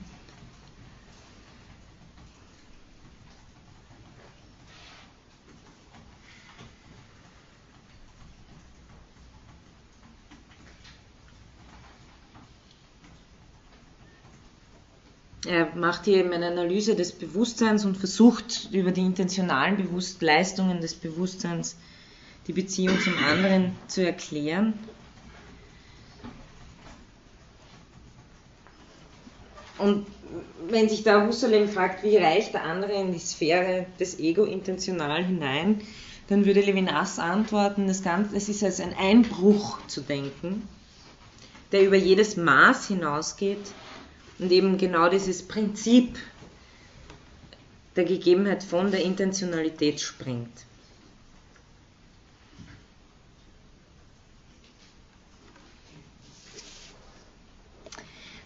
Er 15.47 15.73
macht 15.75 16.05
hier 16.05 16.17
eben 16.17 16.33
eine 16.33 16.47
Analyse 16.47 16.95
des 16.95 17.13
Bewusstseins 17.13 17.85
und 17.85 17.97
versucht 17.97 18.69
über 18.71 18.91
die 18.91 19.01
intentionalen 19.01 19.77
Bewusst 19.77 20.21
Leistungen 20.21 20.81
des 20.81 20.95
Bewusstseins 20.95 21.77
die 22.47 22.53
Beziehung 22.53 22.99
zum 22.99 23.17
anderen 23.23 23.75
zu 23.87 24.05
erklären. 24.05 24.73
Und 29.77 30.05
wenn 30.67 30.89
sich 30.89 31.03
da 31.03 31.25
Husserl 31.25 31.67
fragt, 31.69 32.03
wie 32.03 32.17
reicht 32.17 32.53
der 32.53 32.63
andere 32.63 32.93
in 32.93 33.13
die 33.13 33.19
Sphäre 33.19 33.85
des 33.97 34.19
Ego 34.19 34.43
intentional 34.43 35.23
hinein, 35.23 35.81
dann 36.27 36.45
würde 36.45 36.61
Levinas 36.61 37.17
antworten, 37.17 37.87
das 37.87 38.03
Ganze, 38.03 38.35
es 38.35 38.49
ist 38.49 38.63
als 38.63 38.81
ein 38.81 38.93
Einbruch 38.93 39.79
zu 39.87 40.01
denken, 40.01 40.67
der 41.71 41.85
über 41.85 41.95
jedes 41.95 42.35
Maß 42.35 42.87
hinausgeht 42.87 43.73
und 44.39 44.51
eben 44.51 44.77
genau 44.77 45.09
dieses 45.09 45.47
Prinzip 45.47 46.17
der 47.95 48.05
Gegebenheit 48.05 48.63
von 48.63 48.91
der 48.91 49.03
Intentionalität 49.03 49.99
springt. 49.99 50.65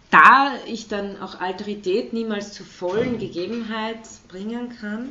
Da 0.10 0.56
ich 0.68 0.88
dann 0.88 1.20
auch 1.22 1.39
Alterität 1.39 2.14
niemals 2.14 2.54
zur 2.54 2.66
vollen 2.66 3.18
Gegebenheit 3.18 4.00
bringen 4.28 4.76
kann, 4.80 5.10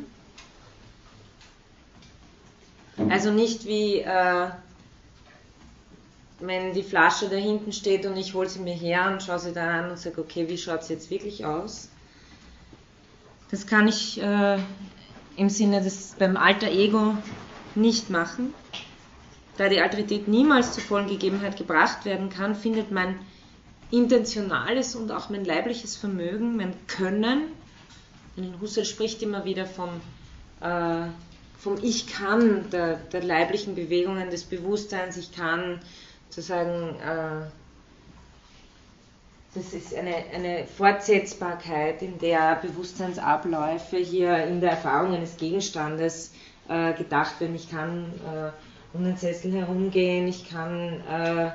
also 3.08 3.32
nicht 3.32 3.64
wie 3.66 3.98
äh, 4.00 4.50
wenn 6.42 6.72
die 6.74 6.82
Flasche 6.82 7.28
da 7.28 7.36
hinten 7.36 7.72
steht 7.72 8.04
und 8.06 8.16
ich 8.16 8.34
hole 8.34 8.48
sie 8.48 8.60
mir 8.60 8.74
her 8.74 9.10
und 9.12 9.22
schaue 9.22 9.38
sie 9.38 9.52
da 9.52 9.80
an 9.80 9.90
und 9.90 9.98
sage, 9.98 10.20
okay, 10.20 10.48
wie 10.48 10.58
schaut 10.58 10.80
es 10.80 10.88
jetzt 10.88 11.10
wirklich 11.10 11.44
aus? 11.44 11.88
Das 13.50 13.66
kann 13.66 13.88
ich 13.88 14.20
äh, 14.20 14.58
im 15.36 15.48
Sinne 15.48 15.82
des 15.82 16.14
beim 16.18 16.36
alter 16.36 16.70
Ego 16.70 17.16
nicht 17.74 18.10
machen. 18.10 18.54
Da 19.56 19.68
die 19.68 19.80
Alterität 19.80 20.28
niemals 20.28 20.72
zur 20.72 20.82
vollen 20.82 21.08
Gegebenheit 21.08 21.56
gebracht 21.56 22.04
werden 22.04 22.30
kann, 22.30 22.54
findet 22.54 22.90
mein 22.90 23.18
intentionales 23.90 24.94
und 24.94 25.12
auch 25.12 25.28
mein 25.28 25.44
leibliches 25.44 25.96
Vermögen, 25.96 26.56
mein 26.56 26.74
Können, 26.86 27.48
Husserl 28.60 28.84
spricht 28.84 29.22
immer 29.22 29.44
wieder 29.44 29.66
vom, 29.66 30.00
äh, 30.60 31.06
vom 31.58 31.76
Ich 31.82 32.06
kann, 32.06 32.70
der, 32.70 32.96
der 32.96 33.22
leiblichen 33.22 33.74
Bewegungen 33.74 34.30
des 34.30 34.44
Bewusstseins, 34.44 35.16
ich 35.16 35.32
kann 35.32 35.80
sozusagen, 36.32 36.96
äh, 36.96 37.44
das 39.54 39.74
ist 39.74 39.94
eine, 39.94 40.14
eine 40.34 40.66
Fortsetzbarkeit, 40.66 42.00
in 42.00 42.18
der 42.18 42.56
Bewusstseinsabläufe 42.56 43.98
hier 43.98 44.44
in 44.46 44.62
der 44.62 44.70
Erfahrung 44.70 45.14
eines 45.14 45.36
Gegenstandes 45.36 46.32
äh, 46.68 46.94
gedacht 46.94 47.38
werden. 47.40 47.54
Ich 47.54 47.70
kann 47.70 48.04
äh, 48.24 48.96
um 48.96 49.04
den 49.04 49.18
Sessel 49.18 49.52
herumgehen, 49.52 50.26
ich 50.26 50.48
kann 50.48 51.02
äh, 51.06 51.50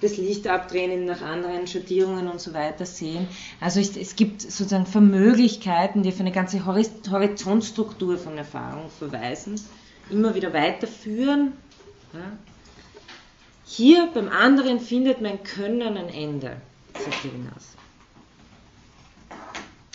das 0.00 0.16
Licht 0.16 0.46
abdrehen, 0.46 1.06
nach 1.06 1.22
anderen 1.22 1.66
Schattierungen 1.66 2.28
und 2.28 2.40
so 2.40 2.54
weiter 2.54 2.86
sehen. 2.86 3.26
Also 3.60 3.80
es, 3.80 3.96
es 3.96 4.14
gibt 4.14 4.42
sozusagen 4.42 4.86
Vermöglichkeiten, 4.86 6.04
die 6.04 6.10
auf 6.10 6.20
eine 6.20 6.30
ganze 6.30 6.64
Horizontstruktur 6.66 8.16
von 8.16 8.38
Erfahrung 8.38 8.90
verweisen, 8.90 9.60
immer 10.08 10.36
wieder 10.36 10.52
weiterführen. 10.52 11.54
Ja, 12.12 12.20
hier 13.66 14.08
beim 14.12 14.28
anderen 14.28 14.80
findet 14.80 15.20
mein 15.20 15.42
Können 15.42 15.96
ein 15.96 16.08
Ende, 16.08 16.56
sagt 16.92 17.24
Levinas. 17.24 17.76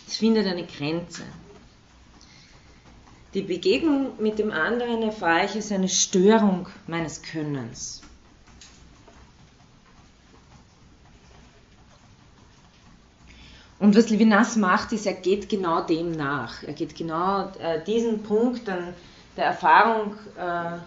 Es 0.06 0.16
findet 0.16 0.46
eine 0.46 0.66
Grenze. 0.66 1.22
Die 3.32 3.42
Begegnung 3.42 4.12
mit 4.18 4.40
dem 4.40 4.50
anderen 4.50 5.02
erfahre 5.02 5.44
ich 5.44 5.54
als 5.54 5.70
eine 5.70 5.88
Störung 5.88 6.68
meines 6.88 7.22
Könnens. 7.22 8.02
Und 13.78 13.96
was 13.96 14.10
Levinas 14.10 14.56
macht, 14.56 14.92
ist, 14.92 15.06
er 15.06 15.14
geht 15.14 15.48
genau 15.48 15.80
dem 15.80 16.12
nach. 16.12 16.62
Er 16.64 16.74
geht 16.74 16.96
genau 16.96 17.50
äh, 17.60 17.82
diesen 17.84 18.22
Punkt 18.22 18.68
an 18.68 18.92
der 19.36 19.46
Erfahrung 19.46 20.16
äh, 20.36 20.78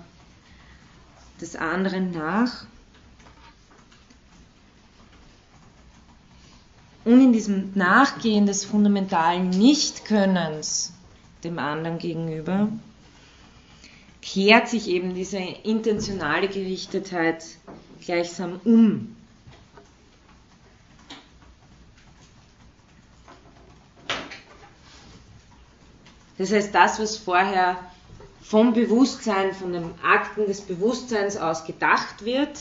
des 1.42 1.56
anderen 1.56 2.12
nach. 2.12 2.66
Und 7.06 7.22
in 7.22 7.34
diesem 7.34 7.72
Nachgehen 7.76 8.46
des 8.46 8.64
fundamentalen 8.64 9.50
Nichtkönnens 9.50 10.94
dem 11.44 11.60
anderen 11.60 11.98
gegenüber 11.98 12.70
kehrt 14.22 14.70
sich 14.70 14.88
eben 14.88 15.14
diese 15.14 15.38
intentionale 15.38 16.48
Gerichtetheit 16.48 17.44
gleichsam 18.06 18.62
um. 18.64 19.16
Das 26.38 26.52
heißt, 26.52 26.74
das, 26.74 27.00
was 27.00 27.18
vorher 27.18 27.78
vom 28.42 28.74
Bewusstsein, 28.74 29.54
von 29.54 29.74
den 29.74 29.92
Akten 30.04 30.46
des 30.46 30.62
Bewusstseins 30.62 31.38
aus 31.38 31.66
gedacht 31.66 32.26
wird, 32.26 32.58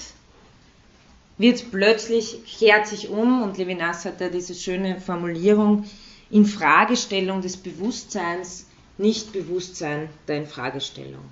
wird 1.39 1.70
plötzlich, 1.70 2.45
kehrt 2.59 2.87
sich 2.87 3.09
um 3.09 3.43
und 3.43 3.59
Levinas 3.59 4.05
hat 4.05 4.20
da 4.20 4.28
diese 4.28 4.55
schöne 4.55 5.01
Formulierung, 5.01 5.85
in 6.30 6.47
Fragestellung 6.47 7.43
des 7.43 7.57
Bewusstseins, 7.57 8.66
nicht 8.97 9.33
Bewusstsein 9.33 10.09
der 10.26 10.39
Infragestellung. 10.39 11.24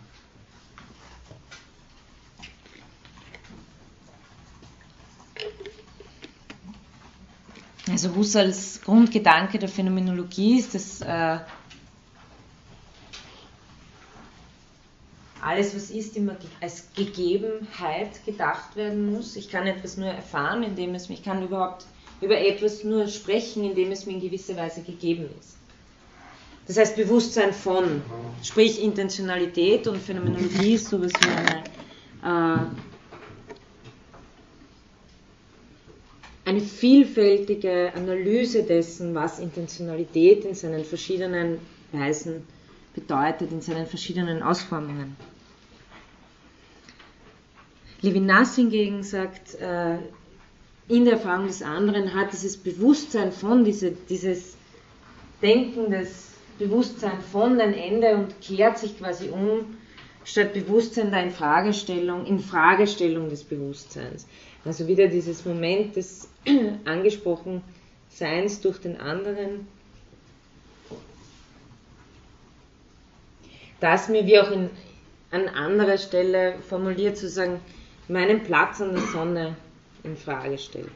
Also 7.90 8.14
Husserls 8.14 8.80
Grundgedanke 8.82 9.58
der 9.58 9.68
Phänomenologie 9.68 10.58
ist, 10.58 10.74
dass 10.74 11.00
äh, 11.00 11.38
alles, 15.42 15.74
was 15.74 15.90
ist, 15.90 16.16
immer 16.16 16.36
als 16.60 16.92
Gegebenheit 16.94 18.24
gedacht 18.24 18.76
werden 18.76 19.12
muss. 19.12 19.36
Ich 19.36 19.48
kann 19.48 19.66
etwas 19.66 19.96
nur 19.96 20.08
erfahren, 20.08 20.62
indem 20.62 20.94
es 20.94 21.08
mich, 21.08 21.20
ich 21.20 21.24
kann 21.24 21.42
überhaupt 21.42 21.86
über 22.20 22.38
etwas 22.38 22.84
nur 22.84 23.08
sprechen, 23.08 23.64
indem 23.64 23.90
es 23.92 24.06
mir 24.06 24.12
in 24.12 24.20
gewisser 24.20 24.56
Weise 24.56 24.82
gegeben 24.82 25.28
ist. 25.38 25.56
Das 26.66 26.76
heißt 26.76 26.96
Bewusstsein 26.96 27.52
von, 27.52 28.02
sprich 28.42 28.82
Intentionalität 28.82 29.86
und 29.88 29.98
Phänomenologie 29.98 30.74
ist 30.74 30.88
sowas 30.88 31.12
wie 31.20 31.28
eine, 31.30 31.64
äh, 32.22 32.66
eine 36.48 36.60
vielfältige 36.60 37.92
Analyse 37.94 38.62
dessen, 38.62 39.14
was 39.14 39.40
Intentionalität 39.40 40.44
in 40.44 40.54
seinen 40.54 40.84
verschiedenen 40.84 41.58
Weisen 41.92 42.46
bedeutet, 42.94 43.50
in 43.50 43.62
seinen 43.62 43.86
verschiedenen 43.86 44.42
Ausformungen. 44.42 45.16
Levinas 48.02 48.56
hingegen 48.56 49.02
sagt, 49.02 49.54
äh, 49.56 49.98
in 50.88 51.04
der 51.04 51.14
Erfahrung 51.14 51.46
des 51.46 51.62
anderen 51.62 52.14
hat 52.14 52.32
dieses 52.32 52.56
Bewusstsein 52.56 53.30
von, 53.30 53.64
diese, 53.64 53.92
dieses 53.92 54.56
Denken 55.42 55.90
des 55.90 56.30
Bewusstsein 56.58 57.20
von 57.32 57.60
ein 57.60 57.74
Ende 57.74 58.16
und 58.16 58.40
kehrt 58.40 58.78
sich 58.78 58.98
quasi 58.98 59.28
um, 59.28 59.76
statt 60.24 60.52
Bewusstsein 60.52 61.10
da 61.10 61.20
in 61.20 61.30
Fragestellung, 61.30 62.26
in 62.26 62.38
Fragestellung 62.38 63.30
des 63.30 63.44
Bewusstseins. 63.44 64.26
Also 64.64 64.86
wieder 64.86 65.06
dieses 65.08 65.44
Moment 65.44 65.96
des 65.96 66.28
angesprochen 66.84 67.62
Seins 68.08 68.60
durch 68.60 68.78
den 68.78 69.00
anderen, 69.00 69.68
das 73.78 74.08
mir 74.08 74.26
wie 74.26 74.38
auch 74.40 74.50
in, 74.50 74.68
an 75.30 75.48
anderer 75.48 75.96
Stelle 75.96 76.56
formuliert 76.68 77.16
zu 77.16 77.28
sagen, 77.28 77.60
meinen 78.10 78.42
Platz 78.42 78.80
an 78.80 78.92
der 78.92 79.02
Sonne 79.02 79.56
in 80.02 80.16
Frage 80.16 80.58
stellt. 80.58 80.90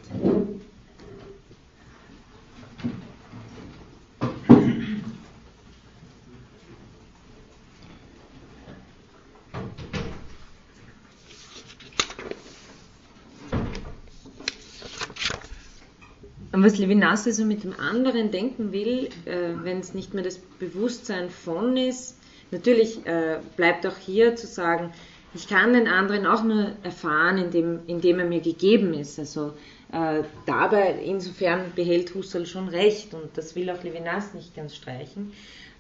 Und 16.53 16.63
was 16.63 16.79
Levinas 16.79 17.27
also 17.27 17.45
mit 17.45 17.65
dem 17.65 17.75
anderen 17.79 18.31
denken 18.31 18.73
will, 18.73 19.09
äh, 19.25 19.51
wenn 19.63 19.81
es 19.81 19.93
nicht 19.93 20.15
mehr 20.15 20.23
das 20.23 20.39
Bewusstsein 20.39 21.29
von 21.29 21.77
ist, 21.77 22.17
natürlich 22.53 23.05
äh, 23.07 23.41
bleibt 23.57 23.85
auch 23.87 23.97
hier 23.97 24.37
zu 24.37 24.47
sagen, 24.47 24.93
ich 25.35 25.49
kann 25.49 25.73
den 25.73 25.89
anderen 25.89 26.27
auch 26.27 26.45
nur 26.45 26.73
erfahren, 26.83 27.39
indem, 27.39 27.81
indem 27.87 28.21
er 28.21 28.27
mir 28.27 28.41
gegeben 28.41 28.95
ist. 28.95 29.19
Also 29.19 29.53
äh, 29.93 30.23
dabei, 30.47 30.95
insofern 31.05 31.73
behält 31.75 32.15
Husserl 32.15 32.47
schon 32.47 32.69
recht 32.69 33.15
und 33.15 33.37
das 33.37 33.57
will 33.57 33.69
auch 33.71 33.83
Levinas 33.83 34.35
nicht 34.35 34.55
ganz 34.55 34.77
streichen. 34.77 35.33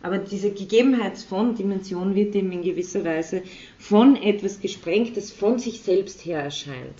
Aber 0.03 0.19
diese 0.19 0.51
Gegebenheitsvon-Dimension 0.51 2.15
wird 2.15 2.35
eben 2.35 2.53
in 2.53 2.63
gewisser 2.63 3.05
Weise 3.05 3.43
von 3.79 4.17
etwas 4.17 4.61
gesprengt, 4.61 5.17
das 5.17 5.31
von 5.31 5.59
sich 5.59 5.81
selbst 5.81 6.25
her 6.27 6.41
erscheint. 6.41 6.99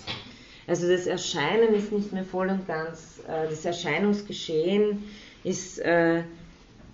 Also 0.65 0.87
das 0.87 1.05
Erscheinen 1.05 1.75
ist 1.75 1.91
nicht 1.91 2.11
mehr 2.11 2.23
voll 2.23 2.49
und 2.49 2.67
ganz, 2.67 3.21
äh, 3.27 3.47
das 3.49 3.65
Erscheinungsgeschehen 3.65 5.03
ist 5.43 5.77
äh, 5.79 6.23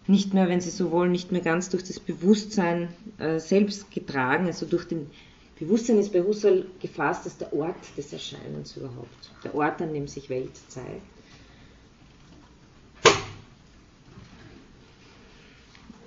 nicht 0.08 0.34
mehr, 0.34 0.50
wenn 0.50 0.60
Sie 0.60 0.72
so 0.72 0.92
wollen, 0.92 1.12
nicht 1.12 1.32
mehr 1.32 1.42
ganz 1.42 1.70
durch 1.70 1.84
das 1.84 2.00
Bewusstsein 2.00 2.90
äh, 3.18 3.40
selbst 3.40 3.92
getragen, 3.92 4.48
also 4.48 4.66
durch 4.66 4.86
den 4.86 5.10
Bewusstsein 5.62 6.00
ist 6.00 6.12
bei 6.12 6.22
Husserl 6.22 6.66
gefasst 6.82 7.26
als 7.26 7.38
der 7.38 7.54
Ort 7.54 7.76
des 7.96 8.12
Erscheinens 8.12 8.76
überhaupt, 8.76 9.32
der 9.44 9.54
Ort, 9.54 9.80
an 9.82 9.94
dem 9.94 10.08
sich 10.08 10.30
Welt 10.30 10.52
zeigt. 10.68 11.02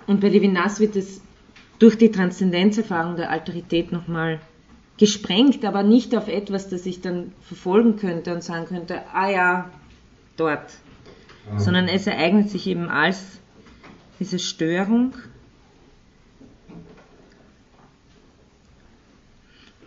Und 0.07 0.19
bei 0.19 0.27
Levinas 0.27 0.79
wird 0.81 0.97
es 0.97 1.21
durch 1.79 1.97
die 1.97 2.11
Transzendenzerfahrung 2.11 3.15
der 3.15 3.29
Alterität 3.29 3.93
nochmal 3.93 4.41
gesprengt, 4.97 5.63
aber 5.63 5.83
nicht 5.83 6.15
auf 6.15 6.27
etwas, 6.27 6.67
das 6.69 6.85
ich 6.85 6.99
dann 6.99 7.31
verfolgen 7.41 7.95
könnte 7.95 8.33
und 8.33 8.43
sagen 8.43 8.65
könnte, 8.65 9.03
ah 9.13 9.29
ja, 9.29 9.71
dort. 10.35 10.73
Mhm. 11.49 11.59
Sondern 11.59 11.87
es 11.87 12.07
ereignet 12.07 12.49
sich 12.49 12.67
eben 12.67 12.89
als 12.89 13.39
diese 14.19 14.39
Störung 14.39 15.13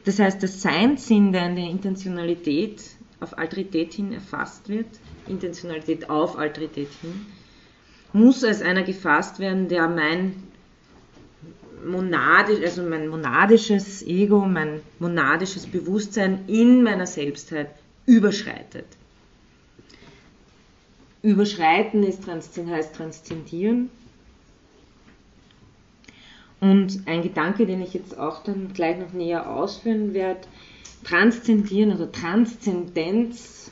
Das 0.09 0.19
heißt, 0.19 0.43
das 0.43 0.63
Seinsinn, 0.63 1.33
der 1.33 1.51
in 1.51 1.57
der 1.57 1.67
Intentionalität 1.67 2.83
auf 3.21 3.37
Alterität 3.37 3.93
hin 3.93 4.11
erfasst 4.15 4.71
wird, 4.71 4.87
Intentionalität 5.27 6.09
auf 6.09 6.39
Alterität 6.39 6.95
hin, 6.95 7.27
muss 8.15 8.43
als 8.43 8.63
einer 8.63 8.85
gefasst 8.85 9.39
werden, 9.39 9.69
der 9.69 9.87
mein 9.87 10.45
monadisch, 11.85 12.63
also 12.63 12.85
mein 12.85 13.09
monadisches 13.09 14.01
Ego, 14.03 14.47
mein 14.47 14.81
monadisches 14.99 15.67
Bewusstsein 15.67 16.47
in 16.47 16.83
meiner 16.83 17.07
Selbstheit 17.07 17.69
überschreitet. 18.07 18.87
Überschreiten 21.21 22.03
ist, 22.03 22.27
heißt 22.27 22.95
transzendieren 22.95 23.91
und 26.61 27.07
ein 27.07 27.23
Gedanke, 27.23 27.67
den 27.67 27.83
ich 27.83 27.95
jetzt 27.95 28.19
auch 28.19 28.43
dann 28.43 28.73
gleich 28.73 28.99
noch 28.99 29.13
näher 29.13 29.49
ausführen 29.49 30.15
werde, 30.15 30.41
Transzendieren 31.05 31.95
oder 31.95 32.11
Transzendenz 32.11 33.71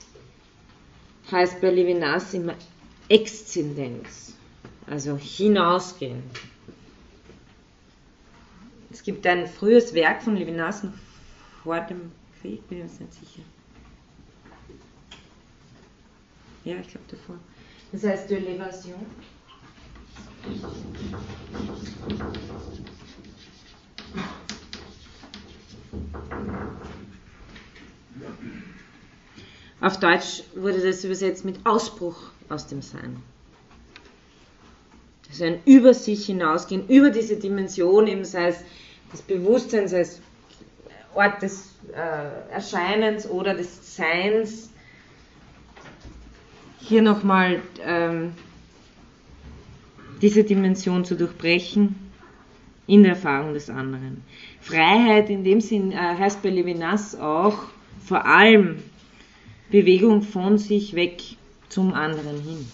heißt 1.30 1.60
bei 1.60 1.70
Levinas 1.70 2.32
immer 2.34 2.54
Exzendenz, 3.08 4.34
also 4.86 5.16
hinausgehen. 5.16 6.22
Es 8.90 9.02
gibt 9.02 9.26
ein 9.26 9.46
frühes 9.46 9.92
Werk 9.92 10.22
von 10.22 10.36
Levinas 10.36 10.82
vor 11.62 11.80
dem 11.80 12.12
Krieg, 12.40 12.66
bin 12.68 12.78
ich 12.78 12.84
mir 12.84 13.06
nicht 13.06 13.14
sicher. 13.14 13.42
Ja, 16.64 16.76
ich 16.80 16.88
glaube 16.88 17.06
davor. 17.10 17.36
Das 17.92 18.04
heißt 18.04 18.30
De 18.30 18.38
l'Evasion. 18.38 19.04
Auf 29.80 30.00
Deutsch 30.00 30.42
wurde 30.54 30.80
das 30.80 31.04
übersetzt 31.04 31.44
mit 31.44 31.64
Ausbruch 31.64 32.16
aus 32.48 32.66
dem 32.66 32.82
Sein. 32.82 33.22
Also 35.28 35.44
ein 35.44 35.60
über 35.64 35.94
sich 35.94 36.26
hinausgehen, 36.26 36.88
über 36.88 37.10
diese 37.10 37.36
Dimension, 37.36 38.06
eben 38.06 38.24
sei 38.24 38.48
es 38.48 38.56
des 39.12 39.22
Bewusstseins, 39.22 39.92
sei 39.92 40.00
es 40.00 40.20
Ort 41.14 41.40
des 41.40 41.70
äh, 41.94 42.52
Erscheinens 42.52 43.28
oder 43.28 43.54
des 43.54 43.96
Seins. 43.96 44.70
Hier 46.80 47.02
nochmal 47.02 47.62
ähm, 47.80 48.34
diese 50.22 50.44
Dimension 50.44 51.04
zu 51.04 51.16
durchbrechen 51.16 51.94
in 52.86 53.02
der 53.02 53.12
Erfahrung 53.12 53.54
des 53.54 53.68
anderen. 53.68 54.22
Freiheit 54.60 55.30
in 55.30 55.44
dem 55.44 55.60
Sinn 55.60 55.92
äh, 55.92 55.96
heißt 55.96 56.42
bei 56.42 56.50
Levinas 56.50 57.14
auch 57.14 57.64
vor 58.04 58.24
allem 58.24 58.82
Bewegung 59.70 60.22
von 60.22 60.58
sich 60.58 60.94
weg 60.94 61.22
zum 61.68 61.92
anderen 61.92 62.40
hin. 62.40 62.68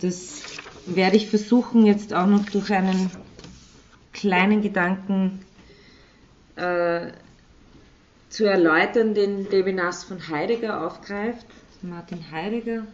Das 0.00 0.42
werde 0.86 1.16
ich 1.16 1.28
versuchen 1.28 1.86
jetzt 1.86 2.12
auch 2.12 2.26
noch 2.26 2.44
durch 2.50 2.70
einen 2.70 3.10
kleinen 4.12 4.60
Gedanken 4.60 5.40
äh, 6.56 7.12
zu 8.28 8.44
erläutern, 8.44 9.14
den 9.14 9.48
Levinas 9.50 10.04
von 10.04 10.28
Heidegger 10.28 10.86
aufgreift. 10.86 11.46
Martin 11.82 12.30
Heidegger 12.30 12.86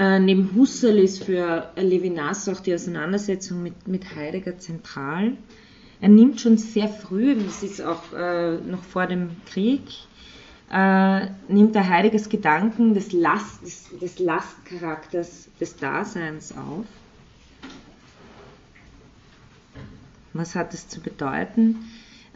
Äh, 0.00 0.18
neben 0.18 0.54
Husserl 0.54 0.98
ist 0.98 1.24
für 1.24 1.68
Levinas 1.76 2.48
auch 2.48 2.60
die 2.60 2.72
Auseinandersetzung 2.74 3.62
mit, 3.62 3.86
mit 3.86 4.16
Heidegger 4.16 4.58
zentral. 4.58 5.36
Er 6.00 6.08
nimmt 6.08 6.40
schon 6.40 6.56
sehr 6.56 6.88
früh, 6.88 7.36
das 7.36 7.62
ist 7.62 7.82
auch 7.82 8.10
äh, 8.14 8.56
noch 8.56 8.82
vor 8.82 9.06
dem 9.06 9.36
Krieg, 9.44 9.82
äh, 10.72 11.26
nimmt 11.48 11.74
der 11.74 11.86
Heidegger 11.86 12.26
Gedanken 12.30 12.94
des, 12.94 13.12
Last, 13.12 13.62
des, 13.62 13.90
des 14.00 14.18
Lastcharakters 14.18 15.50
des 15.60 15.76
Daseins 15.76 16.52
auf. 16.56 16.86
Was 20.32 20.54
hat 20.54 20.72
es 20.72 20.88
zu 20.88 21.02
bedeuten? 21.02 21.76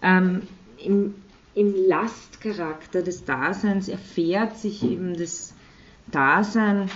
Ähm, 0.03 0.43
im, 0.85 1.15
Im 1.55 1.75
Lastcharakter 1.89 3.01
des 3.01 3.25
Daseins 3.25 3.89
erfährt 3.89 4.59
sich 4.59 4.83
eben 4.83 5.17
das 5.17 5.55
Dasein 6.09 6.91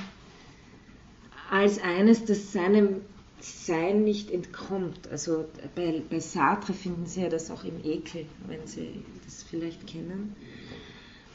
als 1.51 1.81
eines, 1.83 2.25
das 2.25 2.53
seinem 2.53 3.01
Sein 3.41 4.05
nicht 4.05 4.31
entkommt. 4.31 5.09
Also 5.11 5.45
bei, 5.75 6.03
bei 6.11 6.21
Sartre 6.21 6.73
finden 6.73 7.07
Sie 7.07 7.23
ja 7.23 7.29
das 7.29 7.51
auch 7.51 7.65
im 7.65 7.85
Ekel, 7.85 8.27
wenn 8.47 8.67
Sie 8.67 9.03
das 9.25 9.43
vielleicht 9.43 9.87
kennen. 9.87 10.35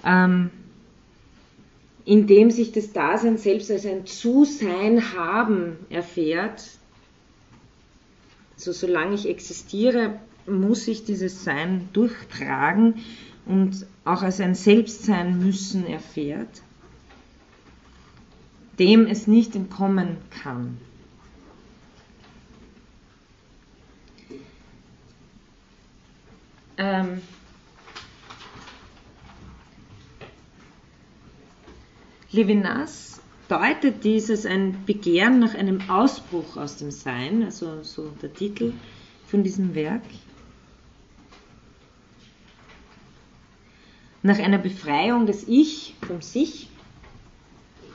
Ähm, 0.05 0.49
indem 2.05 2.51
sich 2.51 2.74
das 2.74 2.91
Dasein 2.91 3.38
selbst 3.38 3.72
als 3.72 3.86
ein 3.86 4.05
Zusein 4.05 5.14
haben 5.16 5.78
erfährt, 5.89 6.64
so 8.57 8.72
solange 8.72 9.16
ich 9.16 9.28
existiere, 9.28 10.20
muss 10.45 10.88
ich 10.88 11.05
dieses 11.05 11.43
Sein 11.43 11.88
durchtragen 11.93 12.95
und 13.45 13.86
auch 14.03 14.22
als 14.22 14.41
ein 14.41 14.55
Selbstsein 14.55 15.39
müssen 15.39 15.88
erfährt, 15.88 16.61
dem 18.80 19.08
es 19.08 19.28
nicht 19.28 19.56
entkommen 19.56 20.18
kann. 20.30 20.78
Ähm, 26.78 27.22
Levinas 32.32 33.22
deutet 33.48 34.04
dieses 34.04 34.46
ein 34.48 34.84
Begehren 34.86 35.40
nach 35.40 35.54
einem 35.54 35.88
Ausbruch 35.88 36.58
aus 36.58 36.78
dem 36.78 36.90
Sein, 36.90 37.44
also 37.44 37.84
so 37.84 38.10
der 38.22 38.34
Titel 38.34 38.74
von 39.28 39.44
diesem 39.44 39.76
Werk, 39.76 40.02
nach 44.24 44.40
einer 44.40 44.58
Befreiung 44.58 45.28
des 45.28 45.48
Ich 45.48 45.96
vom 46.08 46.24
Sich, 46.24 46.70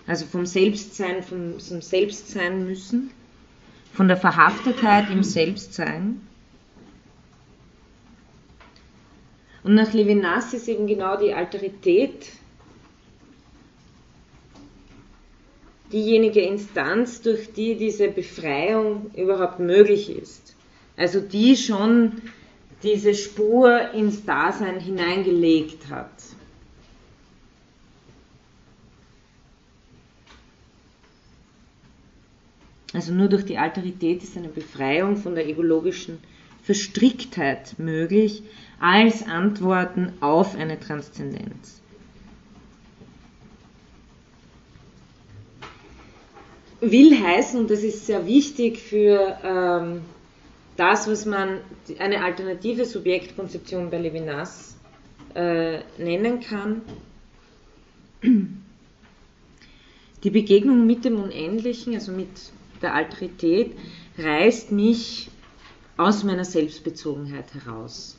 also 0.09 0.24
vom 0.24 0.46
Selbstsein, 0.46 1.22
vom, 1.22 1.61
vom 1.61 1.82
Selbstsein 1.82 2.66
müssen, 2.66 3.11
von 3.92 4.09
der 4.09 4.16
Verhaftetheit 4.16 5.11
im 5.11 5.22
Selbstsein. 5.22 6.22
Und 9.62 9.74
nach 9.74 9.92
Levinas 9.92 10.54
ist 10.54 10.66
eben 10.66 10.86
genau 10.86 11.18
die 11.18 11.34
Alterität 11.34 12.26
diejenige 15.92 16.40
Instanz, 16.40 17.20
durch 17.20 17.52
die 17.52 17.76
diese 17.76 18.09
Befreiung 18.09 19.11
überhaupt 19.14 19.59
möglich 19.59 20.11
ist. 20.11 20.54
Also 20.96 21.20
die 21.20 21.54
schon 21.56 22.22
diese 22.82 23.14
Spur 23.14 23.92
ins 23.92 24.24
Dasein 24.24 24.80
hineingelegt 24.80 25.90
hat. 25.90 26.11
Also 32.93 33.12
nur 33.12 33.28
durch 33.28 33.45
die 33.45 33.59
Alterität 33.59 34.22
ist 34.22 34.36
eine 34.36 34.49
Befreiung 34.49 35.16
von 35.16 35.34
der 35.34 35.47
egologischen 35.47 36.18
Verstricktheit 36.62 37.78
möglich 37.78 38.43
als 38.80 39.26
Antworten 39.26 40.12
auf 40.20 40.55
eine 40.57 40.80
Transzendenz. 40.80 41.78
will 46.80 47.20
heißen, 47.20 47.61
und 47.61 47.70
das 47.70 47.82
ist 47.82 48.07
sehr 48.07 48.26
wichtig 48.26 48.78
für 48.78 49.39
ähm, 49.43 50.03
das, 50.76 51.09
was 51.09 51.26
man 51.26 51.59
eine 51.99 52.22
alternative 52.22 52.84
Subjektkonzeption 52.84 53.91
bei 53.91 53.99
Levinas 53.99 54.76
äh, 55.34 55.80
nennen 55.99 56.41
kann, 56.41 56.82
die 60.22 60.30
Begegnung 60.30 60.86
mit 60.86 61.05
dem 61.05 61.20
Unendlichen, 61.20 61.95
also 61.95 62.12
mit 62.12 62.28
der 62.83 62.95
Alterität, 62.95 63.76
reißt 64.18 64.72
mich 64.72 65.31
aus 65.97 66.24
meiner 66.24 66.45
Selbstbezogenheit 66.45 67.53
heraus. 67.55 68.16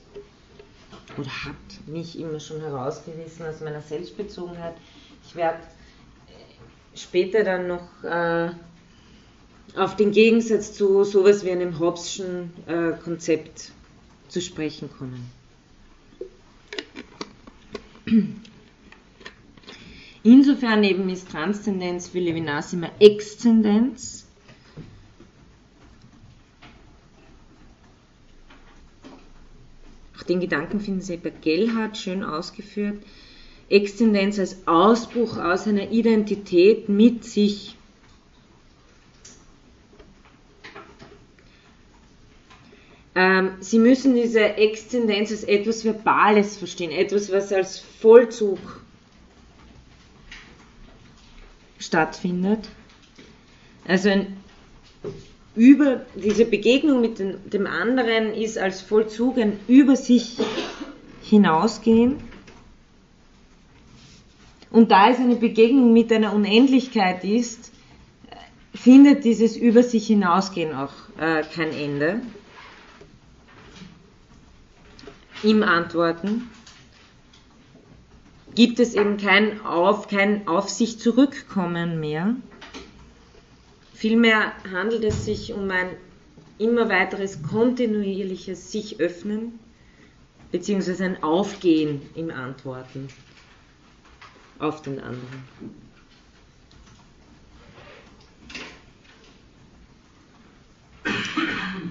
Oder 1.17 1.29
hat 1.45 1.87
mich 1.87 2.19
immer 2.19 2.39
schon 2.39 2.61
herausgerissen 2.61 3.45
aus 3.45 3.61
meiner 3.61 3.81
Selbstbezogenheit. 3.81 4.75
Ich 5.25 5.35
werde 5.35 5.59
später 6.95 7.43
dann 7.43 7.67
noch 7.67 8.03
äh, 8.03 8.51
auf 9.75 9.95
den 9.95 10.11
Gegensatz 10.11 10.73
zu 10.73 11.03
sowas 11.03 11.43
wie 11.43 11.51
einem 11.51 11.79
Hobbes'schen 11.79 12.49
äh, 12.67 12.93
Konzept 13.03 13.71
zu 14.27 14.41
sprechen 14.41 14.89
kommen. 14.91 15.31
Insofern 20.23 20.83
eben 20.83 21.09
ist 21.09 21.29
Transzendenz 21.29 22.09
für 22.09 22.19
Levinas 22.19 22.73
immer 22.73 22.91
Exzendenz. 22.99 24.27
Den 30.29 30.39
Gedanken 30.39 30.79
finden 30.79 31.01
Sie 31.01 31.17
bei 31.17 31.31
Gellhardt 31.31 31.97
schön 31.97 32.23
ausgeführt. 32.23 33.03
Exzendenz 33.69 34.39
als 34.39 34.67
Ausbruch 34.67 35.37
aus 35.37 35.67
einer 35.67 35.91
Identität 35.91 36.89
mit 36.89 37.23
sich. 37.23 37.75
Ähm, 43.15 43.51
Sie 43.59 43.79
müssen 43.79 44.15
diese 44.15 44.39
Exzendenz 44.39 45.31
als 45.31 45.43
etwas 45.43 45.83
Verbales 45.83 46.57
verstehen, 46.57 46.91
etwas, 46.91 47.31
was 47.31 47.51
als 47.51 47.79
Vollzug 47.79 48.59
stattfindet. 51.77 52.69
Also 53.85 54.09
ein 54.09 54.37
über 55.55 56.05
diese 56.15 56.45
Begegnung 56.45 57.01
mit 57.01 57.19
dem 57.19 57.67
anderen 57.67 58.33
ist 58.33 58.57
als 58.57 58.81
Vollzug 58.81 59.37
ein 59.37 59.59
über 59.67 59.95
sich 59.95 60.37
hinausgehen. 61.23 62.17
Und 64.71 64.91
da 64.91 65.09
es 65.09 65.17
eine 65.17 65.35
Begegnung 65.35 65.93
mit 65.93 66.11
einer 66.11 66.33
Unendlichkeit 66.33 67.23
ist, 67.23 67.71
findet 68.73 69.25
dieses 69.25 69.57
über 69.57 69.83
sich 69.83 70.07
hinausgehen 70.07 70.75
auch 70.75 70.93
äh, 71.19 71.43
kein 71.43 71.71
Ende. 71.71 72.21
Im 75.41 75.63
Antworten 75.63 76.49
gibt 78.55 78.79
es 78.79 78.93
eben 78.93 79.17
kein 79.17 79.61
auf, 79.65 80.07
kein 80.07 80.47
auf 80.47 80.69
sich 80.69 80.99
zurückkommen 80.99 81.99
mehr. 81.99 82.35
Vielmehr 83.99 84.53
handelt 84.71 85.03
es 85.03 85.25
sich 85.25 85.51
um 85.51 85.69
ein 85.69 85.89
immer 86.57 86.87
weiteres 86.87 87.43
kontinuierliches 87.43 88.71
sich 88.71 89.01
öffnen 89.01 89.59
beziehungsweise 90.53 91.03
ein 91.03 91.21
Aufgehen 91.21 92.01
im 92.15 92.31
Antworten 92.31 93.09
auf 94.57 94.81
den 94.83 95.01
anderen. 95.01 95.43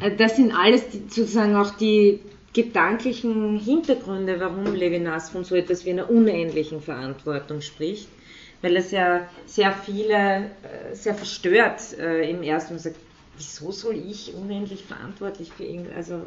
Äh, 0.01 0.17
das 0.17 0.37
sind 0.37 0.53
alles 0.53 0.89
die, 0.89 1.01
sozusagen 1.11 1.57
auch 1.57 1.77
die 1.77 2.21
gedanklichen 2.55 3.59
Hintergründe, 3.59 4.41
warum 4.41 4.75
Levinas 4.75 5.29
von 5.29 5.45
so 5.45 5.55
etwas 5.55 5.85
wie 5.85 5.91
einer 5.91 6.09
unendlichen 6.09 6.81
Verantwortung 6.81 7.61
spricht, 7.61 8.09
weil 8.63 8.77
es 8.77 8.91
ja 8.91 9.29
sehr 9.47 9.73
viele 9.73 10.15
äh, 10.15 10.95
sehr 10.95 11.15
verstört 11.15 11.81
äh, 11.99 12.29
im 12.29 12.43
ersten 12.43 12.75
Mal 12.75 12.81
sagt, 12.81 12.97
wieso 13.37 13.71
soll 13.71 13.97
ich 13.97 14.35
unendlich 14.35 14.85
verantwortlich 14.85 15.53
für 15.53 15.65
ihn? 15.65 15.87
Also 15.97 16.23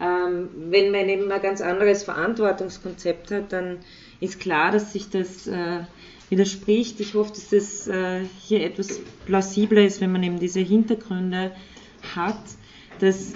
ähm, 0.00 0.48
wenn 0.70 0.90
man 0.92 1.08
eben 1.08 1.30
ein 1.30 1.42
ganz 1.42 1.60
anderes 1.60 2.04
Verantwortungskonzept 2.04 3.30
hat, 3.30 3.52
dann 3.52 3.78
ist 4.20 4.40
klar, 4.40 4.72
dass 4.72 4.92
sich 4.92 5.10
das 5.10 5.46
äh, 5.46 5.80
widerspricht. 6.30 7.00
Ich 7.00 7.14
hoffe, 7.14 7.32
dass 7.32 7.50
das 7.50 7.86
äh, 7.86 8.22
hier 8.40 8.64
etwas 8.64 9.00
plausibler 9.26 9.84
ist, 9.84 10.00
wenn 10.00 10.12
man 10.12 10.22
eben 10.22 10.40
diese 10.40 10.60
Hintergründe 10.60 11.52
hat, 12.14 12.40
dass 13.00 13.34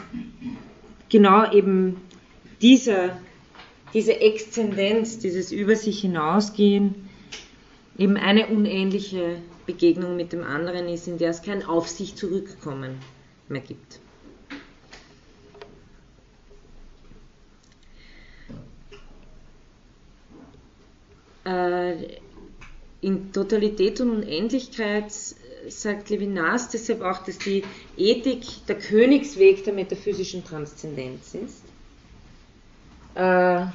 genau 1.10 1.52
eben 1.52 2.00
dieser, 2.62 3.18
diese 3.92 4.20
Exzendenz, 4.20 5.18
dieses 5.18 5.52
über 5.52 5.76
sich 5.76 6.00
hinausgehen, 6.00 7.08
eben 7.98 8.16
eine 8.16 8.48
unähnliche 8.48 9.36
Begegnung 9.66 10.16
mit 10.16 10.32
dem 10.32 10.44
anderen 10.44 10.88
ist, 10.88 11.06
in 11.08 11.18
der 11.18 11.30
es 11.30 11.42
kein 11.42 11.64
Auf 11.64 11.88
sich 11.88 12.16
zurückkommen 12.16 12.98
mehr 13.48 13.60
gibt. 13.60 14.00
äh, 21.44 22.18
in 23.00 23.32
Totalität 23.32 24.00
und 24.00 24.10
Unendlichkeit 24.10 25.12
sagt 25.68 26.10
Levinas 26.10 26.70
deshalb 26.70 27.02
auch, 27.02 27.18
dass 27.24 27.38
die 27.38 27.62
Ethik 27.96 28.66
der 28.66 28.78
Königsweg 28.78 29.64
der 29.64 29.74
metaphysischen 29.74 30.44
Transzendenz 30.44 31.34
ist. 31.34 31.62
Äh, 33.14 33.66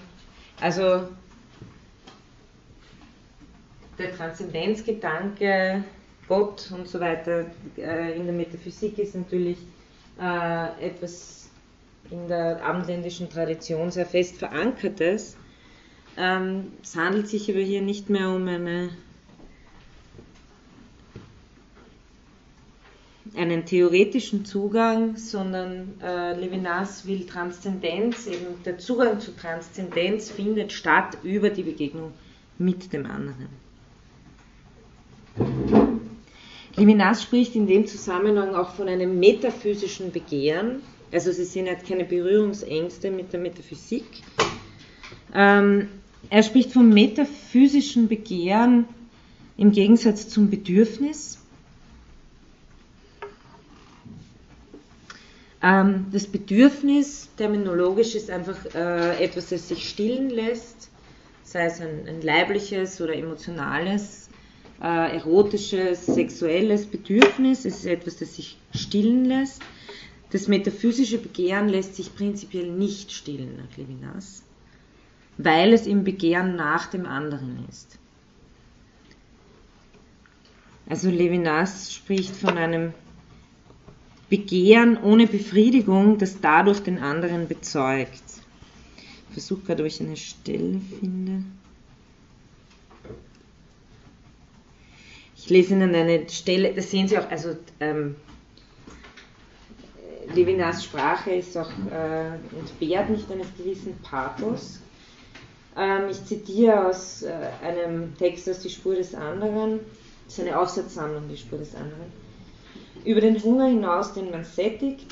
also 0.60 1.08
der 4.00 4.16
Transzendenzgedanke, 4.16 5.84
Gott 6.28 6.72
und 6.72 6.88
so 6.88 7.00
weiter 7.00 7.46
äh, 7.78 8.16
in 8.16 8.26
der 8.26 8.34
Metaphysik 8.34 8.98
ist 9.00 9.16
natürlich 9.16 9.58
äh, 10.22 10.86
etwas 10.86 11.50
in 12.12 12.28
der 12.28 12.64
abendländischen 12.64 13.30
Tradition 13.30 13.92
sehr 13.92 14.06
fest 14.06 14.38
verankertes. 14.38 15.38
Ähm, 16.18 16.74
es 16.82 16.96
handelt 16.96 17.28
sich 17.28 17.50
aber 17.50 17.60
hier 17.60 17.82
nicht 17.82 18.10
mehr 18.10 18.30
um 18.30 18.48
eine 18.48 18.90
einen 23.36 23.66
theoretischen 23.66 24.44
Zugang, 24.44 25.16
sondern 25.16 26.00
äh, 26.02 26.34
Levinas 26.34 27.06
will 27.06 27.26
Transzendenz, 27.26 28.26
eben 28.28 28.64
der 28.66 28.80
Zugang 28.80 29.20
zu 29.20 29.36
Transzendenz 29.36 30.32
findet 30.32 30.72
statt 30.72 31.18
über 31.24 31.50
die 31.50 31.64
Begegnung 31.64 32.14
mit 32.58 32.92
dem 32.92 33.06
anderen. 33.06 33.69
Levinas 36.76 37.24
spricht 37.24 37.56
in 37.56 37.68
dem 37.68 37.88
Zusammenhang 37.88 38.56
auch 38.56 38.74
von 38.74 38.88
einem 38.88 39.20
metaphysischen 39.20 40.12
Begehren, 40.12 40.82
also 41.12 41.32
sie 41.32 41.44
sehen 41.44 41.68
hat 41.68 41.86
keine 41.86 42.06
Berührungsängste 42.06 43.12
mit 43.12 43.34
der 43.34 43.40
Metaphysik. 43.40 44.06
Ähm, 45.34 45.90
er 46.30 46.44
spricht 46.44 46.72
vom 46.72 46.90
metaphysischen 46.90 48.08
Begehren 48.08 48.86
im 49.58 49.72
Gegensatz 49.72 50.30
zum 50.30 50.50
Bedürfnis. 50.50 51.40
Ähm, 55.62 56.06
das 56.12 56.28
Bedürfnis 56.28 57.30
terminologisch 57.36 58.16
ist 58.16 58.30
einfach 58.30 58.58
äh, 58.74 59.24
etwas, 59.24 59.50
das 59.50 59.68
sich 59.68 59.90
stillen 59.90 60.30
lässt, 60.30 60.90
sei 61.44 61.66
es 61.66 61.82
ein, 61.82 62.08
ein 62.08 62.22
leibliches 62.22 63.02
oder 63.02 63.16
emotionales, 63.16 64.29
äh, 64.82 65.16
erotisches, 65.16 66.06
sexuelles 66.06 66.86
Bedürfnis. 66.86 67.66
Es 67.66 67.78
ist 67.78 67.86
etwas, 67.86 68.18
das 68.18 68.36
sich 68.36 68.58
stillen 68.74 69.26
lässt. 69.26 69.62
Das 70.32 70.48
metaphysische 70.48 71.18
Begehren 71.18 71.70
lässt 71.70 71.96
sich 71.96 72.16
prinzipiell 72.16 72.72
nicht 72.72 73.12
stillen 73.12 73.58
nach 73.58 73.78
Levinas, 73.78 74.44
weil 75.38 75.74
es 75.74 75.88
im 75.88 76.04
Begehren 76.04 76.56
nach 76.56 76.88
dem 76.88 77.06
anderen 77.06 77.66
ist. 77.68 77.98
Also 80.88 81.10
Levinas 81.10 81.94
spricht 81.94 82.36
von 82.36 82.58
einem 82.58 82.94
Begehren 84.30 84.98
ohne 85.02 85.26
Befriedigung, 85.26 86.20
das 86.20 86.40
dadurch 86.42 86.82
den 86.82 87.00
anderen 87.00 87.48
bezeugt. 87.48 88.24
Ich 89.28 89.34
versuche 89.34 89.62
gerade, 89.62 89.84
ob 89.84 89.88
ich 89.88 90.00
eine 90.02 90.18
Stelle 90.18 90.80
finde. 91.00 91.44
Ich 95.42 95.50
lese 95.50 95.74
Ihnen 95.74 95.96
eine 95.96 96.28
Stelle, 96.30 96.74
das 96.74 96.92
sehen 96.92 97.08
Sie 97.08 97.18
auch, 97.18 97.32
also 97.32 97.56
ähm, 97.80 98.18
Levinas 100.36 100.84
Sprache 100.84 101.32
ist 101.32 101.58
auch 101.58 101.72
äh, 101.92 102.58
entbehrt 102.60 103.10
nicht 103.10 103.32
eines 103.32 103.48
gewissen 103.58 103.98
Pathos. 104.04 104.82
Ähm, 105.78 106.10
ich 106.12 106.24
zitiere 106.26 106.90
aus 106.90 107.24
äh, 107.24 107.32
einem 107.64 108.18
Text 108.18 108.50
aus 108.50 108.60
Die 108.60 108.70
Spur 108.70 108.96
des 108.96 109.16
anderen, 109.16 109.80
das 110.26 110.38
ist 110.38 110.46
eine 110.46 110.60
Aufsatzsammlung, 110.60 111.30
Die 111.30 111.38
Spur 111.38 111.58
des 111.58 111.74
anderen. 111.74 112.12
Über 113.06 113.22
den 113.22 113.42
Hunger 113.42 113.68
hinaus, 113.68 114.14
den 114.14 114.32
man 114.32 114.44
sättigt, 114.44 115.06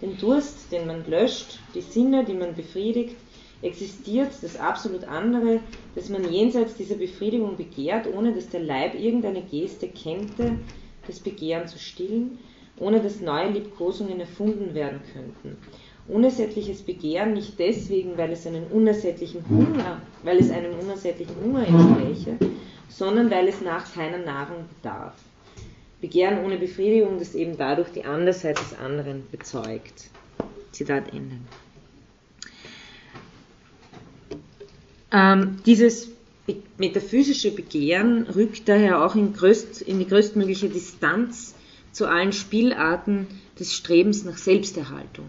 den 0.00 0.16
Durst, 0.16 0.72
den 0.72 0.86
man 0.86 1.08
löscht, 1.08 1.58
die 1.74 1.82
Sinne, 1.82 2.24
die 2.24 2.32
man 2.32 2.54
befriedigt, 2.54 3.16
existiert 3.64 4.30
das 4.42 4.56
absolut 4.56 5.04
andere, 5.04 5.60
das 5.94 6.08
man 6.08 6.30
jenseits 6.30 6.74
dieser 6.74 6.96
Befriedigung 6.96 7.56
begehrt, 7.56 8.06
ohne 8.06 8.32
dass 8.32 8.48
der 8.50 8.60
Leib 8.60 8.94
irgendeine 8.94 9.42
Geste 9.42 9.88
kennte, 9.88 10.58
das 11.06 11.20
Begehren 11.20 11.66
zu 11.66 11.78
stillen, 11.78 12.38
ohne 12.78 13.00
dass 13.00 13.20
neue 13.20 13.50
Liebkosungen 13.50 14.20
erfunden 14.20 14.74
werden 14.74 15.00
könnten. 15.12 15.56
Unersättliches 16.06 16.82
Begehren 16.82 17.32
nicht 17.32 17.58
deswegen, 17.58 18.18
weil 18.18 18.32
es 18.32 18.46
einen 18.46 18.66
unersättlichen 18.66 19.42
Hunger, 19.48 20.02
weil 20.22 20.38
es 20.38 20.50
einem 20.50 20.78
unersättlichen 20.78 21.36
Hunger 21.42 21.66
entspräche, 21.66 22.36
sondern 22.90 23.30
weil 23.30 23.48
es 23.48 23.62
nach 23.62 23.90
keiner 23.94 24.18
Nahrung 24.18 24.64
bedarf. 24.68 25.14
Begehren 26.02 26.44
ohne 26.44 26.58
Befriedigung, 26.58 27.18
das 27.18 27.34
eben 27.34 27.56
dadurch 27.56 27.90
die 27.90 28.04
Andersheit 28.04 28.58
des 28.58 28.78
anderen 28.78 29.26
bezeugt. 29.30 30.10
Zitat 30.72 31.08
Ende. 31.14 31.36
Ähm, 35.14 35.58
dieses 35.64 36.10
metaphysische 36.76 37.52
Begehren 37.52 38.24
rückt 38.24 38.68
daher 38.68 39.04
auch 39.04 39.14
in, 39.14 39.32
größt, 39.32 39.80
in 39.82 40.00
die 40.00 40.08
größtmögliche 40.08 40.68
Distanz 40.68 41.54
zu 41.92 42.06
allen 42.06 42.32
Spielarten 42.32 43.28
des 43.58 43.72
Strebens 43.72 44.24
nach 44.24 44.36
Selbsterhaltung. 44.36 45.26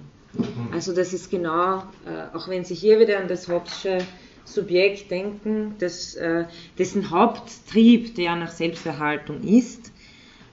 Also 0.74 0.94
das 0.94 1.14
ist 1.14 1.30
genau, 1.30 1.84
äh, 2.06 2.36
auch 2.36 2.50
wenn 2.50 2.66
Sie 2.66 2.74
hier 2.74 3.00
wieder 3.00 3.20
an 3.20 3.28
das 3.28 3.48
Hobbesche 3.48 4.00
Subjekt 4.44 5.12
denken, 5.12 5.76
das, 5.80 6.16
äh, 6.16 6.46
dessen 6.78 7.12
Haupttrieb 7.12 8.16
der 8.16 8.36
nach 8.36 8.52
Selbsterhaltung 8.52 9.44
ist, 9.44 9.92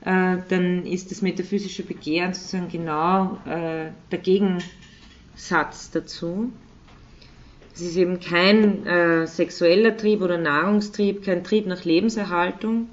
äh, 0.04 0.36
dann 0.48 0.86
ist 0.86 1.10
das 1.10 1.22
metaphysische 1.22 1.82
Begehren 1.82 2.34
sozusagen 2.34 2.68
genau 2.68 3.38
äh, 3.46 3.90
der 4.10 4.18
Gegensatz 4.18 5.90
dazu. 5.90 6.52
Es 7.74 7.80
ist 7.80 7.96
eben 7.96 8.20
kein 8.20 8.86
äh, 8.86 9.26
sexueller 9.26 9.96
Trieb 9.96 10.20
oder 10.20 10.36
Nahrungstrieb, 10.36 11.24
kein 11.24 11.42
Trieb 11.42 11.66
nach 11.66 11.84
Lebenserhaltung. 11.84 12.90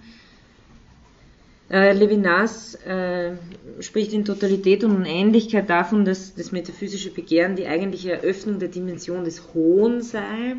Äh, 1.70 1.94
Levinas 1.94 2.76
äh, 2.86 3.34
spricht 3.80 4.14
in 4.14 4.26
Totalität 4.26 4.84
und 4.84 4.96
Unendlichkeit 4.96 5.70
davon, 5.70 6.04
dass 6.04 6.34
das 6.34 6.52
metaphysische 6.52 7.12
Begehren 7.12 7.56
die 7.56 7.68
eigentliche 7.68 8.14
Eröffnung 8.14 8.58
der 8.58 8.70
Dimension 8.70 9.24
des 9.24 9.54
Hohen 9.54 10.02
sei. 10.02 10.56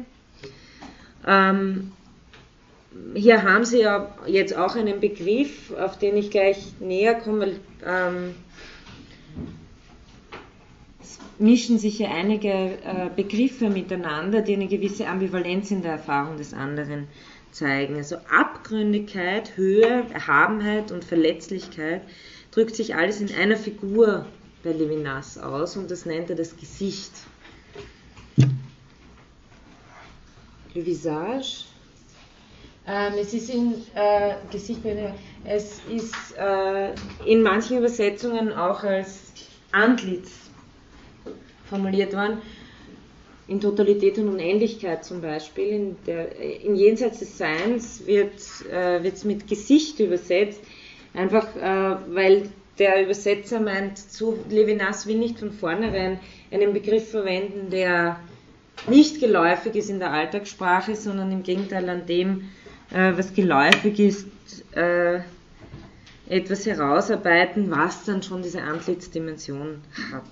Ähm, 1.26 1.92
hier 3.14 3.42
haben 3.42 3.64
Sie 3.64 3.80
ja 3.80 4.14
jetzt 4.26 4.56
auch 4.56 4.76
einen 4.76 5.00
Begriff, 5.00 5.72
auf 5.72 5.98
den 5.98 6.16
ich 6.16 6.30
gleich 6.30 6.74
näher 6.78 7.14
komme, 7.14 7.40
weil 7.40 7.60
ähm, 7.84 8.34
mischen 11.40 11.78
sich 11.78 11.96
hier 11.96 12.10
einige 12.10 12.48
äh, 12.48 13.10
Begriffe 13.14 13.70
miteinander, 13.70 14.42
die 14.42 14.54
eine 14.54 14.68
gewisse 14.68 15.06
Ambivalenz 15.06 15.70
in 15.70 15.82
der 15.82 15.92
Erfahrung 15.92 16.36
des 16.36 16.52
anderen 16.52 17.08
zeigen. 17.50 17.96
Also 17.96 18.16
Abgründigkeit, 18.30 19.56
Höhe, 19.56 20.04
Erhabenheit 20.12 20.92
und 20.92 21.04
Verletzlichkeit 21.04 22.02
drückt 22.50 22.76
sich 22.76 22.94
alles 22.94 23.20
in 23.20 23.34
einer 23.34 23.56
Figur 23.56 24.26
bei 24.62 24.72
Levinas 24.72 25.38
aus 25.38 25.76
und 25.76 25.90
das 25.90 26.04
nennt 26.04 26.30
er 26.30 26.36
das 26.36 26.56
Gesicht. 26.56 27.12
Le 30.74 30.86
Visage 30.86 31.64
ähm, 32.86 33.14
es 33.20 33.34
ist 33.34 33.50
in 33.50 33.74
äh, 33.94 34.34
Gesicht, 34.50 34.80
es 35.44 35.80
ist 35.88 36.36
äh, 36.36 36.92
in 37.24 37.42
manchen 37.42 37.78
Übersetzungen 37.78 38.52
auch 38.52 38.82
als 38.82 39.32
Antlitz 39.70 40.49
formuliert 41.70 42.12
worden. 42.12 42.38
In 43.48 43.60
Totalität 43.60 44.18
und 44.18 44.28
Unendlichkeit 44.28 45.04
zum 45.04 45.22
Beispiel, 45.22 45.68
in, 45.68 45.96
der, 46.06 46.38
in 46.38 46.76
Jenseits 46.76 47.18
des 47.20 47.36
Seins 47.38 48.06
wird 48.06 48.36
es 48.36 48.64
äh, 48.70 49.00
mit 49.24 49.48
Gesicht 49.48 49.98
übersetzt, 49.98 50.60
einfach 51.14 51.56
äh, 51.56 51.96
weil 52.14 52.48
der 52.78 53.02
Übersetzer 53.02 53.60
meint, 53.60 53.98
zu 53.98 54.38
Levinas 54.48 55.06
will 55.06 55.18
nicht 55.18 55.38
von 55.38 55.52
vornherein 55.52 56.20
einen 56.50 56.72
Begriff 56.72 57.10
verwenden, 57.10 57.70
der 57.70 58.20
nicht 58.88 59.20
geläufig 59.20 59.74
ist 59.74 59.90
in 59.90 59.98
der 59.98 60.12
Alltagssprache, 60.12 60.94
sondern 60.96 61.32
im 61.32 61.42
Gegenteil 61.42 61.88
an 61.88 62.06
dem 62.06 62.48
äh, 62.90 63.12
was 63.16 63.34
geläufig 63.34 63.98
ist, 63.98 64.26
äh, 64.74 65.20
etwas 66.28 66.64
herausarbeiten, 66.66 67.70
was 67.70 68.04
dann 68.04 68.22
schon 68.22 68.42
diese 68.42 68.62
Antlitzdimension 68.62 69.80
hat. 70.12 70.22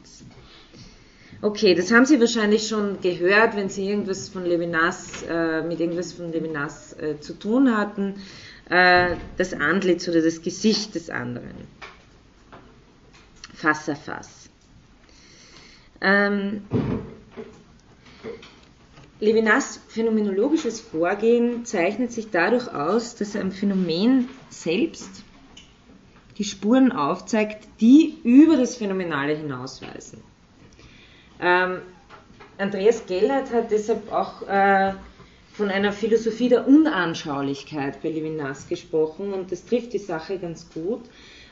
Okay, 1.41 1.77
das 1.77 1.93
haben 1.93 2.05
Sie 2.05 2.19
wahrscheinlich 2.19 2.67
schon 2.67 3.01
gehört, 3.01 3.55
wenn 3.55 3.69
Sie 3.69 3.89
irgendwas 3.89 4.29
von 4.29 4.45
Levinas, 4.45 5.23
äh, 5.23 5.63
mit 5.63 5.79
irgendwas 5.79 6.13
von 6.13 6.33
Levinas 6.33 6.95
äh, 6.95 7.21
zu 7.21 7.33
tun 7.39 7.77
hatten, 7.77 8.17
äh, 8.69 9.15
das 9.37 9.55
Antlitz 9.55 10.09
oder 10.09 10.21
das 10.21 10.43
Gesicht 10.43 10.97
des 10.97 11.11
anderen. 11.11 11.69
Fass 13.55 13.89
a 13.89 13.95
Fass. 13.95 14.51
Ähm, 16.01 16.63
Levinas 19.21 19.81
phänomenologisches 19.87 20.81
Vorgehen 20.81 21.65
zeichnet 21.65 22.11
sich 22.11 22.31
dadurch 22.31 22.67
aus, 22.73 23.15
dass 23.15 23.37
er 23.37 23.43
am 23.43 23.53
Phänomen 23.53 24.29
selbst 24.51 25.23
die 26.37 26.45
Spuren 26.45 26.91
aufzeigt, 26.91 27.69
die 27.81 28.19
über 28.25 28.57
das 28.57 28.77
Phänomenale 28.77 29.37
hinausweisen. 29.37 30.21
Ähm, 31.41 31.79
Andreas 32.59 33.07
Gellert 33.07 33.53
hat 33.53 33.71
deshalb 33.71 34.11
auch 34.13 34.43
äh, 34.49 34.93
von 35.53 35.71
einer 35.71 35.93
Philosophie 35.93 36.49
der 36.49 36.67
Unanschaulichkeit 36.67 38.03
bei 38.03 38.11
Levinas 38.11 38.69
gesprochen 38.69 39.33
und 39.33 39.51
das 39.53 39.65
trifft 39.65 39.93
die 39.93 39.99
Sache 39.99 40.39
ganz 40.39 40.69
gut. 40.73 41.03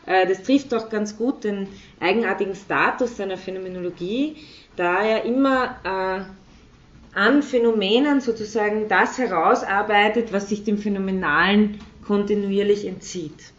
Äh, 0.06 0.26
das 0.26 0.42
trifft 0.42 0.72
auch 0.74 0.88
ganz 0.88 1.16
gut 1.16 1.44
den 1.44 1.68
eigenartigen 2.00 2.54
Status 2.54 3.16
seiner 3.16 3.36
Phänomenologie, 3.36 4.36
da 4.76 5.02
er 5.02 5.24
immer 5.24 5.76
äh, 5.84 7.18
an 7.18 7.42
Phänomenen 7.42 8.20
sozusagen 8.20 8.88
das 8.88 9.18
herausarbeitet, 9.18 10.32
was 10.32 10.48
sich 10.48 10.64
dem 10.64 10.78
Phänomenalen 10.78 11.78
kontinuierlich 12.06 12.86
entzieht. 12.86 13.55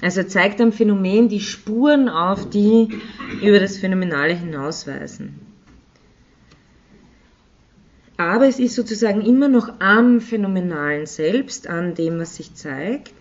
Also 0.00 0.20
er 0.20 0.28
zeigt 0.28 0.60
am 0.60 0.72
Phänomen 0.72 1.28
die 1.28 1.40
Spuren 1.40 2.08
auf, 2.08 2.48
die 2.48 2.88
über 3.42 3.58
das 3.58 3.78
Phänomenale 3.78 4.34
hinausweisen. 4.34 5.40
Aber 8.16 8.46
es 8.48 8.58
ist 8.58 8.74
sozusagen 8.74 9.22
immer 9.22 9.48
noch 9.48 9.80
am 9.80 10.20
Phänomenalen 10.20 11.06
selbst, 11.06 11.68
an 11.68 11.94
dem, 11.94 12.18
was 12.18 12.36
sich 12.36 12.54
zeigt, 12.54 13.12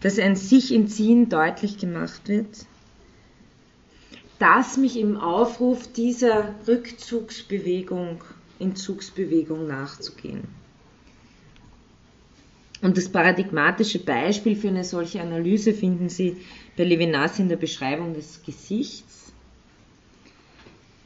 dass 0.00 0.18
ein 0.18 0.36
sich 0.36 0.72
entziehen 0.74 1.28
deutlich 1.28 1.78
gemacht 1.78 2.28
wird, 2.28 2.66
das 4.38 4.76
mich 4.76 4.98
im 4.98 5.16
Aufruf 5.16 5.90
dieser 5.92 6.54
Rückzugsbewegung, 6.66 8.22
Entzugsbewegung 8.58 9.66
nachzugehen. 9.66 10.44
Und 12.82 12.96
das 12.96 13.08
paradigmatische 13.08 13.98
Beispiel 13.98 14.54
für 14.54 14.68
eine 14.68 14.84
solche 14.84 15.20
Analyse 15.20 15.72
finden 15.72 16.08
Sie 16.08 16.36
bei 16.76 16.84
Levinas 16.84 17.38
in 17.38 17.48
der 17.48 17.56
Beschreibung 17.56 18.14
des 18.14 18.42
Gesichts. 18.42 19.32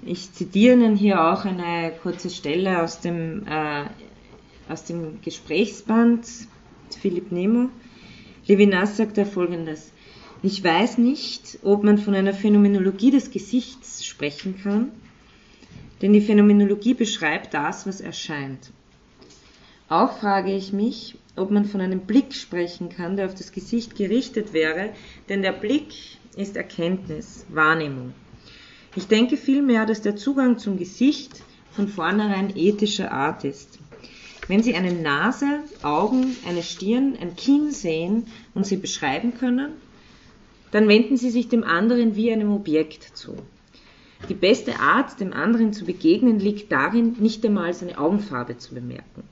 Ich 0.05 0.33
zitiere 0.33 0.75
Ihnen 0.75 0.97
hier 0.97 1.23
auch 1.33 1.45
eine 1.45 1.93
kurze 2.03 2.31
Stelle 2.31 2.83
aus 2.83 3.01
dem, 3.01 3.47
äh, 3.47 3.85
aus 4.69 4.85
dem 4.85 5.21
Gesprächsband 5.23 6.27
Philipp 6.99 7.31
Nemo. 7.31 7.69
Levinas 8.47 8.97
sagt 8.97 9.19
da 9.19 9.25
folgendes. 9.25 9.93
Ich 10.43 10.65
weiß 10.65 10.99
nicht, 10.99 11.59
ob 11.63 11.85
man 11.85 11.99
von 11.99 12.15
einer 12.15 12.33
Phänomenologie 12.33 13.11
des 13.11 13.31
Gesichts 13.31 14.05
sprechen 14.05 14.59
kann, 14.63 14.91
denn 16.01 16.15
die 16.15 16.23
Phänomenologie 16.23 16.95
beschreibt 16.95 17.53
das, 17.53 17.87
was 17.87 18.01
erscheint. 18.01 18.73
Auch 19.89 20.19
frage 20.19 20.55
ich 20.55 20.73
mich, 20.73 21.17
ob 21.37 21.51
man 21.51 21.65
von 21.65 21.81
einem 21.81 22.01
Blick 22.01 22.35
sprechen 22.35 22.89
kann, 22.89 23.17
der 23.17 23.27
auf 23.27 23.35
das 23.35 23.53
Gesicht 23.53 23.97
gerichtet 23.97 24.53
wäre, 24.53 24.91
denn 25.29 25.43
der 25.43 25.53
Blick 25.53 25.95
ist 26.37 26.57
Erkenntnis, 26.57 27.47
Wahrnehmung. 27.49 28.13
Ich 28.97 29.07
denke 29.07 29.37
vielmehr, 29.37 29.87
dass 29.87 30.03
der 30.03 30.17
Zugang 30.17 30.59
zum 30.59 30.77
Gesicht 30.77 31.43
von 31.71 31.89
vornherein 31.89 32.57
ethischer 32.57 33.13
Art 33.13 33.45
ist. 33.45 33.79
Wenn 34.49 34.63
Sie 34.65 34.75
eine 34.75 34.93
Nase, 34.93 35.61
Augen, 35.83 36.37
eine 36.47 36.65
Stirn, 36.65 37.17
ein 37.21 37.37
Kinn 37.37 37.71
sehen 37.71 38.27
und 38.53 38.67
sie 38.67 38.77
beschreiben 38.77 39.35
können, 39.35 39.75
dann 40.73 40.89
wenden 40.89 41.17
Sie 41.17 41.31
sich 41.31 41.49
dem 41.49 41.63
anderen 41.63 42.17
wie 42.17 42.33
einem 42.33 42.53
Objekt 42.53 43.17
zu. 43.17 43.37
Die 44.29 44.35
beste 44.35 44.81
Art, 44.81 45.21
dem 45.21 45.33
anderen 45.33 45.73
zu 45.73 45.85
begegnen, 45.85 46.41
liegt 46.41 46.73
darin, 46.73 47.17
nicht 47.21 47.45
einmal 47.47 47.73
seine 47.75 47.99
Augenfarbe 47.99 48.59
zu 48.59 48.75
bemerken. 48.75 49.23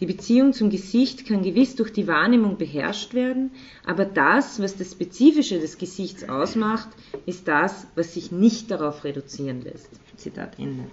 Die 0.00 0.06
Beziehung 0.06 0.52
zum 0.52 0.70
Gesicht 0.70 1.24
kann 1.26 1.42
gewiss 1.42 1.76
durch 1.76 1.92
die 1.92 2.08
Wahrnehmung 2.08 2.58
beherrscht 2.58 3.14
werden, 3.14 3.52
aber 3.86 4.04
das, 4.04 4.60
was 4.60 4.76
das 4.76 4.92
Spezifische 4.92 5.60
des 5.60 5.78
Gesichts 5.78 6.28
ausmacht, 6.28 6.88
ist 7.26 7.46
das, 7.46 7.86
was 7.94 8.14
sich 8.14 8.32
nicht 8.32 8.70
darauf 8.70 9.04
reduzieren 9.04 9.62
lässt. 9.62 9.90
Zitat 10.16 10.58
Ende. 10.58 10.84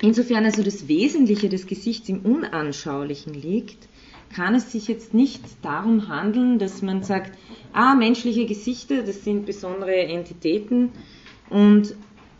Insofern 0.00 0.44
also 0.44 0.62
das 0.62 0.86
Wesentliche 0.86 1.48
des 1.48 1.66
Gesichts 1.66 2.08
im 2.08 2.20
Unanschaulichen 2.20 3.34
liegt, 3.34 3.88
kann 4.34 4.54
es 4.54 4.70
sich 4.70 4.88
jetzt 4.88 5.14
nicht 5.14 5.42
darum 5.62 6.08
handeln, 6.08 6.58
dass 6.58 6.82
man 6.82 7.02
sagt, 7.02 7.36
ah, 7.72 7.94
menschliche 7.94 8.46
Gesichter, 8.46 9.02
das 9.02 9.24
sind 9.24 9.46
besondere 9.46 9.96
Entitäten 9.96 10.90
und 11.50 11.94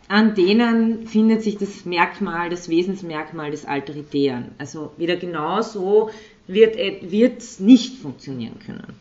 an 0.09 0.33
denen 0.33 1.07
findet 1.07 1.43
sich 1.43 1.57
das 1.57 1.85
Merkmal, 1.85 2.49
das 2.49 2.67
Wesensmerkmal 2.67 3.51
des 3.51 3.65
Alteritären. 3.65 4.51
Also 4.57 4.91
wieder 4.97 5.15
genau 5.15 5.61
so 5.61 6.09
wird 6.47 6.75
es 6.75 7.59
nicht 7.59 7.99
funktionieren 7.99 8.57
können. 8.65 8.95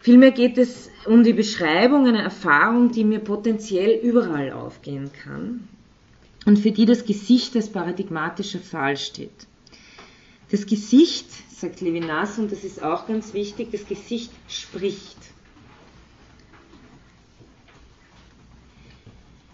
Vielmehr 0.00 0.32
geht 0.32 0.58
es 0.58 0.90
um 1.06 1.24
die 1.24 1.32
Beschreibung 1.32 2.06
einer 2.06 2.22
Erfahrung, 2.22 2.92
die 2.92 3.04
mir 3.04 3.20
potenziell 3.20 3.98
überall 3.98 4.52
aufgehen 4.52 5.10
kann 5.24 5.66
und 6.44 6.58
für 6.58 6.70
die 6.70 6.84
das 6.84 7.06
Gesicht 7.06 7.56
als 7.56 7.70
paradigmatischer 7.70 8.60
Fall 8.60 8.98
steht. 8.98 9.46
Das 10.50 10.66
Gesicht, 10.66 11.26
sagt 11.50 11.80
Levinas, 11.80 12.38
und 12.38 12.52
das 12.52 12.64
ist 12.64 12.82
auch 12.82 13.06
ganz 13.06 13.32
wichtig, 13.32 13.68
das 13.72 13.86
Gesicht 13.86 14.30
spricht. 14.46 15.16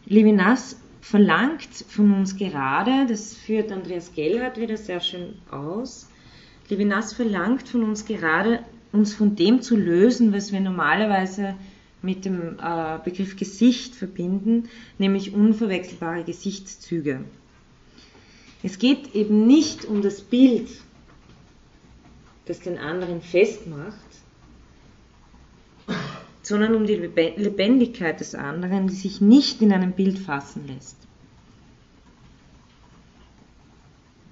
Levinas 0.06 0.76
verlangt 1.00 1.68
von 1.88 2.12
uns 2.12 2.36
gerade, 2.36 3.06
das 3.06 3.34
führt 3.34 3.72
Andreas 3.72 4.12
Gellhardt 4.14 4.58
wieder 4.58 4.76
sehr 4.76 5.00
schön 5.00 5.34
aus, 5.50 6.08
Levinas 6.68 7.12
verlangt 7.12 7.68
von 7.68 7.82
uns 7.82 8.06
gerade, 8.06 8.64
uns 8.92 9.14
von 9.14 9.36
dem 9.36 9.60
zu 9.60 9.76
lösen, 9.76 10.32
was 10.32 10.52
wir 10.52 10.60
normalerweise 10.60 11.54
mit 12.00 12.24
dem 12.24 12.58
äh, 12.58 12.98
Begriff 13.04 13.36
Gesicht 13.36 13.94
verbinden, 13.94 14.68
nämlich 14.98 15.34
unverwechselbare 15.34 16.22
Gesichtszüge. 16.24 17.24
Es 18.62 18.78
geht 18.78 19.14
eben 19.14 19.46
nicht 19.46 19.84
um 19.84 20.00
das 20.00 20.20
Bild, 20.20 20.68
das 22.46 22.60
den 22.60 22.78
anderen 22.78 23.20
festmacht, 23.20 23.94
sondern 26.44 26.74
um 26.74 26.86
die 26.86 26.96
Lebendigkeit 26.96 28.20
des 28.20 28.34
anderen, 28.34 28.88
die 28.88 28.94
sich 28.94 29.20
nicht 29.22 29.62
in 29.62 29.72
einem 29.72 29.92
Bild 29.92 30.18
fassen 30.18 30.66
lässt. 30.66 30.96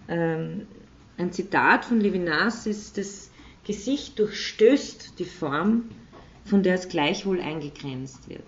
Ähm, 0.09 0.67
ein 1.17 1.33
Zitat 1.33 1.87
von 1.87 2.01
Levinas 2.01 2.67
ist, 2.67 2.99
das 2.99 3.31
Gesicht 3.65 4.19
durchstößt 4.19 5.19
die 5.19 5.25
Form, 5.25 5.85
von 6.45 6.63
der 6.63 6.75
es 6.75 6.89
gleichwohl 6.89 7.41
eingegrenzt 7.41 8.29
wird. 8.29 8.43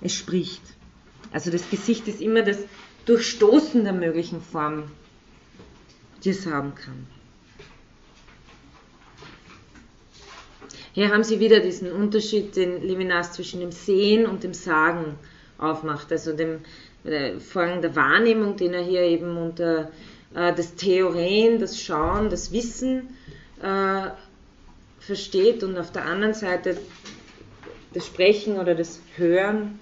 Es 0.00 0.14
spricht. 0.14 0.62
Also 1.32 1.50
das 1.50 1.68
Gesicht 1.70 2.06
ist 2.06 2.20
immer 2.20 2.42
das 2.42 2.58
Durchstoßen 3.06 3.82
der 3.82 3.94
möglichen 3.94 4.40
Form, 4.40 4.84
die 6.22 6.30
es 6.30 6.46
haben 6.46 6.76
kann. 6.76 7.17
Hier 10.98 11.12
haben 11.12 11.22
Sie 11.22 11.38
wieder 11.38 11.60
diesen 11.60 11.92
Unterschied, 11.92 12.56
den 12.56 12.82
Levinas 12.82 13.32
zwischen 13.32 13.60
dem 13.60 13.70
Sehen 13.70 14.26
und 14.26 14.42
dem 14.42 14.52
Sagen 14.52 15.14
aufmacht, 15.56 16.10
also 16.10 16.32
dem 16.32 16.58
äh, 17.04 17.38
Vorgang 17.38 17.82
der 17.82 17.94
Wahrnehmung, 17.94 18.56
den 18.56 18.74
er 18.74 18.82
hier 18.82 19.02
eben 19.02 19.36
unter 19.36 19.92
äh, 20.34 20.52
das 20.52 20.74
Theorien, 20.74 21.60
das 21.60 21.80
Schauen, 21.80 22.30
das 22.30 22.50
Wissen 22.50 23.16
äh, 23.62 24.08
versteht 24.98 25.62
und 25.62 25.78
auf 25.78 25.92
der 25.92 26.04
anderen 26.04 26.34
Seite 26.34 26.76
das 27.94 28.04
Sprechen 28.04 28.56
oder 28.56 28.74
das 28.74 29.00
Hören, 29.14 29.78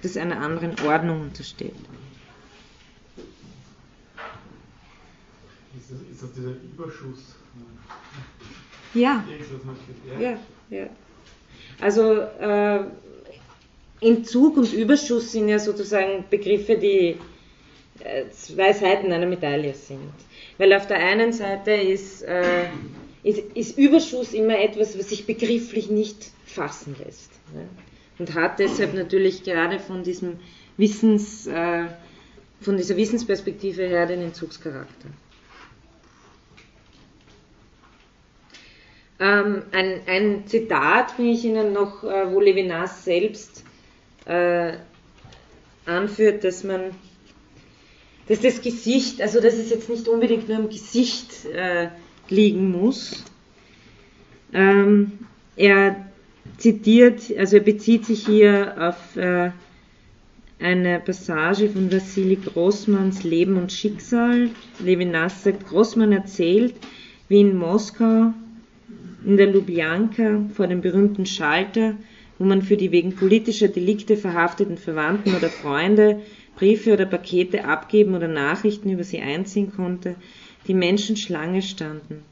das 0.00 0.16
einer 0.16 0.40
anderen 0.40 0.80
Ordnung 0.80 1.20
untersteht. 1.20 1.74
Ist 5.78 5.90
das, 5.90 5.98
ist 6.10 6.22
das 6.22 6.32
dieser 6.32 6.52
Überschuss? 6.52 7.34
Ja. 8.94 9.24
Ja, 10.20 10.38
ja. 10.70 10.88
Also 11.80 12.14
äh, 12.14 12.80
Entzug 14.00 14.56
und 14.56 14.72
Überschuss 14.72 15.32
sind 15.32 15.48
ja 15.48 15.58
sozusagen 15.58 16.24
Begriffe, 16.28 16.76
die 16.76 17.16
äh, 18.00 18.28
zwei 18.30 18.72
Seiten 18.72 19.12
einer 19.12 19.26
Medaille 19.26 19.74
sind. 19.74 20.12
Weil 20.58 20.72
auf 20.74 20.86
der 20.86 20.98
einen 20.98 21.32
Seite 21.32 21.72
ist, 21.72 22.22
äh, 22.22 22.66
ist, 23.22 23.38
ist, 23.54 23.78
Überschuss 23.78 24.32
immer 24.32 24.58
etwas, 24.58 24.98
was 24.98 25.10
sich 25.10 25.26
begrifflich 25.26 25.90
nicht 25.90 26.30
fassen 26.44 26.96
lässt. 27.04 27.30
Ne? 27.54 27.68
Und 28.18 28.34
hat 28.34 28.58
deshalb 28.58 28.94
natürlich 28.94 29.42
gerade 29.44 29.78
von 29.78 30.02
diesem 30.02 30.38
Wissens, 30.76 31.46
äh, 31.46 31.86
von 32.60 32.76
dieser 32.76 32.96
Wissensperspektive 32.96 33.86
her 33.86 34.06
den 34.06 34.22
Entzugscharakter. 34.22 35.08
Ähm, 39.22 39.62
ein, 39.70 40.00
ein, 40.08 40.46
Zitat 40.48 41.14
bringe 41.14 41.30
ich 41.30 41.44
Ihnen 41.44 41.72
noch, 41.72 42.02
äh, 42.02 42.32
wo 42.32 42.40
Levinas 42.40 43.04
selbst 43.04 43.62
äh, 44.24 44.72
anführt, 45.86 46.42
dass 46.42 46.64
man, 46.64 46.90
dass 48.26 48.40
das 48.40 48.60
Gesicht, 48.60 49.22
also 49.22 49.40
dass 49.40 49.54
es 49.54 49.70
jetzt 49.70 49.88
nicht 49.88 50.08
unbedingt 50.08 50.48
nur 50.48 50.58
im 50.58 50.68
Gesicht 50.68 51.44
äh, 51.54 51.90
liegen 52.30 52.72
muss. 52.72 53.22
Ähm, 54.52 55.12
er 55.54 56.04
zitiert, 56.58 57.22
also 57.38 57.58
er 57.58 57.62
bezieht 57.62 58.06
sich 58.06 58.26
hier 58.26 58.74
auf 58.76 59.16
äh, 59.16 59.52
eine 60.58 60.98
Passage 60.98 61.68
von 61.68 61.92
Wassili 61.92 62.34
Grossmanns 62.44 63.22
Leben 63.22 63.56
und 63.56 63.70
Schicksal. 63.70 64.50
Levinas 64.80 65.44
sagt, 65.44 65.68
Grossmann 65.68 66.10
erzählt, 66.10 66.74
wie 67.28 67.40
in 67.40 67.56
Moskau 67.56 68.32
in 69.24 69.36
der 69.36 69.46
Lubjanka 69.46 70.46
vor 70.54 70.66
dem 70.66 70.80
berühmten 70.80 71.26
Schalter, 71.26 71.94
wo 72.38 72.44
man 72.44 72.62
für 72.62 72.76
die 72.76 72.90
wegen 72.90 73.14
politischer 73.14 73.68
Delikte 73.68 74.16
verhafteten 74.16 74.78
Verwandten 74.78 75.34
oder 75.34 75.48
Freunde 75.48 76.20
Briefe 76.56 76.92
oder 76.92 77.06
Pakete 77.06 77.64
abgeben 77.64 78.14
oder 78.14 78.28
Nachrichten 78.28 78.90
über 78.90 79.04
sie 79.04 79.20
einziehen 79.20 79.72
konnte, 79.74 80.16
die 80.68 80.74
Menschen 80.74 81.16
Schlange 81.16 81.62
standen, 81.62 82.22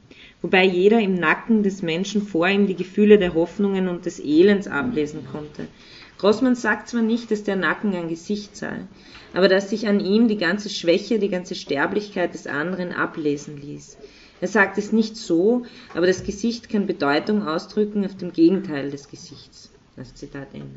wobei 0.42 0.64
jeder 0.64 1.00
im 1.00 1.14
Nacken 1.14 1.62
des 1.62 1.82
Menschen 1.82 2.22
vor 2.22 2.48
ihm 2.48 2.66
die 2.66 2.76
Gefühle 2.76 3.18
der 3.18 3.34
Hoffnungen 3.34 3.88
und 3.88 4.06
des 4.06 4.20
Elends 4.20 4.68
ablesen 4.68 5.26
konnte. 5.30 5.66
Grossmann 6.18 6.54
sagt 6.54 6.88
zwar 6.88 7.02
nicht, 7.02 7.30
dass 7.30 7.44
der 7.44 7.56
Nacken 7.56 7.94
ein 7.94 8.08
Gesicht 8.08 8.54
sei, 8.54 8.80
aber 9.32 9.48
dass 9.48 9.70
sich 9.70 9.88
an 9.88 10.00
ihm 10.00 10.28
die 10.28 10.36
ganze 10.36 10.68
Schwäche, 10.68 11.18
die 11.18 11.30
ganze 11.30 11.54
Sterblichkeit 11.54 12.34
des 12.34 12.46
anderen 12.46 12.92
ablesen 12.92 13.56
ließ. 13.56 13.96
Er 14.40 14.48
sagt 14.48 14.78
es 14.78 14.92
nicht 14.92 15.16
so, 15.16 15.64
aber 15.94 16.06
das 16.06 16.24
Gesicht 16.24 16.68
kann 16.68 16.86
Bedeutung 16.86 17.46
ausdrücken 17.46 18.04
auf 18.04 18.16
dem 18.16 18.32
Gegenteil 18.32 18.90
des 18.90 19.08
Gesichts. 19.08 19.70
Das 19.96 20.14
Zitat 20.14 20.48
Ende. 20.54 20.76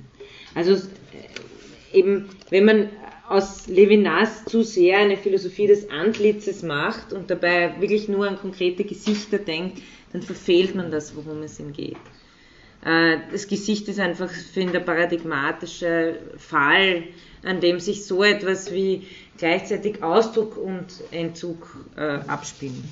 Also 0.53 0.73
äh, 0.73 1.97
eben, 1.97 2.29
wenn 2.49 2.65
man 2.65 2.89
aus 3.29 3.67
Levinas 3.67 4.45
zu 4.45 4.63
sehr 4.63 4.97
eine 4.97 5.15
Philosophie 5.15 5.67
des 5.67 5.89
Antlitzes 5.89 6.61
macht 6.61 7.13
und 7.13 7.29
dabei 7.29 7.73
wirklich 7.79 8.09
nur 8.09 8.27
an 8.27 8.37
konkrete 8.37 8.83
Gesichter 8.83 9.37
denkt, 9.37 9.81
dann 10.11 10.21
verfehlt 10.21 10.75
man 10.75 10.91
das, 10.91 11.15
worum 11.15 11.41
es 11.41 11.59
ihm 11.59 11.71
geht. 11.71 11.97
Äh, 12.83 13.17
das 13.31 13.47
Gesicht 13.47 13.87
ist 13.87 13.99
einfach 13.99 14.29
für 14.29 14.59
ihn 14.59 14.71
der 14.71 14.81
paradigmatische 14.81 16.17
Fall, 16.37 17.03
an 17.43 17.61
dem 17.61 17.79
sich 17.79 18.05
so 18.05 18.23
etwas 18.23 18.73
wie 18.73 19.07
gleichzeitig 19.37 20.03
Ausdruck 20.03 20.57
und 20.57 20.85
Entzug 21.11 21.77
äh, 21.95 22.19
abspielen. 22.27 22.83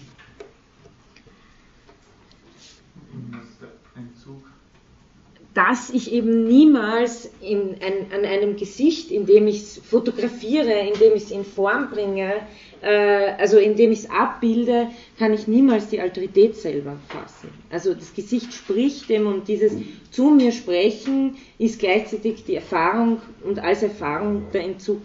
Dass 5.53 5.89
ich 5.89 6.13
eben 6.13 6.47
niemals 6.47 7.29
in 7.41 7.75
ein, 7.81 8.11
an 8.13 8.25
einem 8.25 8.55
Gesicht, 8.55 9.11
in 9.11 9.25
dem 9.25 9.47
ich 9.47 9.57
es 9.57 9.77
fotografiere, 9.77 10.71
in 10.71 10.93
dem 10.97 11.13
ich 11.13 11.23
es 11.23 11.31
in 11.31 11.43
Form 11.43 11.89
bringe, 11.89 12.35
äh, 12.81 13.33
also 13.37 13.57
in 13.57 13.75
dem 13.75 13.91
ich 13.91 13.99
es 13.99 14.09
abbilde, 14.09 14.87
kann 15.19 15.33
ich 15.33 15.47
niemals 15.47 15.89
die 15.89 15.99
Alterität 15.99 16.55
selber 16.55 16.97
fassen. 17.09 17.49
Also 17.69 17.93
das 17.93 18.13
Gesicht 18.13 18.53
spricht 18.53 19.09
dem 19.09 19.27
und 19.27 19.47
dieses 19.47 19.73
zu 20.09 20.29
mir 20.29 20.53
sprechen 20.53 21.35
ist 21.57 21.79
gleichzeitig 21.79 22.45
die 22.45 22.55
Erfahrung 22.55 23.21
und 23.43 23.59
als 23.59 23.83
Erfahrung 23.83 24.43
der 24.53 24.63
Entzug 24.63 25.01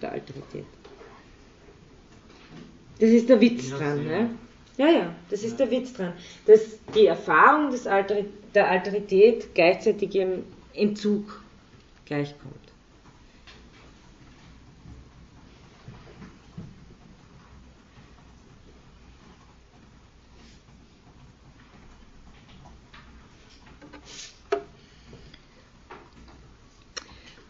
der 0.00 0.12
Alterität. 0.12 0.66
Das 3.00 3.10
ist 3.10 3.28
der 3.28 3.40
Witz 3.40 3.70
dran. 3.70 4.04
Ne? 4.04 4.30
Ja, 4.80 4.88
ja, 4.88 5.14
das 5.28 5.42
ist 5.42 5.60
der 5.60 5.70
Witz 5.70 5.92
dran. 5.92 6.14
Dass 6.46 6.78
die 6.94 7.04
Erfahrung 7.04 7.70
des 7.70 7.86
Alter, 7.86 8.24
der 8.54 8.70
Alterität 8.70 9.54
gleichzeitig 9.54 10.14
im 10.14 10.42
Entzug 10.72 11.42
gleichkommt. 12.06 12.54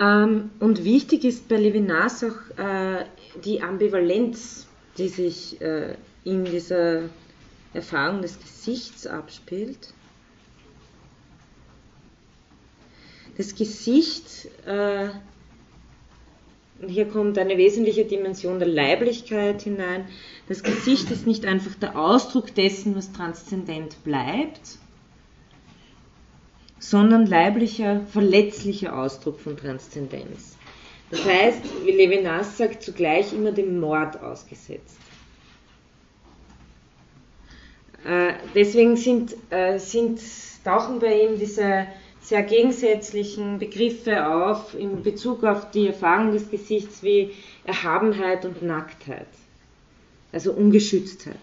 Ähm, 0.01 0.51
und 0.59 0.83
wichtig 0.83 1.25
ist 1.25 1.47
bei 1.49 1.59
Levinas 1.59 2.25
auch 2.25 2.59
äh, 2.59 3.05
die 3.45 3.63
Ambivalenz, 3.63 4.67
die 4.99 5.09
sich 5.09 5.61
äh, 5.61 5.95
in 6.25 6.45
dieser 6.45 7.03
Erfahrung 7.73 8.23
des 8.23 8.39
Gesichts 8.39 9.07
abspielt. 9.07 9.95
Das 13.37 13.55
Gesicht, 13.55 14.49
äh, 14.67 15.11
und 16.81 16.89
hier 16.89 17.07
kommt 17.07 17.39
eine 17.39 17.57
wesentliche 17.57 18.05
Dimension 18.05 18.59
der 18.59 18.69
Leiblichkeit 18.69 19.63
hinein, 19.63 20.07
das 20.49 20.63
Gesicht 20.63 21.11
ist 21.11 21.27
nicht 21.27 21.45
einfach 21.45 21.75
der 21.75 21.99
Ausdruck 21.99 22.55
dessen, 22.55 22.97
was 22.97 23.13
transzendent 23.13 24.03
bleibt, 24.03 24.79
sondern 26.79 27.27
leiblicher, 27.27 28.01
verletzlicher 28.11 28.99
Ausdruck 28.99 29.39
von 29.39 29.57
Transzendenz. 29.57 30.57
Das 31.11 31.25
heißt, 31.25 31.63
wie 31.85 31.93
Levinas 31.93 32.57
sagt, 32.57 32.83
zugleich 32.83 33.33
immer 33.33 33.53
dem 33.53 33.79
Mord 33.79 34.23
ausgesetzt. 34.23 34.97
Äh, 38.05 38.33
deswegen 38.55 38.97
sind, 38.97 39.37
äh, 39.51 39.79
sind, 39.79 40.21
tauchen 40.65 40.99
bei 40.99 41.23
ihm 41.23 41.39
diese 41.39 41.87
sehr 42.21 42.43
gegensätzlichen 42.43 43.59
Begriffe 43.59 44.27
auf 44.27 44.75
in 44.75 45.03
Bezug 45.03 45.45
auf 45.45 45.71
die 45.71 45.89
Erfahrung 45.89 46.33
des 46.33 46.51
Gesichts 46.51 47.03
wie 47.03 47.33
Erhabenheit 47.65 48.45
und 48.45 48.63
Nacktheit, 48.63 49.27
also 50.33 50.53
Ungeschütztheit. 50.53 51.37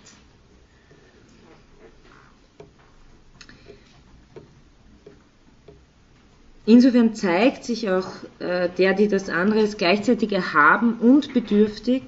Insofern 6.66 7.16
zeigt 7.16 7.64
sich 7.64 7.90
auch 7.90 8.08
äh, 8.40 8.68
der, 8.78 8.94
die 8.94 9.08
das 9.08 9.30
andere 9.30 9.62
ist, 9.62 9.78
gleichzeitig 9.78 10.34
erhaben 10.34 10.96
und 11.00 11.34
bedürftig 11.34 12.04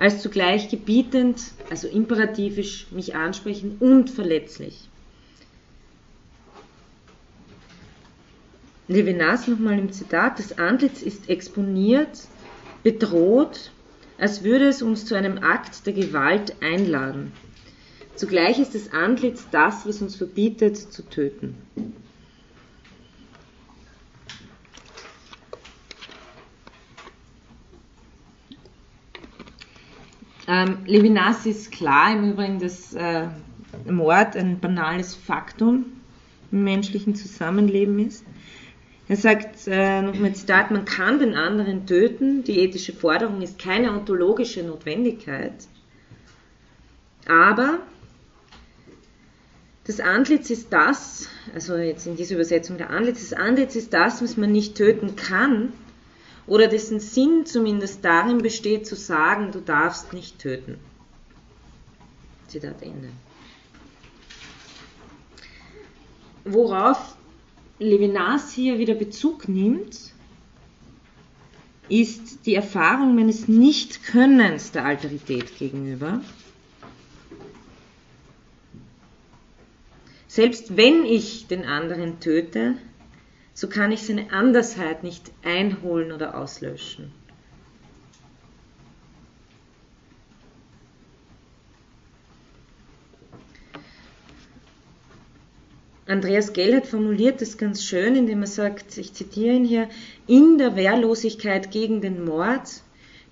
als 0.00 0.22
zugleich 0.22 0.70
gebietend, 0.70 1.42
also 1.68 1.86
imperativisch 1.86 2.86
mich 2.90 3.14
ansprechen 3.14 3.76
und 3.80 4.08
verletzlich. 4.08 4.88
Levinas 8.88 9.46
nochmal 9.46 9.78
im 9.78 9.92
Zitat, 9.92 10.38
das 10.38 10.58
Antlitz 10.58 11.02
ist 11.02 11.28
exponiert, 11.28 12.18
bedroht, 12.82 13.72
als 14.18 14.42
würde 14.42 14.68
es 14.68 14.80
uns 14.80 15.04
zu 15.04 15.14
einem 15.14 15.38
Akt 15.38 15.86
der 15.86 15.92
Gewalt 15.92 16.56
einladen. 16.62 17.32
Zugleich 18.16 18.58
ist 18.58 18.74
das 18.74 18.92
Antlitz 18.92 19.46
das, 19.50 19.86
was 19.86 20.00
uns 20.00 20.16
verbietet 20.16 20.78
zu 20.78 21.02
töten. 21.02 21.56
Ähm, 30.50 30.78
Levinas 30.84 31.46
ist 31.46 31.70
klar 31.70 32.12
im 32.12 32.32
Übrigen, 32.32 32.58
dass 32.58 32.92
äh, 32.94 33.28
Mord 33.88 34.36
ein 34.36 34.58
banales 34.58 35.14
Faktum 35.14 35.84
im 36.50 36.64
menschlichen 36.64 37.14
Zusammenleben 37.14 38.00
ist. 38.00 38.24
Er 39.06 39.16
sagt, 39.16 39.68
äh, 39.68 40.02
nochmal 40.02 40.34
Zitat, 40.34 40.72
man 40.72 40.84
kann 40.84 41.20
den 41.20 41.34
anderen 41.34 41.86
töten, 41.86 42.42
die 42.42 42.58
ethische 42.58 42.92
Forderung 42.92 43.42
ist 43.42 43.60
keine 43.60 43.92
ontologische 43.92 44.64
Notwendigkeit, 44.64 45.54
aber 47.28 47.78
das 49.84 50.00
Antlitz 50.00 50.50
ist 50.50 50.72
das, 50.72 51.28
also 51.54 51.76
jetzt 51.76 52.08
in 52.08 52.16
dieser 52.16 52.34
Übersetzung 52.34 52.76
der 52.76 52.90
Antlitz, 52.90 53.28
das 53.30 53.38
Antlitz 53.38 53.76
ist 53.76 53.94
das, 53.94 54.20
was 54.20 54.36
man 54.36 54.50
nicht 54.50 54.76
töten 54.76 55.14
kann, 55.14 55.72
oder 56.50 56.66
dessen 56.66 56.98
Sinn 56.98 57.46
zumindest 57.46 58.04
darin 58.04 58.38
besteht 58.38 58.84
zu 58.84 58.96
sagen, 58.96 59.52
du 59.52 59.60
darfst 59.60 60.12
nicht 60.12 60.40
töten. 60.40 60.78
Zitat 62.48 62.82
Ende. 62.82 63.10
Worauf 66.44 67.14
Levinas 67.78 68.50
hier 68.50 68.80
wieder 68.80 68.94
Bezug 68.94 69.48
nimmt, 69.48 69.96
ist 71.88 72.44
die 72.46 72.56
Erfahrung 72.56 73.14
meines 73.14 73.46
Nichtkönnens 73.46 74.72
der 74.72 74.86
Alterität 74.86 75.56
gegenüber. 75.56 76.20
Selbst 80.26 80.76
wenn 80.76 81.04
ich 81.04 81.46
den 81.46 81.64
anderen 81.64 82.18
töte, 82.18 82.74
so 83.60 83.68
kann 83.68 83.92
ich 83.92 84.06
seine 84.06 84.32
Andersheit 84.32 85.02
nicht 85.02 85.32
einholen 85.44 86.12
oder 86.12 86.34
auslöschen. 86.34 87.12
Andreas 96.06 96.54
Gell 96.54 96.74
hat 96.74 96.86
formuliert 96.86 97.42
das 97.42 97.58
ganz 97.58 97.84
schön, 97.84 98.16
indem 98.16 98.40
er 98.40 98.46
sagt, 98.46 98.96
ich 98.96 99.12
zitiere 99.12 99.54
ihn 99.54 99.66
hier, 99.66 99.90
in 100.26 100.56
der 100.56 100.74
Wehrlosigkeit 100.74 101.70
gegen 101.70 102.00
den 102.00 102.24
Mord 102.24 102.82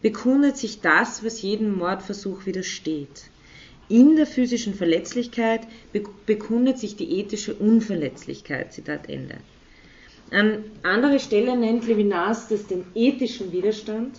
bekundet 0.03 0.59
sich 0.59 0.83
das, 0.83 1.25
was 1.25 1.41
jedem 1.41 1.75
Mordversuch 1.75 2.45
widersteht. 2.45 3.31
In 3.89 4.17
der 4.17 4.27
physischen 4.27 4.75
Verletzlichkeit 4.75 5.63
bekundet 6.27 6.79
sich 6.79 6.97
die 6.97 7.19
ethische 7.19 7.55
Unverletzlichkeit. 7.55 8.75
Zitat 8.75 9.09
Ende. 9.09 9.39
An 10.31 10.65
anderer 10.83 11.19
Stelle 11.19 11.57
nennt 11.57 11.87
Levinas 11.87 12.49
das 12.49 12.67
den 12.67 12.85
ethischen 12.95 13.51
Widerstand. 13.51 14.19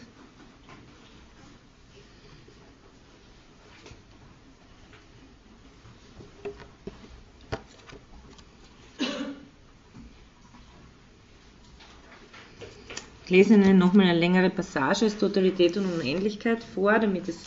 Ich 13.26 13.30
lese 13.32 13.54
Ihnen 13.54 13.78
nochmal 13.78 14.08
eine 14.08 14.20
längere 14.20 14.50
Passage 14.50 15.06
aus 15.06 15.16
Totalität 15.16 15.78
und 15.78 15.86
Unendlichkeit 15.86 16.64
vor, 16.64 16.98
damit, 16.98 17.30
es, 17.30 17.38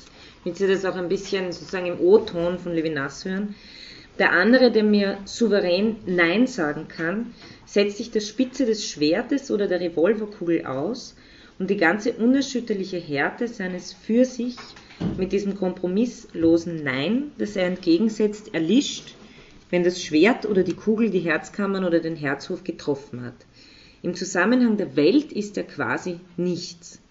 damit 0.44 0.56
Sie 0.56 0.68
das 0.68 0.84
auch 0.84 0.94
ein 0.94 1.09
bisschen 1.09 1.51
sozusagen 1.51 1.86
im 1.86 1.98
O-Ton 1.98 2.60
von 2.60 2.72
Levinas 2.72 3.24
hören. 3.24 3.56
Der 4.18 4.32
andere, 4.32 4.70
der 4.70 4.84
mir 4.84 5.18
souverän 5.24 5.97
Nein 6.06 6.47
sagen 6.47 6.86
kann, 6.89 7.34
setzt 7.64 7.97
sich 7.97 8.10
der 8.10 8.20
Spitze 8.20 8.66
des 8.66 8.86
Schwertes 8.86 9.51
oder 9.51 9.66
der 9.66 9.80
Revolverkugel 9.80 10.66
aus 10.66 11.16
und 11.59 11.70
die 11.70 11.76
ganze 11.76 12.12
unerschütterliche 12.12 12.98
Härte 12.98 13.48
seines 13.48 13.93
für 13.93 14.24
sich 14.24 14.56
mit 15.16 15.32
diesem 15.32 15.56
kompromisslosen 15.56 16.82
Nein, 16.84 17.32
das 17.39 17.56
er 17.56 17.66
entgegensetzt, 17.66 18.55
erlischt, 18.55 19.14
wenn 19.70 19.82
das 19.82 20.02
Schwert 20.02 20.44
oder 20.44 20.62
die 20.62 20.74
Kugel 20.74 21.10
die 21.10 21.20
Herzkammern 21.20 21.84
oder 21.84 22.01
den 22.01 22.16
Herzhof 22.16 22.62
getroffen 22.62 23.24
hat. 23.24 23.47
Im 24.02 24.14
Zusammenhang 24.14 24.76
der 24.76 24.97
Welt 24.97 25.32
ist 25.32 25.56
er 25.56 25.64
quasi 25.64 26.20
nichts. 26.36 27.01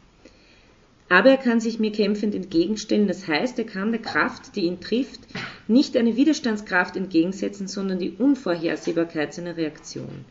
Aber 1.11 1.29
er 1.29 1.37
kann 1.37 1.59
sich 1.59 1.77
mir 1.77 1.91
kämpfend 1.91 2.33
entgegenstellen, 2.33 3.09
das 3.09 3.27
heißt, 3.27 3.59
er 3.59 3.65
kann 3.65 3.91
der 3.91 4.01
Kraft, 4.01 4.55
die 4.55 4.61
ihn 4.61 4.79
trifft, 4.79 5.19
nicht 5.67 5.97
eine 5.97 6.15
Widerstandskraft 6.15 6.95
entgegensetzen, 6.95 7.67
sondern 7.67 7.99
die 7.99 8.11
Unvorhersehbarkeit 8.11 9.33
seiner 9.33 9.57
Reaktion. 9.57 10.23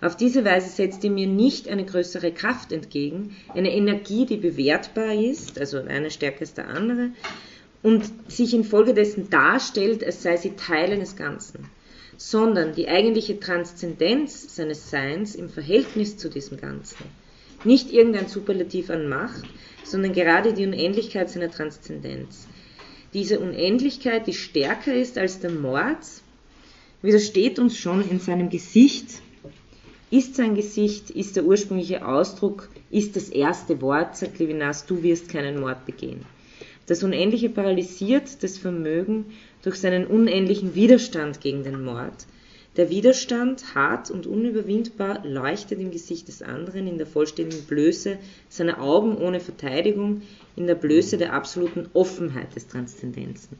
Auf 0.00 0.16
diese 0.16 0.44
Weise 0.44 0.70
setzt 0.70 1.02
er 1.02 1.10
mir 1.10 1.26
nicht 1.26 1.68
eine 1.68 1.84
größere 1.84 2.30
Kraft 2.30 2.70
entgegen, 2.70 3.34
eine 3.56 3.74
Energie, 3.74 4.24
die 4.24 4.36
bewertbar 4.36 5.14
ist, 5.14 5.58
also 5.58 5.78
eine 5.78 6.12
stärker 6.12 6.42
als 6.42 6.54
der 6.54 6.68
andere, 6.68 7.10
und 7.82 8.04
sich 8.28 8.54
infolgedessen 8.54 9.30
darstellt, 9.30 10.04
als 10.04 10.22
sei 10.22 10.36
sie 10.36 10.52
Teil 10.52 10.92
eines 10.92 11.16
Ganzen 11.16 11.68
sondern 12.22 12.74
die 12.74 12.86
eigentliche 12.86 13.40
Transzendenz 13.40 14.54
seines 14.54 14.90
Seins 14.90 15.34
im 15.34 15.48
Verhältnis 15.48 16.18
zu 16.18 16.28
diesem 16.28 16.58
Ganzen. 16.58 17.06
Nicht 17.64 17.90
irgendein 17.90 18.28
Superlativ 18.28 18.90
an 18.90 19.08
Macht, 19.08 19.44
sondern 19.84 20.12
gerade 20.12 20.52
die 20.52 20.66
Unendlichkeit 20.66 21.30
seiner 21.30 21.50
Transzendenz. 21.50 22.46
Diese 23.12 23.40
Unendlichkeit, 23.40 24.26
die 24.26 24.34
stärker 24.34 24.94
ist 24.94 25.18
als 25.18 25.40
der 25.40 25.50
Mord, 25.50 25.98
widersteht 27.02 27.58
uns 27.58 27.76
schon 27.76 28.08
in 28.08 28.20
seinem 28.20 28.50
Gesicht, 28.50 29.22
ist 30.10 30.34
sein 30.34 30.54
Gesicht, 30.54 31.10
ist 31.10 31.36
der 31.36 31.44
ursprüngliche 31.44 32.06
Ausdruck, 32.06 32.68
ist 32.90 33.16
das 33.16 33.28
erste 33.28 33.80
Wort, 33.80 34.16
sagt 34.16 34.38
Levinas, 34.38 34.86
du 34.86 35.02
wirst 35.02 35.28
keinen 35.28 35.60
Mord 35.60 35.86
begehen. 35.86 36.24
Das 36.86 37.04
Unendliche 37.04 37.48
paralysiert 37.48 38.42
das 38.42 38.58
Vermögen 38.58 39.26
durch 39.62 39.76
seinen 39.76 40.06
unendlichen 40.06 40.74
Widerstand 40.74 41.40
gegen 41.40 41.62
den 41.62 41.84
Mord. 41.84 42.26
Der 42.80 42.88
Widerstand, 42.88 43.74
hart 43.74 44.10
und 44.10 44.26
unüberwindbar, 44.26 45.22
leuchtet 45.26 45.80
im 45.80 45.90
Gesicht 45.90 46.28
des 46.28 46.40
anderen 46.40 46.86
in 46.86 46.96
der 46.96 47.06
vollständigen 47.06 47.64
Blöße 47.64 48.16
seiner 48.48 48.80
Augen 48.80 49.18
ohne 49.18 49.38
Verteidigung, 49.38 50.22
in 50.56 50.66
der 50.66 50.76
Blöße 50.76 51.18
der 51.18 51.34
absoluten 51.34 51.90
Offenheit 51.92 52.56
des 52.56 52.68
Transzendenzen. 52.68 53.58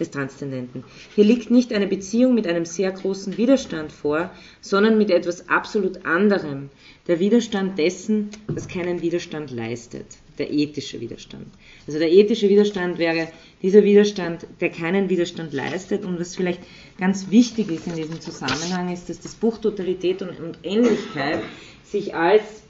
Des 0.00 0.10
Transzendenten. 0.10 0.82
Hier 1.14 1.24
liegt 1.24 1.50
nicht 1.50 1.74
eine 1.74 1.86
Beziehung 1.86 2.34
mit 2.34 2.46
einem 2.46 2.64
sehr 2.64 2.90
großen 2.90 3.36
Widerstand 3.36 3.92
vor, 3.92 4.30
sondern 4.62 4.96
mit 4.96 5.10
etwas 5.10 5.50
absolut 5.50 6.06
anderem, 6.06 6.70
der 7.06 7.20
Widerstand 7.20 7.78
dessen, 7.78 8.30
was 8.46 8.66
keinen 8.66 9.02
Widerstand 9.02 9.50
leistet, 9.50 10.06
der 10.38 10.52
ethische 10.52 11.00
Widerstand. 11.00 11.46
Also 11.86 11.98
der 11.98 12.10
ethische 12.10 12.48
Widerstand 12.48 12.98
wäre 12.98 13.28
dieser 13.62 13.84
Widerstand, 13.84 14.46
der 14.60 14.70
keinen 14.70 15.08
Widerstand 15.08 15.52
leistet 15.52 16.04
und 16.04 16.18
was 16.18 16.36
vielleicht 16.36 16.60
ganz 16.98 17.30
wichtig 17.30 17.70
ist 17.70 17.86
in 17.86 17.96
diesem 17.96 18.20
Zusammenhang, 18.20 18.92
ist, 18.92 19.08
dass 19.08 19.20
das 19.20 19.34
Buch 19.34 19.58
Totalität 19.58 20.22
und 20.22 20.58
Ähnlichkeit 20.62 21.40
sich 21.84 22.14
als 22.14 22.62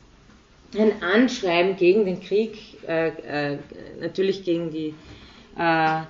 ein 0.77 1.03
Anschreiben 1.03 1.77
gegen 1.77 2.05
den 2.05 2.21
Krieg, 2.21 2.57
äh, 2.87 3.09
äh, 3.09 3.59
natürlich 4.01 4.45
gegen 4.45 4.71
die 4.71 4.95
äh, 5.57 6.01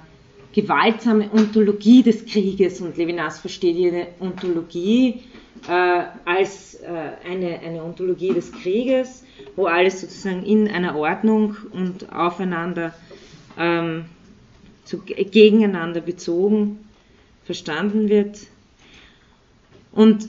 gewaltsame 0.55 1.31
Ontologie 1.33 2.03
des 2.03 2.25
Krieges 2.27 2.81
und 2.81 2.97
Levinas 2.97 3.41
versteht 3.41 3.77
jede 3.77 4.07
Ontologie 4.21 5.21
äh, 5.69 6.03
als 6.25 6.75
äh, 6.75 6.89
eine, 7.29 7.61
eine 7.61 7.83
Ontologie 7.83 8.33
des 8.33 8.53
Krieges, 8.53 9.25
wo 9.57 9.67
alles 9.67 10.01
sozusagen 10.01 10.45
in 10.45 10.69
einer 10.69 10.97
Ordnung 10.97 11.57
und 11.73 12.13
aufeinander, 12.13 12.95
ähm, 13.59 14.07
zu, 14.85 14.99
gegeneinander 14.99 16.01
bezogen 16.01 16.81
verstanden 17.45 18.09
wird. 18.09 18.41
Und 19.93 20.29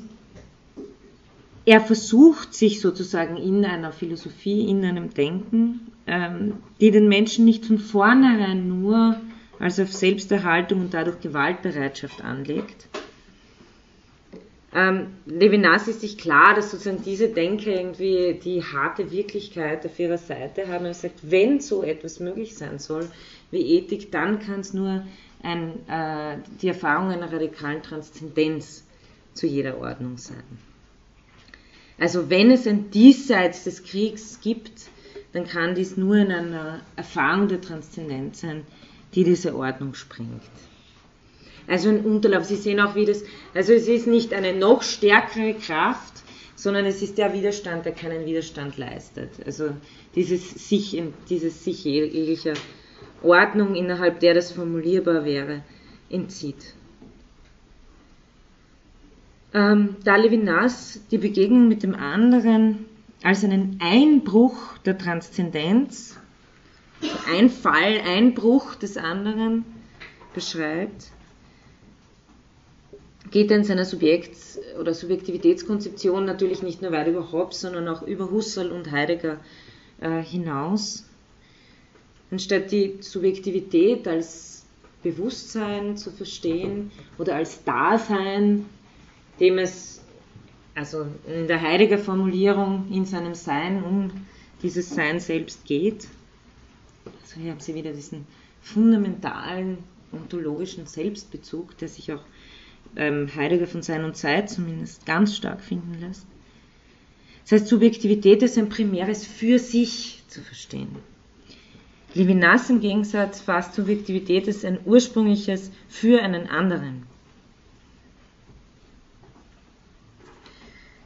er 1.66 1.82
versucht 1.82 2.54
sich 2.54 2.80
sozusagen 2.80 3.38
in 3.38 3.66
einer 3.66 3.92
Philosophie, 3.92 4.70
in 4.70 4.86
einem 4.86 5.14
Denken, 5.14 5.92
ähm, 6.08 6.54
die 6.80 6.92
den 6.92 7.08
Menschen 7.08 7.46
nicht 7.46 7.66
von 7.66 7.80
vornherein 7.80 8.68
nur 8.68 9.20
als 9.60 9.80
auf 9.80 9.92
Selbsterhaltung 9.92 10.82
und 10.82 10.94
dadurch 10.94 11.20
Gewaltbereitschaft 11.22 12.24
anlegt, 12.24 12.88
ähm, 14.76 15.08
Levinas 15.26 15.88
ist 15.88 16.02
sich 16.02 16.18
klar, 16.18 16.54
dass 16.54 16.72
sozusagen 16.72 17.02
diese 17.02 17.30
Denker 17.30 17.72
irgendwie 17.72 18.38
die 18.44 18.62
harte 18.62 19.10
Wirklichkeit 19.10 19.86
auf 19.86 19.98
ihrer 19.98 20.18
Seite 20.18 20.68
haben. 20.68 20.84
Er 20.84 20.94
sagt, 20.94 21.20
wenn 21.22 21.62
so 21.62 21.82
etwas 21.82 22.20
möglich 22.20 22.58
sein 22.58 22.78
soll 22.78 23.08
wie 23.52 23.78
Ethik, 23.78 24.12
dann 24.12 24.40
kann 24.40 24.60
es 24.60 24.74
nur 24.74 25.06
ein, 25.42 25.88
äh, 25.88 26.40
die 26.62 26.68
Erfahrung 26.68 27.10
einer 27.10 27.32
radikalen 27.32 27.84
Transzendenz 27.84 28.84
zu 29.34 29.48
jeder 29.48 29.80
Ordnung 29.80 30.18
sein. 30.18 30.44
Also 31.98 32.30
wenn 32.30 32.52
es 32.52 32.68
ein 32.68 32.92
Diesseits 32.92 33.64
des 33.64 33.82
Kriegs 33.84 34.42
gibt, 34.42 34.90
dann 35.32 35.48
kann 35.48 35.76
dies 35.76 35.96
nur 35.96 36.18
in 36.18 36.34
einer 36.34 36.82
Erfahrung 36.98 37.48
der 37.48 37.62
Transzendenz 37.62 38.42
sein, 38.42 38.64
die 39.14 39.24
diese 39.24 39.56
Ordnung 39.56 39.94
springt. 39.94 40.42
Also 41.68 41.90
ein 41.90 42.06
Unterlauf. 42.06 42.46
Sie 42.46 42.56
sehen 42.56 42.80
auch, 42.80 42.96
wie 42.96 43.06
das, 43.06 43.24
also 43.54 43.74
es 43.74 43.88
ist 43.88 44.08
nicht 44.08 44.34
eine 44.34 44.54
noch 44.54 44.82
stärkere 44.84 45.54
Kraft, 45.56 46.24
sondern 46.56 46.86
es 46.86 47.02
ist 47.02 47.18
der 47.18 47.34
Widerstand, 47.34 47.86
der 47.86 47.94
keinen 47.94 48.26
Widerstand 48.26 48.78
leistet. 48.78 49.30
Also 49.46 49.70
dieses 50.16 50.68
sich, 50.68 51.02
dieses 51.30 51.64
sich 51.64 51.84
jeglicher 51.84 52.54
Ordnung, 53.22 53.76
innerhalb 53.76 54.20
der 54.20 54.34
das 54.34 54.52
formulierbar 54.52 55.26
wäre, 55.26 55.64
entzieht. 56.10 56.74
Ähm, 59.54 59.96
da 60.04 60.16
Levinas 60.16 61.02
die 61.12 61.18
Begegnung 61.18 61.68
mit 61.68 61.84
dem 61.84 61.96
anderen 61.96 62.86
als 63.24 63.44
einen 63.44 63.80
Einbruch 63.82 64.78
der 64.80 64.98
Transzendenz, 64.98 66.20
ein 67.34 67.50
Fall, 67.50 68.02
Einbruch 68.06 68.76
des 68.76 68.98
anderen 68.98 69.66
beschreibt, 70.34 71.12
geht 73.32 73.52
er 73.52 73.58
in 73.58 73.64
seiner 73.64 73.86
Subjekts- 73.86 74.60
oder 74.80 74.94
Subjektivitätskonzeption 74.94 76.26
natürlich 76.26 76.62
nicht 76.62 76.82
nur 76.82 76.92
weit 76.92 77.08
über 77.08 77.32
Hobbes, 77.32 77.62
sondern 77.62 77.88
auch 77.88 78.04
über 78.04 78.30
Husserl 78.30 78.72
und 78.72 78.92
Heidegger 78.92 79.40
äh, 80.00 80.22
hinaus. 80.22 81.06
Anstatt 82.32 82.72
die 82.72 82.98
Subjektivität 83.02 84.08
als 84.08 84.66
Bewusstsein 85.04 85.98
zu 85.98 86.12
verstehen 86.12 86.92
oder 87.18 87.36
als 87.36 87.64
Dasein, 87.64 88.66
dem 89.40 89.60
es 89.60 90.02
also 90.74 91.06
in 91.28 91.48
der 91.48 91.62
Heidegger 91.62 91.98
Formulierung 91.98 92.88
in 92.92 93.06
seinem 93.06 93.36
Sein 93.36 93.84
um 93.84 94.12
dieses 94.62 94.90
Sein 94.90 95.20
selbst 95.20 95.64
geht. 95.66 96.08
Also 97.22 97.40
hier 97.40 97.52
haben 97.52 97.60
Sie 97.60 97.76
wieder 97.76 97.94
diesen 97.94 98.26
fundamentalen 98.62 99.78
ontologischen 100.12 100.88
Selbstbezug, 100.88 101.78
der 101.78 101.88
sich 101.88 102.12
auch 102.12 102.24
ähm, 102.96 103.30
Heidegger 103.36 103.68
von 103.68 103.82
Sein 103.82 104.04
und 104.04 104.16
Zeit 104.16 104.50
zumindest 104.50 105.06
ganz 105.06 105.36
stark 105.36 105.62
finden 105.62 106.00
lässt. 106.00 106.26
Das 107.44 107.52
heißt, 107.54 107.68
Subjektivität 107.68 108.42
ist 108.42 108.58
ein 108.58 108.70
primäres 108.70 109.26
für 109.26 109.60
sich 109.60 110.24
zu 110.28 110.42
verstehen. 110.42 110.96
Levinas 112.16 112.70
im 112.70 112.80
Gegensatz 112.80 113.42
fasst 113.42 113.76
Subjektivität 113.76 114.48
als 114.48 114.64
ein 114.64 114.80
ursprüngliches 114.86 115.70
für 115.90 116.22
einen 116.22 116.48
anderen. 116.48 117.04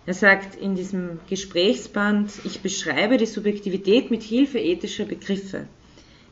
Er 0.05 0.13
sagt 0.13 0.55
in 0.55 0.75
diesem 0.75 1.19
Gesprächsband, 1.29 2.31
ich 2.43 2.61
beschreibe 2.61 3.17
die 3.17 3.25
Subjektivität 3.25 4.09
mit 4.09 4.23
Hilfe 4.23 4.59
ethischer 4.59 5.05
Begriffe. 5.05 5.67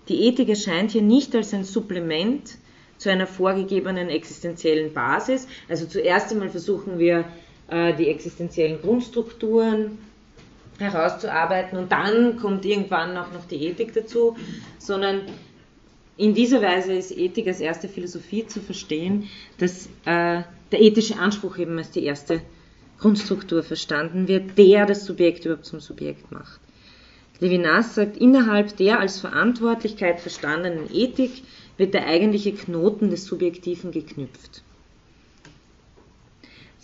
Die 0.10 0.24
Ethik 0.24 0.50
erscheint 0.50 0.92
hier 0.92 1.02
nicht 1.02 1.36
als 1.36 1.54
ein 1.54 1.64
Supplement 1.64 2.58
zu 2.98 3.12
einer 3.12 3.28
vorgegebenen 3.28 4.10
existenziellen 4.10 4.94
Basis. 4.94 5.48
Also 5.70 5.86
zuerst 5.86 6.32
einmal 6.32 6.50
versuchen 6.50 7.00
wir, 7.00 7.26
äh, 7.70 7.94
die 7.96 8.08
existenziellen 8.08 8.82
Grundstrukturen 8.82 9.98
herauszuarbeiten 10.80 11.78
und 11.78 11.92
dann 11.92 12.38
kommt 12.38 12.66
irgendwann 12.66 13.18
auch 13.18 13.32
noch 13.34 13.46
die 13.46 13.68
Ethik 13.68 13.94
dazu, 13.94 14.36
sondern 14.78 15.22
in 16.18 16.34
dieser 16.34 16.62
Weise 16.62 16.94
ist 16.94 17.12
Ethik 17.12 17.48
als 17.48 17.60
erste 17.60 17.88
Philosophie 17.88 18.46
zu 18.46 18.60
verstehen, 18.60 19.28
dass 19.58 19.88
äh, 20.06 20.42
der 20.72 20.82
ethische 20.82 21.18
Anspruch 21.18 21.58
eben 21.58 21.78
als 21.78 21.92
die 21.92 22.04
erste 22.04 22.42
Grundstruktur 23.00 23.64
verstanden 23.64 24.28
wird, 24.28 24.58
der 24.58 24.86
das 24.86 25.06
Subjekt 25.06 25.46
überhaupt 25.46 25.66
zum 25.66 25.80
Subjekt 25.80 26.32
macht. 26.32 26.60
Levinas 27.40 27.94
sagt, 27.94 28.18
innerhalb 28.18 28.76
der 28.78 29.00
als 29.00 29.20
Verantwortlichkeit 29.20 30.20
verstandenen 30.20 30.90
Ethik 30.92 31.44
wird 31.78 31.94
der 31.94 32.08
eigentliche 32.08 32.54
Knoten 32.54 33.10
des 33.10 33.26
Subjektiven 33.26 33.92
geknüpft. 33.92 34.64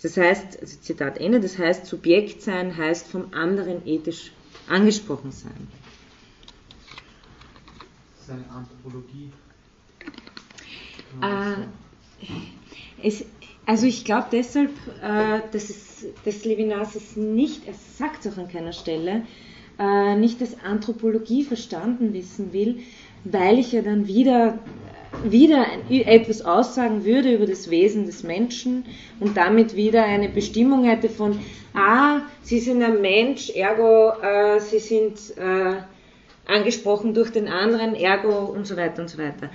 Das 0.02 0.16
heißt, 0.16 0.60
also 0.60 0.78
Zitat 0.80 1.18
Ende, 1.18 1.40
das 1.40 1.58
heißt, 1.58 1.86
Subjekt 1.86 2.42
sein 2.42 2.76
heißt 2.76 3.06
vom 3.08 3.32
anderen 3.32 3.86
ethisch 3.86 4.32
angesprochen 4.68 5.32
sein. 5.32 5.68
Das 8.16 8.24
ist 8.24 8.30
eine 8.30 8.50
Anthropologie. 8.50 9.30
Äh, 11.22 12.26
es, 13.02 13.24
also 13.66 13.86
ich 13.86 14.04
glaube 14.04 14.28
deshalb, 14.30 14.70
äh, 15.02 15.40
dass, 15.52 15.70
es, 15.70 16.06
dass 16.24 16.44
Levinas 16.44 16.94
es 16.96 17.16
nicht, 17.16 17.66
er 17.66 17.74
sagt 17.74 18.26
es 18.26 18.34
auch 18.34 18.38
an 18.38 18.48
keiner 18.48 18.72
Stelle, 18.72 19.26
äh, 19.78 20.16
nicht 20.16 20.40
als 20.40 20.60
Anthropologie 20.62 21.44
verstanden 21.44 22.12
wissen 22.12 22.52
will, 22.52 22.80
weil 23.24 23.58
ich 23.58 23.72
ja 23.72 23.82
dann 23.82 24.06
wieder, 24.06 24.58
wieder 25.24 25.66
etwas 25.90 26.42
aussagen 26.42 27.04
würde 27.04 27.34
über 27.34 27.46
das 27.46 27.70
Wesen 27.70 28.06
des 28.06 28.22
Menschen 28.22 28.84
und 29.20 29.36
damit 29.36 29.76
wieder 29.76 30.04
eine 30.04 30.28
Bestimmung 30.28 30.84
hätte 30.84 31.08
von, 31.08 31.38
ah, 31.74 32.20
Sie 32.42 32.60
sind 32.60 32.82
ein 32.82 33.00
Mensch, 33.00 33.50
ergo 33.50 34.12
äh, 34.22 34.60
Sie 34.60 34.78
sind 34.78 35.18
äh, 35.36 35.76
angesprochen 36.46 37.14
durch 37.14 37.30
den 37.30 37.48
anderen, 37.48 37.94
ergo 37.94 38.44
und 38.44 38.66
so 38.66 38.76
weiter 38.76 39.02
und 39.02 39.08
so 39.08 39.18
weiter 39.18 39.50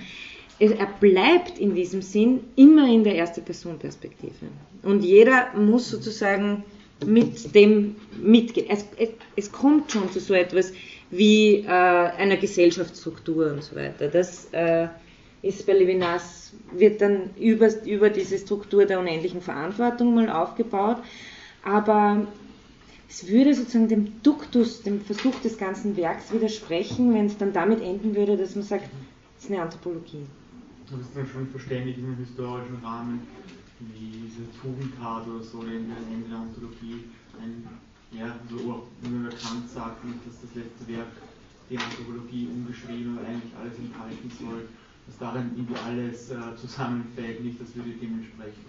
er 0.60 0.86
bleibt 1.00 1.58
in 1.58 1.74
diesem 1.74 2.02
Sinn 2.02 2.40
immer 2.54 2.86
in 2.86 3.02
der 3.02 3.14
erste 3.14 3.40
Person 3.40 3.78
Perspektive. 3.78 4.48
Und 4.82 5.02
jeder 5.02 5.54
muss 5.54 5.88
sozusagen 5.88 6.64
mit 7.06 7.54
dem 7.54 7.96
mitgehen. 8.22 8.66
Es, 8.68 8.84
es, 8.98 9.08
es 9.36 9.50
kommt 9.50 9.90
schon 9.90 10.12
zu 10.12 10.20
so 10.20 10.34
etwas 10.34 10.72
wie 11.10 11.64
äh, 11.66 11.66
einer 11.66 12.36
Gesellschaftsstruktur 12.36 13.52
und 13.52 13.64
so 13.64 13.74
weiter. 13.74 14.08
Das 14.08 14.52
äh, 14.52 14.88
ist 15.42 15.66
bei 15.66 15.72
Levinas, 15.72 16.52
wird 16.72 17.00
dann 17.00 17.30
über, 17.36 17.68
über 17.84 18.10
diese 18.10 18.38
Struktur 18.38 18.84
der 18.84 19.00
unendlichen 19.00 19.40
Verantwortung 19.40 20.14
mal 20.14 20.28
aufgebaut. 20.28 20.98
Aber 21.62 22.26
es 23.08 23.26
würde 23.26 23.54
sozusagen 23.54 23.88
dem 23.88 24.22
Duktus, 24.22 24.82
dem 24.82 25.00
Versuch 25.00 25.34
des 25.40 25.58
ganzen 25.58 25.96
Werks 25.96 26.32
widersprechen, 26.32 27.14
wenn 27.14 27.26
es 27.26 27.36
dann 27.36 27.52
damit 27.52 27.82
enden 27.82 28.14
würde, 28.14 28.36
dass 28.36 28.54
man 28.54 28.64
sagt, 28.64 28.88
es 29.38 29.44
ist 29.44 29.50
eine 29.50 29.62
Anthropologie. 29.62 30.26
Du 30.90 30.96
bist 30.96 31.10
dann 31.14 31.26
schon 31.26 31.48
verständlich 31.48 31.98
im 31.98 32.16
historischen 32.16 32.76
Rahmen, 32.82 33.20
wie 33.80 34.26
diese 34.26 34.44
Tugendtat 34.60 35.26
oder 35.26 35.42
so 35.42 35.62
in 35.62 35.88
der 35.88 35.96
Ende 36.12 36.28
der 36.28 36.38
Anthologie 36.38 37.04
ein, 37.40 37.66
ja, 38.12 38.36
so 38.50 38.56
nur 39.08 39.30
Kant 39.30 39.70
sagt, 39.72 40.04
dass 40.26 40.40
das 40.42 40.54
letzte 40.54 40.88
Werk 40.88 41.08
die 41.70 41.78
Anthropologie 41.78 42.48
umgeschrieben 42.52 43.16
oder 43.16 43.26
eigentlich 43.26 43.54
alles 43.58 43.78
enthalten 43.78 44.30
soll, 44.38 44.68
dass 45.10 45.18
darin 45.18 45.50
irgendwie 45.56 45.74
alles 45.86 46.30
äh, 46.30 46.36
zusammenfällt, 46.56 47.42
nicht, 47.42 47.60
das 47.60 47.74
würde 47.74 47.90
dem 47.90 48.20
entsprechen. 48.20 48.64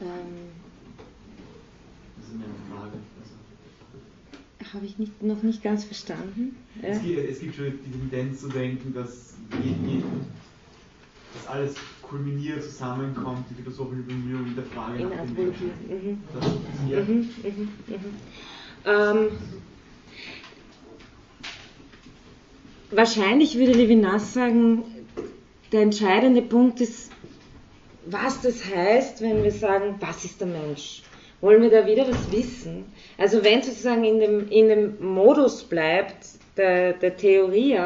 Ähm, 0.00 0.06
das 2.16 2.26
ist 2.28 2.34
eine 2.34 2.44
Frage. 2.70 2.92
Also 3.20 4.74
habe 4.74 4.84
ich 4.84 4.98
nicht, 4.98 5.22
noch 5.22 5.42
nicht 5.42 5.62
ganz 5.62 5.84
verstanden. 5.84 6.56
Es, 6.82 7.02
gibt, 7.02 7.18
es 7.18 7.40
gibt 7.40 7.54
schon 7.54 7.72
die 7.84 7.90
Tendenz 7.90 8.40
zu 8.40 8.48
denken, 8.48 8.92
dass, 8.92 9.34
dass 11.34 11.46
alles 11.46 11.74
kulminiert, 12.02 12.62
zusammenkommt, 12.62 13.46
die 13.50 13.54
philosophische 13.54 14.02
Bemühungen 14.02 14.54
der 14.54 14.64
Frage 14.64 15.00
In 15.02 15.08
nach 15.08 15.24
dem 15.24 15.34
Menschen. 15.34 15.70
Mhm. 15.88 16.22
Das, 16.34 17.08
mhm, 17.08 17.30
mhm, 17.42 17.68
mhm. 17.86 18.14
Ähm, 18.84 19.28
wahrscheinlich 22.90 23.58
würde 23.58 23.72
Levinas 23.72 24.34
sagen, 24.34 24.84
der 25.72 25.82
entscheidende 25.82 26.42
Punkt 26.42 26.80
ist, 26.80 27.10
was 28.06 28.40
das 28.40 28.64
heißt, 28.64 29.20
wenn 29.20 29.42
wir 29.42 29.52
sagen, 29.52 29.96
was 30.00 30.24
ist 30.24 30.40
der 30.40 30.48
Mensch? 30.48 31.02
Wollen 31.40 31.62
wir 31.62 31.70
da 31.70 31.86
wieder 31.86 32.08
was 32.08 32.32
wissen? 32.32 32.86
Also 33.16 33.44
wenn 33.44 33.62
sozusagen 33.62 34.04
in 34.04 34.18
dem, 34.18 34.48
in 34.48 34.68
dem 34.68 34.96
Modus 35.00 35.62
bleibt 35.64 36.16
der, 36.56 36.94
der 36.94 37.16
Theorie, 37.16 37.78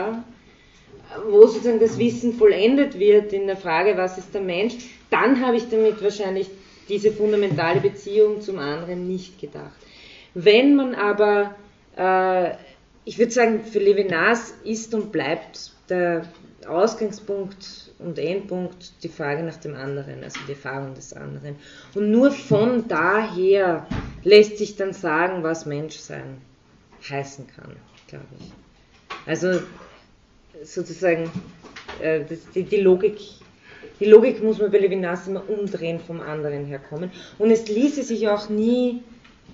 wo 1.28 1.46
sozusagen 1.46 1.80
das 1.80 1.98
Wissen 1.98 2.34
vollendet 2.34 2.98
wird 2.98 3.32
in 3.32 3.46
der 3.46 3.56
Frage, 3.56 3.96
was 3.96 4.16
ist 4.16 4.32
der 4.32 4.40
Mensch, 4.40 4.74
dann 5.10 5.44
habe 5.44 5.56
ich 5.56 5.68
damit 5.68 6.02
wahrscheinlich 6.02 6.48
diese 6.88 7.12
fundamentale 7.12 7.80
Beziehung 7.80 8.40
zum 8.40 8.58
anderen 8.58 9.06
nicht 9.08 9.40
gedacht. 9.40 9.76
Wenn 10.34 10.74
man 10.74 10.94
aber, 10.94 11.54
äh, 11.96 12.54
ich 13.04 13.18
würde 13.18 13.32
sagen, 13.32 13.64
für 13.64 13.78
Levinas 13.78 14.54
ist 14.64 14.94
und 14.94 15.10
bleibt 15.12 15.72
der 15.88 16.26
Ausgangspunkt 16.66 17.92
und 17.98 18.18
Endpunkt 18.18 19.02
die 19.02 19.08
Frage 19.08 19.42
nach 19.42 19.56
dem 19.56 19.74
anderen, 19.74 20.22
also 20.22 20.38
die 20.46 20.52
Erfahrung 20.52 20.94
des 20.94 21.12
anderen. 21.12 21.56
Und 21.94 22.10
nur 22.10 22.30
von 22.30 22.86
daher 22.88 23.86
lässt 24.22 24.58
sich 24.58 24.76
dann 24.76 24.92
sagen, 24.92 25.42
was 25.42 25.66
Menschsein 25.66 26.38
heißen 27.08 27.46
kann, 27.48 27.76
glaube 28.06 28.26
ich. 28.38 28.52
Also 29.26 29.60
sozusagen 30.62 31.30
äh, 32.00 32.20
die, 32.54 32.76
Logik. 32.76 33.18
Die 33.98 34.04
Logik 34.04 34.42
muss 34.42 34.58
man 34.58 34.70
bei 34.70 34.78
Levinas 34.78 35.26
immer 35.26 35.48
umdrehen 35.48 36.00
vom 36.00 36.20
anderen 36.20 36.66
herkommen. 36.66 37.10
Und 37.38 37.50
es 37.50 37.68
ließe 37.68 38.02
sich 38.04 38.28
auch 38.28 38.48
nie, 38.48 39.02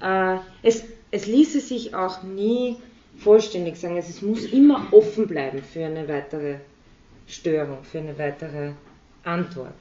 äh, 0.02 0.36
es, 0.62 0.84
es 1.10 1.26
ließe 1.26 1.60
sich 1.60 1.94
auch 1.94 2.22
nie 2.22 2.76
vollständig 3.18 3.76
sagen. 3.76 3.96
Also 3.96 4.10
es 4.10 4.22
muss 4.22 4.44
immer 4.46 4.86
offen 4.92 5.26
bleiben 5.26 5.62
für 5.62 5.84
eine 5.84 6.08
weitere 6.08 6.56
Störung, 7.26 7.82
für 7.84 7.98
eine 7.98 8.16
weitere 8.18 8.72
Antwort. 9.24 9.74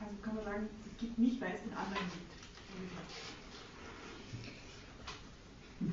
Also 0.00 0.12
kann 0.22 0.34
man 0.36 0.44
sagen, 0.44 0.68
es 0.86 1.00
gibt 1.00 1.18
mich, 1.18 1.40
weil 1.40 1.50
es 1.54 1.62
den 1.62 1.72
anderen 1.72 2.06
gibt. 2.10 2.32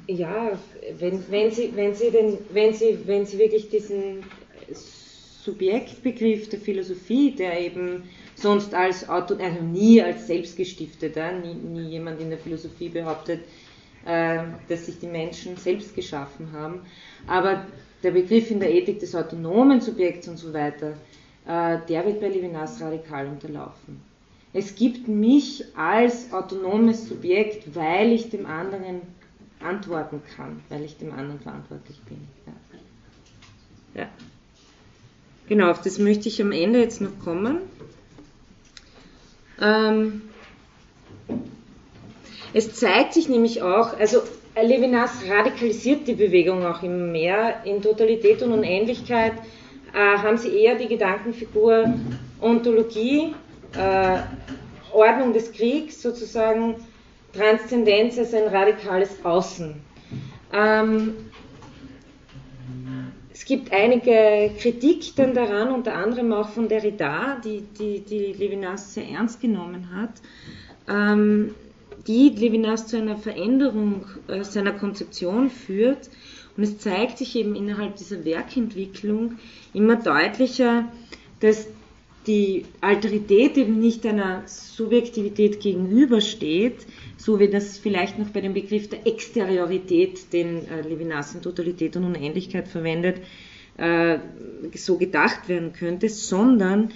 Ja, 0.08 0.52
wenn, 1.00 1.32
wenn, 1.32 1.52
Sie, 1.52 1.72
wenn, 1.76 1.96
Sie 1.96 2.12
den, 2.12 2.38
wenn, 2.52 2.74
Sie, 2.74 3.00
wenn 3.06 3.26
Sie 3.26 3.40
wirklich 3.40 3.70
diesen 3.70 4.24
Subjektbegriff 4.72 6.50
der 6.50 6.60
Philosophie, 6.60 7.32
der 7.32 7.60
eben 7.60 8.04
sonst 8.36 8.74
als 8.74 9.10
Auto, 9.10 9.36
also 9.36 9.62
nie 9.64 10.02
als 10.02 10.28
selbstgestifteter, 10.28 11.32
nie, 11.32 11.56
nie 11.56 11.90
jemand 11.90 12.22
in 12.22 12.30
der 12.30 12.38
Philosophie 12.38 12.90
behauptet, 12.90 13.40
äh, 14.06 14.44
dass 14.68 14.86
sich 14.86 15.00
die 15.00 15.08
Menschen 15.08 15.58
selbst 15.58 15.96
geschaffen 15.96 16.52
haben, 16.54 16.82
aber 17.28 17.66
der 18.04 18.12
Begriff 18.12 18.50
in 18.50 18.60
der 18.60 18.74
Ethik 18.74 19.00
des 19.00 19.16
autonomen 19.16 19.82
Subjekts 19.82 20.28
und 20.28 20.38
so 20.38 20.54
weiter, 20.54 20.94
äh, 21.46 21.78
der 21.88 22.06
wird 22.06 22.22
bei 22.22 22.30
Levinas 22.30 22.82
radikal 22.82 23.28
unterlaufen. 23.28 24.02
Es 24.54 24.76
gibt 24.76 25.08
mich 25.08 25.64
als 25.76 26.34
autonomes 26.34 27.08
Subjekt, 27.08 27.76
weil 27.76 28.12
ich 28.12 28.30
dem 28.30 28.46
anderen 28.46 29.02
antworten 29.60 30.22
kann, 30.36 30.62
weil 30.70 30.84
ich 30.84 30.98
dem 30.98 31.12
anderen 31.12 31.40
verantwortlich 31.40 32.00
bin. 32.08 32.28
Ja. 33.94 34.02
ja. 34.02 34.10
Genau, 35.48 35.70
auf 35.70 35.82
das 35.82 36.00
möchte 36.00 36.30
ich 36.30 36.42
am 36.42 36.52
Ende 36.52 36.80
jetzt 36.80 37.02
noch 37.02 37.18
kommen. 37.24 37.58
Ähm, 39.62 40.22
es 42.54 42.76
zeigt 42.76 43.14
sich 43.14 43.30
nämlich 43.30 43.62
auch, 43.62 43.98
also 44.00 44.22
Levinas 44.62 45.12
radikalisiert 45.28 46.08
die 46.08 46.16
Bewegung 46.16 46.66
auch 46.66 46.82
immer 46.84 47.06
mehr. 47.06 47.64
In 47.66 47.82
Totalität 47.82 48.42
und 48.42 48.52
Unendlichkeit 48.52 49.34
äh, 49.94 50.18
haben 50.18 50.38
sie 50.38 50.50
eher 50.50 50.76
die 50.76 50.88
Gedankenfigur 50.88 51.94
Ontologie, 52.42 53.34
äh, 53.78 54.20
Ordnung 54.92 55.34
des 55.34 55.52
Kriegs, 55.52 56.02
sozusagen 56.02 56.76
Transzendenz 57.34 58.18
als 58.18 58.34
ein 58.34 58.48
radikales 58.48 59.24
Außen. 59.24 59.76
Ähm, 60.52 61.14
es 63.32 63.46
gibt 63.46 63.72
einige 63.72 64.52
Kritik 64.60 65.16
dann 65.16 65.34
daran, 65.34 65.72
unter 65.72 65.94
anderem 65.94 66.34
auch 66.34 66.50
von 66.50 66.68
Derrida, 66.68 67.38
die, 67.44 67.62
die, 67.62 68.02
die 68.02 68.34
Levinas 68.34 68.96
sehr 68.96 69.08
ernst 69.08 69.40
genommen 69.40 69.90
hat. 69.96 70.10
ähm, 70.90 71.54
die 72.10 72.30
Levinas 72.30 72.88
zu 72.88 72.98
einer 72.98 73.18
Veränderung 73.18 74.06
äh, 74.28 74.44
seiner 74.44 74.74
Konzeption 74.74 75.50
führt. 75.52 76.10
Und 76.58 76.64
es 76.64 76.80
zeigt 76.80 77.20
sich 77.20 77.36
eben 77.36 77.56
innerhalb 77.56 77.96
dieser 77.98 78.26
Werkentwicklung 78.26 79.38
immer 79.74 79.96
deutlicher, 79.96 80.92
dass 81.40 81.68
die 82.26 82.66
Alterität 82.82 83.58
eben 83.58 83.80
nicht 83.80 84.06
einer 84.08 84.42
Subjektivität 84.48 85.62
gegenübersteht, 85.62 86.88
so 87.16 87.40
wie 87.40 87.48
das 87.48 87.78
vielleicht 87.78 88.18
noch 88.18 88.30
bei 88.30 88.42
dem 88.42 88.56
Begriff 88.56 88.90
der 88.90 89.06
Exteriorität, 89.06 90.34
den 90.34 90.68
äh, 90.68 90.82
Levinas 90.82 91.36
in 91.36 91.44
Totalität 91.44 91.96
und 91.96 92.06
Unendlichkeit 92.06 92.68
verwendet, 92.68 93.22
äh, 93.78 94.18
so 94.74 94.98
gedacht 94.98 95.48
werden 95.48 95.74
könnte, 95.74 96.10
sondern 96.10 96.90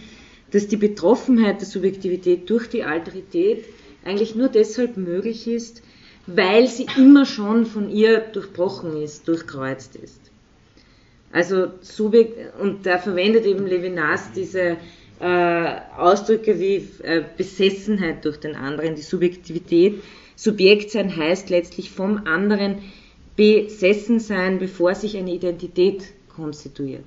dass 0.49 0.67
die 0.67 0.77
Betroffenheit 0.77 1.61
der 1.61 1.67
Subjektivität 1.67 2.49
durch 2.49 2.67
die 2.67 2.83
Alterität 2.83 3.63
eigentlich 4.05 4.35
nur 4.35 4.49
deshalb 4.49 4.97
möglich 4.97 5.47
ist, 5.47 5.81
weil 6.27 6.67
sie 6.67 6.87
immer 6.97 7.25
schon 7.25 7.65
von 7.65 7.89
ihr 7.89 8.19
durchbrochen 8.19 9.01
ist, 9.01 9.27
durchkreuzt 9.27 9.95
ist. 9.95 10.19
Also 11.31 11.67
Subjekt, 11.81 12.59
und 12.59 12.85
da 12.85 12.97
verwendet 12.99 13.45
eben 13.45 13.65
Levinas 13.65 14.31
diese 14.33 14.77
äh, 15.19 15.75
Ausdrücke 15.97 16.59
wie 16.59 16.87
äh, 17.03 17.23
Besessenheit 17.37 18.23
durch 18.23 18.37
den 18.37 18.55
anderen, 18.55 18.95
die 18.95 19.01
Subjektivität. 19.01 20.03
Subjekt 20.35 20.91
sein 20.91 21.15
heißt 21.15 21.49
letztlich 21.49 21.89
vom 21.89 22.27
anderen 22.27 22.83
besessen 23.35 24.19
sein, 24.19 24.59
bevor 24.59 24.93
sich 24.95 25.17
eine 25.17 25.33
Identität 25.33 26.03
konstituiert. 26.35 27.05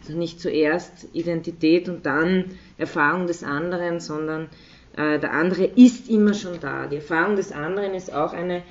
Also 0.00 0.16
nicht 0.16 0.40
zuerst 0.40 1.08
Identität 1.12 1.88
und 1.88 2.06
dann 2.06 2.44
Erfahrung 2.78 3.26
des 3.26 3.42
anderen, 3.42 4.00
sondern 4.00 4.48
äh, 4.96 5.18
der 5.18 5.32
andere 5.32 5.64
ist 5.64 6.08
immer 6.08 6.34
schon 6.34 6.60
da. 6.60 6.86
Die 6.86 6.96
Erfahrung 6.96 7.36
des 7.36 7.52
anderen 7.52 7.94
ist 7.94 8.12
auch 8.12 8.32
eine, 8.32 8.62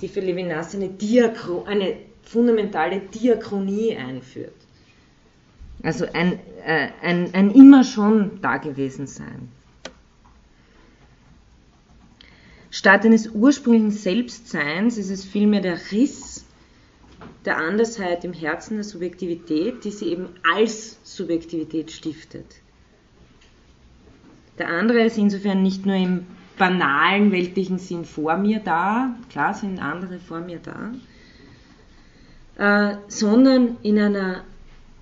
die 0.00 0.08
für 0.08 0.20
Levinas 0.20 0.74
eine, 0.74 0.88
Diachro, 0.88 1.64
eine 1.64 1.96
fundamentale 2.22 3.00
Diachronie 3.00 3.96
einführt. 3.96 4.54
Also 5.82 6.06
ein, 6.12 6.38
äh, 6.64 6.88
ein, 7.02 7.34
ein 7.34 7.50
immer 7.50 7.82
schon 7.82 8.40
dagewesen 8.40 9.06
sein. 9.06 9.48
Statt 12.70 13.04
eines 13.04 13.28
ursprünglichen 13.28 13.90
Selbstseins 13.90 14.96
ist 14.96 15.10
es 15.10 15.24
vielmehr 15.24 15.60
der 15.60 15.78
Riss 15.90 16.46
der 17.44 17.58
Andersheit 17.58 18.24
im 18.24 18.32
Herzen 18.32 18.76
der 18.76 18.84
Subjektivität, 18.84 19.84
die 19.84 19.90
sie 19.90 20.06
eben 20.06 20.28
als 20.54 20.98
Subjektivität 21.02 21.90
stiftet. 21.90 22.61
Der 24.58 24.68
andere 24.68 25.02
ist 25.04 25.18
insofern 25.18 25.62
nicht 25.62 25.86
nur 25.86 25.96
im 25.96 26.26
banalen 26.58 27.32
weltlichen 27.32 27.78
Sinn 27.78 28.04
vor 28.04 28.36
mir 28.36 28.60
da, 28.60 29.14
klar 29.30 29.54
sind 29.54 29.80
andere 29.80 30.18
vor 30.18 30.40
mir 30.40 30.60
da, 30.60 30.92
äh, 32.92 32.96
sondern 33.08 33.78
in 33.82 33.98
einer 33.98 34.44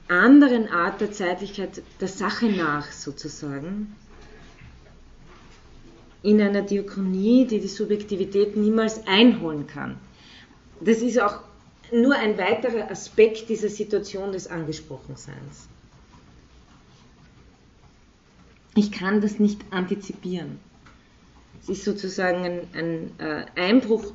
anderen 0.09 0.69
Art 0.69 1.01
der 1.01 1.13
Zeitlichkeit 1.13 1.83
der 2.01 2.09
Sache 2.09 2.47
nach 2.47 2.91
sozusagen, 2.91 3.95
in 6.23 6.41
einer 6.41 6.63
Diachronie, 6.63 7.47
die 7.47 7.61
die 7.61 7.69
Subjektivität 7.69 8.57
niemals 8.57 9.07
einholen 9.07 9.67
kann. 9.67 9.97
Das 10.81 10.99
ist 10.99 11.21
auch 11.21 11.41
nur 11.93 12.15
ein 12.15 12.39
weiterer 12.39 12.91
Aspekt 12.91 13.49
dieser 13.49 13.69
Situation 13.69 14.33
des 14.33 14.47
Angesprochenseins. 14.47 15.69
Ich 18.81 18.93
kann 18.93 19.21
das 19.21 19.39
nicht 19.39 19.61
antizipieren. 19.73 20.59
Es 21.61 21.69
ist 21.69 21.85
sozusagen 21.85 22.45
ein, 22.45 22.61
ein 22.73 23.11
äh, 23.19 23.45
Einbruch. 23.55 24.15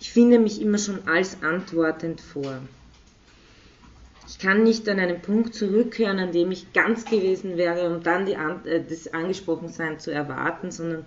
Ich 0.00 0.10
finde 0.10 0.38
mich 0.38 0.62
immer 0.62 0.78
schon 0.78 1.06
als 1.06 1.42
antwortend 1.42 2.22
vor. 2.22 2.62
Ich 4.26 4.38
kann 4.38 4.62
nicht 4.62 4.88
an 4.88 4.98
einen 4.98 5.20
Punkt 5.20 5.54
zurückkehren, 5.54 6.18
an 6.20 6.32
dem 6.32 6.50
ich 6.52 6.72
ganz 6.72 7.04
gewesen 7.04 7.58
wäre, 7.58 7.94
um 7.94 8.02
dann 8.02 8.24
die, 8.24 8.32
äh, 8.32 8.82
das 8.88 9.12
Angesprochensein 9.12 9.98
zu 10.00 10.10
erwarten, 10.10 10.70
sondern 10.70 11.04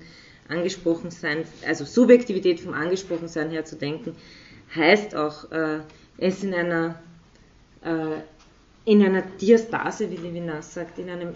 Angesprochensein, 0.48 1.46
also 1.66 1.86
Subjektivität 1.86 2.60
vom 2.60 2.76
Angesprochensein 2.76 3.50
her 3.50 3.66
zu 3.66 3.78
denken, 3.78 4.16
heißt 4.76 5.16
auch, 5.16 5.52
äh, 5.52 5.80
es 6.20 6.44
in 6.44 6.54
einer, 6.54 7.02
äh, 7.84 8.22
in 8.86 9.04
einer 9.04 9.24
Diastase, 9.24 10.12
wie 10.12 10.18
Levinas 10.18 10.76
sagt, 10.76 11.00
in 11.00 11.10
einem 11.10 11.34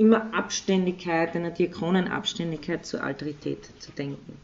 immer 0.00 0.32
Abständigkeit, 0.34 1.36
einer 1.36 1.50
Diachronenabständigkeit 1.50 2.86
zur 2.86 3.04
Alterität 3.04 3.70
zu 3.78 3.92
denken. 3.92 4.38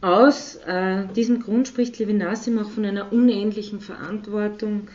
Aus 0.00 0.56
äh, 0.66 1.06
diesem 1.14 1.40
Grund 1.40 1.68
spricht 1.68 1.98
Levinas 1.98 2.48
auch 2.48 2.70
von 2.70 2.84
einer 2.84 3.12
unendlichen 3.12 3.80
Verantwortung, 3.80 4.88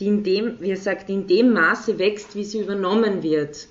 die 0.00 0.06
in 0.06 0.24
dem, 0.24 0.60
wie 0.60 0.70
er 0.70 0.76
sagt, 0.76 1.08
in 1.10 1.26
dem 1.26 1.52
Maße 1.52 1.98
wächst, 1.98 2.34
wie 2.34 2.44
sie 2.44 2.60
übernommen 2.60 3.22
wird. 3.22 3.68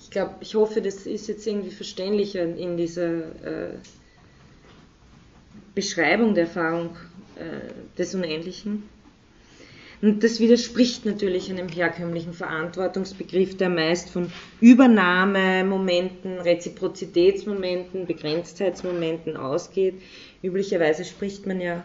Ich 0.00 0.10
glaube, 0.10 0.34
ich 0.40 0.54
hoffe, 0.54 0.82
das 0.82 1.06
ist 1.06 1.28
jetzt 1.28 1.46
irgendwie 1.46 1.70
verständlicher 1.70 2.42
in 2.42 2.76
dieser 2.76 3.18
äh, 3.44 3.74
Beschreibung 5.74 6.34
der 6.34 6.44
Erfahrung 6.44 6.96
äh, 7.36 7.96
des 7.98 8.14
Unendlichen. 8.14 8.93
Und 10.04 10.22
das 10.22 10.38
widerspricht 10.38 11.06
natürlich 11.06 11.50
einem 11.50 11.66
herkömmlichen 11.66 12.34
Verantwortungsbegriff, 12.34 13.56
der 13.56 13.70
meist 13.70 14.10
von 14.10 14.30
Übernahmemomenten, 14.60 16.40
Reziprozitätsmomenten, 16.40 18.04
Begrenztheitsmomenten 18.04 19.38
ausgeht. 19.38 19.94
Üblicherweise 20.42 21.06
spricht 21.06 21.46
man 21.46 21.58
ja 21.58 21.82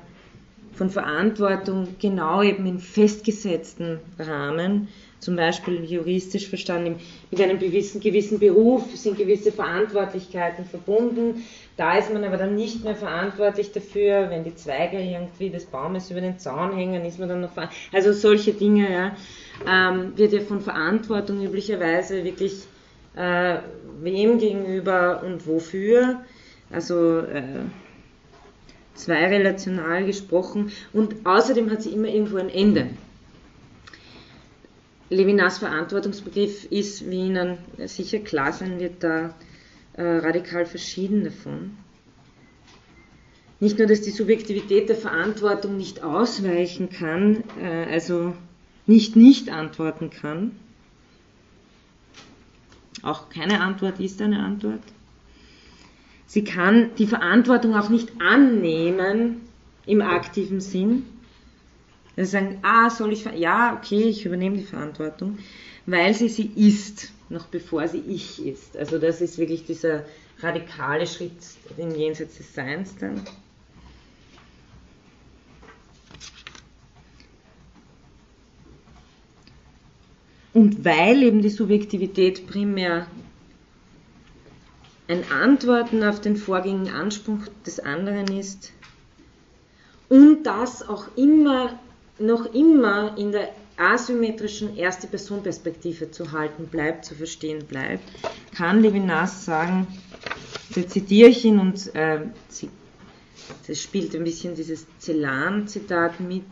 von 0.73 0.89
Verantwortung 0.89 1.95
genau 2.01 2.43
eben 2.43 2.65
in 2.65 2.79
festgesetzten 2.79 4.01
Rahmen, 4.19 4.89
zum 5.19 5.35
Beispiel 5.35 5.83
juristisch 5.83 6.47
verstanden, 6.47 6.99
mit 7.29 7.41
einem 7.41 7.59
gewissen, 7.59 7.99
gewissen 7.99 8.39
Beruf 8.39 8.95
sind 8.95 9.17
gewisse 9.17 9.51
Verantwortlichkeiten 9.51 10.65
verbunden. 10.65 11.43
Da 11.75 11.97
ist 11.97 12.11
man 12.11 12.23
aber 12.23 12.37
dann 12.37 12.55
nicht 12.55 12.83
mehr 12.83 12.95
verantwortlich 12.95 13.71
dafür, 13.71 14.29
wenn 14.29 14.43
die 14.43 14.55
Zweige 14.55 14.99
irgendwie 14.99 15.49
des 15.49 15.65
Baumes 15.65 16.09
über 16.09 16.21
den 16.21 16.39
Zaun 16.39 16.75
hängen, 16.75 17.03
ist 17.05 17.19
man 17.19 17.29
dann 17.29 17.41
noch 17.41 17.51
verantwortlich. 17.51 17.93
Also 17.93 18.13
solche 18.13 18.53
Dinge, 18.53 18.91
ja, 18.91 19.15
ähm, 19.67 20.13
wird 20.15 20.33
ja 20.33 20.39
von 20.39 20.61
Verantwortung 20.61 21.43
üblicherweise 21.43 22.23
wirklich 22.23 22.63
äh, 23.15 23.57
wem 24.01 24.39
gegenüber 24.39 25.21
und 25.25 25.45
wofür. 25.47 26.21
Also 26.71 27.19
äh, 27.19 27.63
zwei 28.93 30.03
gesprochen 30.05 30.71
und 30.93 31.25
außerdem 31.25 31.71
hat 31.71 31.81
sie 31.81 31.89
immer 31.89 32.07
irgendwo 32.07 32.37
ein 32.37 32.49
Ende. 32.49 32.89
Levinas 35.09 35.57
Verantwortungsbegriff 35.57 36.65
ist, 36.71 37.09
wie 37.09 37.27
Ihnen 37.27 37.57
sicher 37.85 38.19
klar 38.19 38.53
sein 38.53 38.79
wird, 38.79 39.03
da 39.03 39.33
äh, 39.93 40.03
radikal 40.03 40.65
verschieden 40.65 41.23
davon. 41.23 41.77
Nicht 43.59 43.77
nur, 43.77 43.87
dass 43.87 44.01
die 44.01 44.11
Subjektivität 44.11 44.87
der 44.87 44.95
Verantwortung 44.95 45.77
nicht 45.77 46.03
ausweichen 46.03 46.89
kann, 46.89 47.43
äh, 47.61 47.85
also 47.91 48.33
nicht 48.85 49.15
nicht 49.15 49.49
antworten 49.49 50.09
kann. 50.09 50.51
Auch 53.01 53.29
keine 53.29 53.61
Antwort 53.61 53.99
ist 53.99 54.21
eine 54.21 54.43
Antwort. 54.43 54.81
Sie 56.25 56.43
kann 56.43 56.91
die 56.97 57.07
Verantwortung 57.07 57.75
auch 57.75 57.89
nicht 57.89 58.09
annehmen 58.21 59.41
im 59.85 60.01
aktiven 60.01 60.61
Sinn, 60.61 61.05
dann 62.19 62.27
sagen, 62.27 62.59
ah, 62.63 62.89
soll 62.89 63.13
ich, 63.13 63.25
ja, 63.37 63.77
okay, 63.77 64.03
ich 64.03 64.25
übernehme 64.25 64.57
die 64.57 64.65
Verantwortung, 64.65 65.37
weil 65.85 66.13
sie 66.13 66.27
sie 66.27 66.51
ist, 66.53 67.13
noch 67.29 67.47
bevor 67.47 67.87
sie 67.87 67.99
ich 67.99 68.45
ist. 68.45 68.75
Also 68.75 68.97
das 68.97 69.21
ist 69.21 69.37
wirklich 69.37 69.63
dieser 69.65 70.03
radikale 70.39 71.07
Schritt 71.07 71.31
im 71.77 71.95
Jenseits 71.95 72.37
des 72.37 72.53
Seins 72.53 72.95
dann. 72.97 73.21
Und 80.53 80.83
weil 80.83 81.23
eben 81.23 81.41
die 81.41 81.49
Subjektivität 81.49 82.47
primär 82.47 83.07
ein 85.07 85.23
Antworten 85.31 86.03
auf 86.03 86.19
den 86.19 86.35
vorgängigen 86.35 86.93
Anspruch 86.93 87.47
des 87.65 87.79
anderen 87.79 88.27
ist 88.37 88.73
und 90.09 90.43
das 90.43 90.87
auch 90.87 91.05
immer 91.15 91.79
noch 92.19 92.53
immer 92.53 93.17
in 93.17 93.31
der 93.31 93.49
asymmetrischen 93.77 94.75
Erste-Person-Perspektive 94.75 96.11
zu 96.11 96.31
halten 96.31 96.67
bleibt, 96.67 97.05
zu 97.05 97.15
verstehen 97.15 97.65
bleibt, 97.65 98.03
kann 98.55 98.81
Levinas 98.81 99.45
sagen, 99.45 99.87
da 100.75 100.85
zitiere 100.85 101.29
ich 101.29 101.45
ihn 101.45 101.59
und 101.59 101.95
äh, 101.95 102.19
das 103.67 103.81
spielt 103.81 104.15
ein 104.15 104.23
bisschen 104.23 104.55
dieses 104.55 104.85
Celan-Zitat 104.99 106.19
mit, 106.19 106.43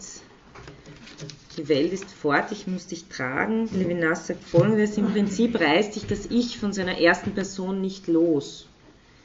die 1.57 1.67
Welt 1.67 1.91
ist 1.91 2.11
fort, 2.11 2.51
ich 2.51 2.67
muss 2.67 2.87
dich 2.87 3.05
tragen. 3.05 3.67
Levinas 3.73 4.27
sagt 4.27 4.43
folgendes, 4.43 4.97
im 4.97 5.11
Prinzip 5.11 5.59
reißt 5.59 5.93
sich 5.93 6.05
das 6.05 6.27
Ich 6.27 6.57
von 6.59 6.73
seiner 6.73 6.99
ersten 6.99 7.31
Person 7.31 7.81
nicht 7.81 8.07
los. 8.07 8.67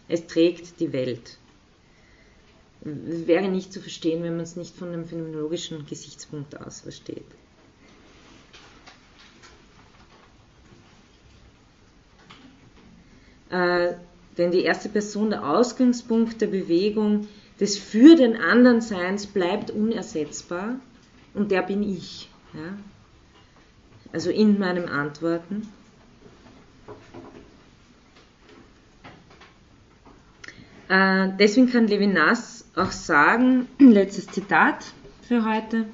Es 0.08 0.26
trägt 0.26 0.80
die 0.80 0.92
Welt. 0.92 1.38
Wäre 2.84 3.48
nicht 3.48 3.72
zu 3.72 3.80
verstehen, 3.80 4.24
wenn 4.24 4.36
man 4.36 4.44
es 4.44 4.56
nicht 4.56 4.76
von 4.76 4.88
einem 4.88 5.06
phänomenologischen 5.06 5.86
Gesichtspunkt 5.86 6.60
aus 6.60 6.80
versteht. 6.80 7.24
Äh, 13.50 13.94
denn 14.38 14.50
die 14.50 14.62
erste 14.62 14.88
Person, 14.88 15.30
der 15.30 15.46
Ausgangspunkt 15.46 16.40
der 16.40 16.46
Bewegung, 16.48 17.28
des 17.60 17.78
für 17.78 18.16
den 18.16 18.36
anderen 18.36 18.80
Seins 18.80 19.26
bleibt 19.26 19.70
unersetzbar 19.70 20.80
und 21.34 21.52
der 21.52 21.62
bin 21.62 21.82
ich. 21.82 22.28
Ja? 22.54 22.76
Also 24.12 24.30
in 24.30 24.58
meinem 24.58 24.86
Antworten. 24.86 25.68
Äh, 30.92 31.30
deswegen 31.38 31.70
kann 31.70 31.86
Levinas 31.86 32.66
auch 32.76 32.92
sagen, 32.92 33.66
letztes 33.78 34.26
Zitat 34.26 34.84
für 35.26 35.42
heute, 35.42 35.86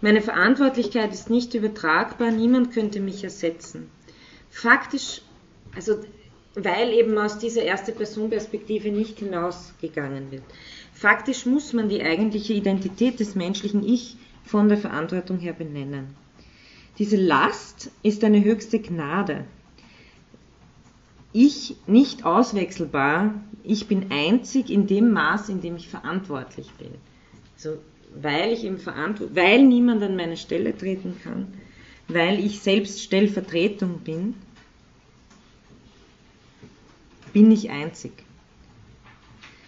meine 0.00 0.20
Verantwortlichkeit 0.20 1.12
ist 1.12 1.28
nicht 1.28 1.54
übertragbar, 1.54 2.30
niemand 2.30 2.72
könnte 2.72 3.00
mich 3.00 3.24
ersetzen. 3.24 3.90
Faktisch, 4.48 5.22
also 5.74 5.98
weil 6.54 6.92
eben 6.92 7.18
aus 7.18 7.38
dieser 7.38 7.62
erste 7.62 7.90
Person-Perspektive 7.90 8.92
nicht 8.92 9.18
hinausgegangen 9.18 10.30
wird. 10.30 10.44
Faktisch 10.94 11.44
muss 11.44 11.72
man 11.72 11.88
die 11.88 12.02
eigentliche 12.02 12.52
Identität 12.52 13.18
des 13.18 13.34
menschlichen 13.34 13.84
Ich 13.84 14.16
von 14.44 14.68
der 14.68 14.78
Verantwortung 14.78 15.38
her 15.40 15.52
benennen. 15.52 16.14
Diese 16.98 17.16
Last 17.16 17.90
ist 18.04 18.22
eine 18.22 18.44
höchste 18.44 18.78
Gnade. 18.78 19.46
Ich 21.32 21.76
nicht 21.86 22.24
auswechselbar, 22.24 23.34
ich 23.62 23.86
bin 23.86 24.10
einzig 24.10 24.70
in 24.70 24.86
dem 24.86 25.12
Maß, 25.12 25.50
in 25.50 25.60
dem 25.60 25.76
ich 25.76 25.88
verantwortlich 25.88 26.70
bin. 26.78 26.92
Also, 27.54 27.78
weil 28.14 28.52
ich 28.52 28.64
eben 28.64 28.78
weil 28.86 29.66
niemand 29.66 30.02
an 30.02 30.16
meine 30.16 30.36
Stelle 30.36 30.76
treten 30.76 31.16
kann, 31.22 31.48
weil 32.08 32.42
ich 32.42 32.60
selbst 32.60 33.02
Stellvertretung 33.02 33.98
bin, 33.98 34.34
bin 37.34 37.50
ich 37.50 37.68
einzig. 37.68 38.12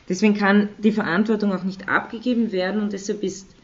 Deswegen 0.08 0.34
kann 0.34 0.70
die 0.78 0.92
Verantwortung 0.92 1.52
auch 1.52 1.62
nicht 1.62 1.88
abgegeben 1.88 2.50
werden 2.50 2.80
und 2.82 2.92
deshalb 2.92 3.22
ist 3.22 3.54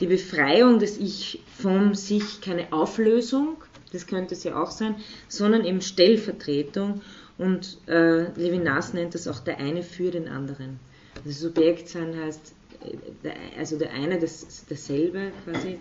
die 0.00 0.06
Befreiung 0.06 0.78
des 0.78 0.98
Ich 0.98 1.40
vom 1.58 1.94
Sich 1.94 2.40
keine 2.40 2.72
Auflösung, 2.72 3.58
das 3.92 4.06
könnte 4.06 4.34
es 4.34 4.42
ja 4.42 4.60
auch 4.60 4.70
sein, 4.70 4.96
sondern 5.28 5.64
eben 5.64 5.80
Stellvertretung 5.80 7.02
und 7.42 7.78
äh, 7.88 8.30
Levinas 8.38 8.94
nennt 8.94 9.14
das 9.14 9.26
auch 9.26 9.40
der 9.40 9.58
eine 9.58 9.82
für 9.82 10.10
den 10.12 10.28
anderen. 10.28 10.78
Also 11.24 11.48
Subjektsein 11.48 12.16
heißt, 12.16 12.54
äh, 12.84 12.96
der, 13.24 13.34
also 13.58 13.78
der 13.78 13.92
eine 13.92 14.18
das, 14.20 14.64
dasselbe 14.68 15.32
quasi 15.44 15.78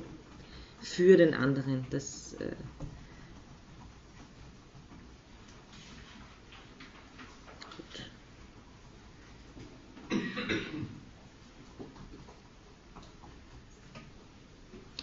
für 0.79 1.17
den 1.17 1.33
anderen. 1.35 1.85
Das, 1.91 2.35
äh, 2.39 2.51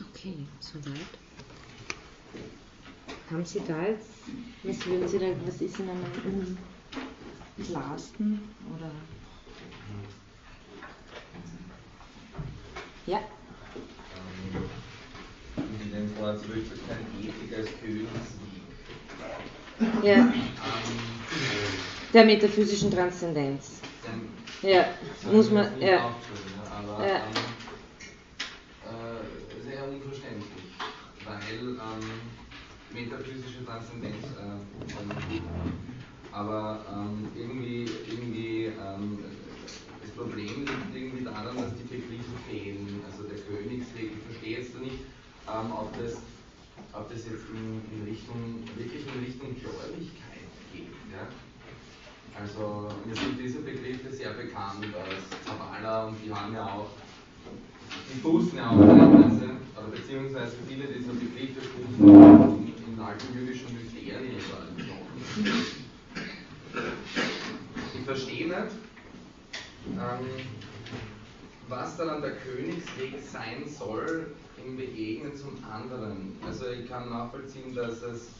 Okay, 0.01 0.35
soweit. 0.59 1.28
Haben 3.31 3.45
Sie 3.45 3.61
da 3.67 3.83
jetzt, 3.83 4.31
was 4.63 4.87
würden 4.87 5.07
Sie 5.07 5.19
da, 5.19 5.27
was 5.47 5.61
ist 5.61 5.79
Ihnen 5.79 5.91
am 5.91 6.57
unklarsten 7.59 8.55
oder? 8.75 8.91
Ja. 13.07 13.21
Zurück 16.37 16.67
zu 16.67 16.75
kein 16.87 17.07
Ethik 17.21 17.57
als 17.57 17.69
Königsweg. 17.81 18.59
Ja. 20.03 20.15
Ähm, 20.17 20.33
Der 22.13 22.25
metaphysischen 22.25 22.91
Transzendenz. 22.91 23.81
Ja, 24.63 24.85
muss 25.33 25.51
man, 25.51 25.81
ja. 25.81 26.15
Aber, 26.71 27.07
ja. 27.07 27.17
Ähm, 27.17 27.25
äh, 28.85 29.63
sehr 29.65 29.85
unverständlich, 29.89 30.75
weil 31.25 31.59
ähm, 31.59 32.38
metaphysische 32.93 33.65
Transzendenz, 33.65 34.25
äh, 34.25 35.41
aber 36.33 36.85
ähm, 36.93 37.29
irgendwie, 37.37 37.87
irgendwie 38.09 38.67
ähm, 38.67 39.19
das 40.01 40.11
Problem 40.11 40.67
liegt 40.67 40.95
irgendwie 40.95 41.25
daran, 41.25 41.57
dass 41.57 41.75
die 41.75 41.89
Begriffe 41.89 42.37
fehlen. 42.49 43.01
Also 43.11 43.25
der 43.25 43.39
Königsweg, 43.39 44.13
ich 44.17 44.25
verstehe 44.25 44.59
jetzt 44.59 44.79
nicht, 44.81 45.01
ähm, 45.49 45.73
ob, 45.73 45.93
das, 45.99 46.19
ob 46.93 47.11
das 47.11 47.25
jetzt 47.27 47.45
in, 47.53 47.83
in 47.93 48.05
Richtung, 48.07 48.63
wirklich 48.77 49.03
in 49.03 49.25
Richtung 49.25 49.55
Gläubigkeit 49.59 50.47
geht. 50.73 50.95
Ja? 51.13 51.29
Also 52.39 52.89
mir 53.05 53.15
sind 53.15 53.39
diese 53.41 53.61
Begriffe 53.61 54.13
sehr 54.13 54.31
bekannt 54.31 54.87
als 54.95 55.27
Kabbalah 55.45 56.07
und 56.07 56.17
die 56.25 56.33
haben 56.33 56.55
ja 56.55 56.65
auch, 56.65 56.91
die 58.15 58.21
fußen 58.21 58.57
ja 58.59 58.71
auch 58.71 58.79
teilweise, 58.79 59.59
oder 59.77 59.89
beziehungsweise 59.91 60.53
viele 60.69 60.87
dieser 60.87 61.15
Begriffe 61.15 61.61
fußen 61.61 62.68
in, 62.99 63.01
in 63.01 63.01
alten 63.01 63.35
jüdischen 63.35 63.73
Mysterien 63.75 64.37
Ich 67.95 68.05
verstehe 68.05 68.47
nicht, 68.49 68.73
ähm, 69.87 70.27
was 71.69 71.97
dann 71.97 72.09
an 72.11 72.23
der 72.23 72.37
Königsweg 72.37 73.23
sein 73.31 73.69
soll 73.69 74.35
im 74.65 74.77
Begegnen 74.77 75.37
zum 75.37 75.63
anderen. 75.65 76.37
Also 76.47 76.69
ich 76.69 76.89
kann 76.89 77.11
nachvollziehen, 77.11 77.75
dass 77.75 78.03
es 78.03 78.31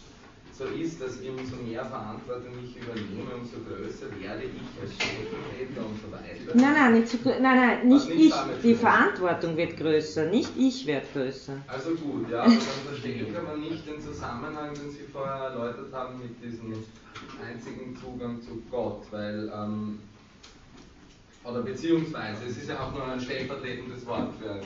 so 0.59 0.65
ist, 0.65 1.01
dass 1.01 1.21
ich 1.21 1.29
umso 1.29 1.55
mehr 1.57 1.85
Verantwortung 1.85 2.53
ich 2.65 2.77
übernehme, 2.77 3.31
umso 3.37 3.59
größer 3.59 4.07
werde 4.21 4.43
ich 4.43 4.83
als 4.83 4.93
Stellvertreter 4.95 5.87
und 5.87 6.01
so 6.03 6.11
weiter. 6.11 6.55
Nein, 6.55 6.75
nein, 6.75 6.95
nicht, 6.95 7.09
so, 7.09 7.19
nein, 7.25 7.41
nein, 7.41 7.89
nicht 7.89 8.11
ich. 8.11 8.35
Die 8.65 8.75
Verantwortung 8.75 9.57
wird 9.57 9.77
größer, 9.77 10.27
nicht 10.27 10.51
ich 10.57 10.85
werde 10.87 11.07
größer. 11.13 11.59
Also 11.69 11.91
gut, 11.91 12.29
ja, 12.29 12.43
aber 12.43 12.51
dann 12.51 12.61
verstehe 12.89 13.23
ich 13.23 13.37
aber 13.37 13.57
nicht 13.57 13.87
den 13.87 14.01
Zusammenhang, 14.01 14.75
den 14.75 14.91
Sie 14.91 15.05
vorher 15.13 15.51
erläutert 15.51 15.93
haben 15.93 16.19
mit 16.19 16.43
diesem 16.43 16.75
einzigen 17.41 17.97
Zugang 17.97 18.43
zu 18.43 18.61
Gott, 18.69 19.05
weil 19.13 19.53
ähm, 19.55 20.01
oder 21.45 21.63
beziehungsweise, 21.63 22.47
es 22.47 22.57
ist 22.59 22.69
ja 22.69 22.81
auch 22.81 22.93
nur 22.93 23.05
ein 23.05 23.21
stellvertretendes 23.21 24.05
Wort 24.07 24.35
für 24.41 24.51
eine, 24.51 24.63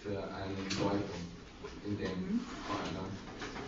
für 0.00 0.16
eine 0.16 0.54
Deutung 0.78 1.24
in 1.84 1.98
dem 1.98 2.40
Fall. 2.66 3.04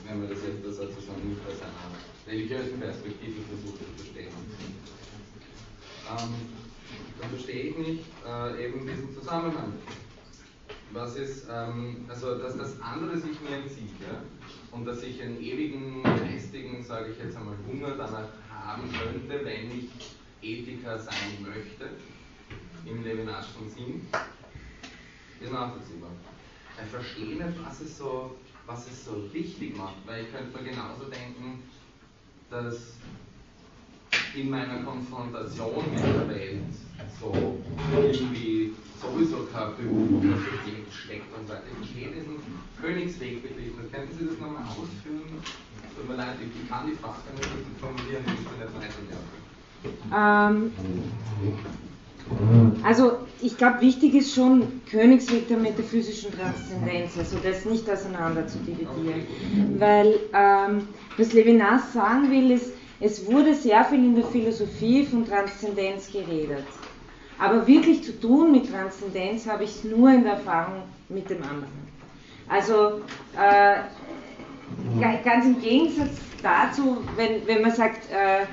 Wenn 0.08 0.20
man 0.20 0.28
das 0.28 0.38
jetzt 0.42 0.62
nicht 0.62 0.78
aus 0.78 1.62
einer 1.62 2.32
religiösen 2.32 2.80
Perspektive 2.80 3.40
versucht 3.42 3.78
zu 3.78 4.04
verstehen. 4.04 4.32
Ähm, 6.08 6.34
dann 7.20 7.30
verstehe 7.30 7.62
ich 7.70 7.78
nicht 7.78 8.04
äh, 8.26 8.64
eben 8.64 8.86
diesen 8.86 9.12
Zusammenhang. 9.12 9.72
Was 10.92 11.16
ist, 11.16 11.46
ähm, 11.50 12.04
also 12.08 12.38
dass 12.38 12.56
das 12.56 12.80
andere 12.80 13.18
sich 13.18 13.40
mir 13.40 13.56
entzieht, 13.56 13.90
ja? 14.00 14.22
und 14.70 14.84
dass 14.84 15.02
ich 15.02 15.20
einen 15.22 15.40
ewigen 15.40 16.02
geistigen, 16.02 16.84
sage 16.84 17.12
ich 17.12 17.18
jetzt 17.18 17.36
einmal, 17.36 17.56
Hunger 17.66 17.96
danach 17.96 18.28
haben 18.50 18.88
könnte, 18.92 19.44
wenn 19.44 19.70
ich 19.70 19.90
Ethiker 20.42 20.98
sein 20.98 21.38
möchte, 21.40 21.90
im 22.84 23.02
Levinatschen 23.02 23.68
Sinn, 23.68 24.06
ist 25.40 25.52
nachvollziehbar. 25.52 26.10
Ich 26.82 26.90
verstehe 26.90 27.34
nicht, 27.36 27.64
was 27.64 27.80
es 27.80 27.98
so 27.98 28.36
was 28.66 28.86
es 28.88 29.04
so 29.04 29.32
wichtig 29.32 29.76
macht, 29.76 29.96
weil 30.06 30.24
ich 30.24 30.32
könnte 30.32 30.56
mir 30.58 30.70
genauso 30.70 31.04
denken, 31.04 31.62
dass 32.50 32.94
in 34.34 34.50
meiner 34.50 34.82
Konfrontation 34.82 35.84
mit 35.92 36.02
der 36.02 36.28
Welt 36.28 36.62
so 37.20 37.58
irgendwie 37.94 38.74
sowieso 39.00 39.46
kein 39.52 39.76
Beruf 39.76 40.24
oder 40.24 40.36
Subjekt 40.36 40.92
steckt 40.92 41.38
und 41.38 41.46
sagt, 41.48 41.64
ich 41.70 41.76
verstehe 41.76 42.10
diesen 42.10 42.36
Königsweg 42.80 43.42
begriffen. 43.42 43.90
Könnten 43.92 44.18
Sie 44.18 44.26
das 44.26 44.38
nochmal 44.38 44.64
ausführen? 44.64 45.42
Tut 45.96 46.08
mir 46.08 46.16
leid, 46.16 46.36
ich 46.40 46.68
kann 46.68 46.86
die 46.86 46.96
Frage 46.96 47.32
nicht 47.34 47.80
formulieren, 47.80 48.24
ich 48.26 48.34
bin 48.34 48.58
nicht 48.58 48.74
weiter. 48.74 49.16
Ähm, 50.12 50.72
also 52.82 53.18
ich 53.40 53.56
glaube, 53.56 53.80
wichtig 53.80 54.14
ist 54.14 54.34
schon 54.34 54.80
Königsweg 54.90 55.48
der 55.48 55.58
metaphysischen 55.58 56.32
Transzendenz, 56.32 57.16
also 57.16 57.36
das 57.42 57.64
nicht 57.64 57.88
auseinander 57.88 58.46
zu 58.46 58.58
dividieren. 58.58 59.26
Weil 59.78 60.18
ähm, 60.32 60.88
was 61.16 61.32
Levinas 61.32 61.92
sagen 61.92 62.30
will, 62.30 62.50
ist, 62.50 62.72
es 63.00 63.26
wurde 63.26 63.54
sehr 63.54 63.84
viel 63.84 63.98
in 63.98 64.14
der 64.16 64.24
Philosophie 64.24 65.04
von 65.04 65.26
Transzendenz 65.26 66.10
geredet. 66.10 66.64
Aber 67.38 67.66
wirklich 67.66 68.02
zu 68.02 68.18
tun 68.18 68.52
mit 68.52 68.70
Transzendenz 68.70 69.46
habe 69.46 69.64
ich 69.64 69.84
nur 69.84 70.10
in 70.10 70.24
der 70.24 70.34
Erfahrung 70.34 70.82
mit 71.08 71.28
dem 71.28 71.42
anderen. 71.42 71.86
Also 72.48 73.00
äh, 73.36 73.76
ganz 75.22 75.44
im 75.44 75.60
Gegensatz 75.60 76.16
dazu, 76.42 76.98
wenn, 77.16 77.46
wenn 77.46 77.62
man 77.62 77.72
sagt, 77.72 78.10
äh, 78.10 78.46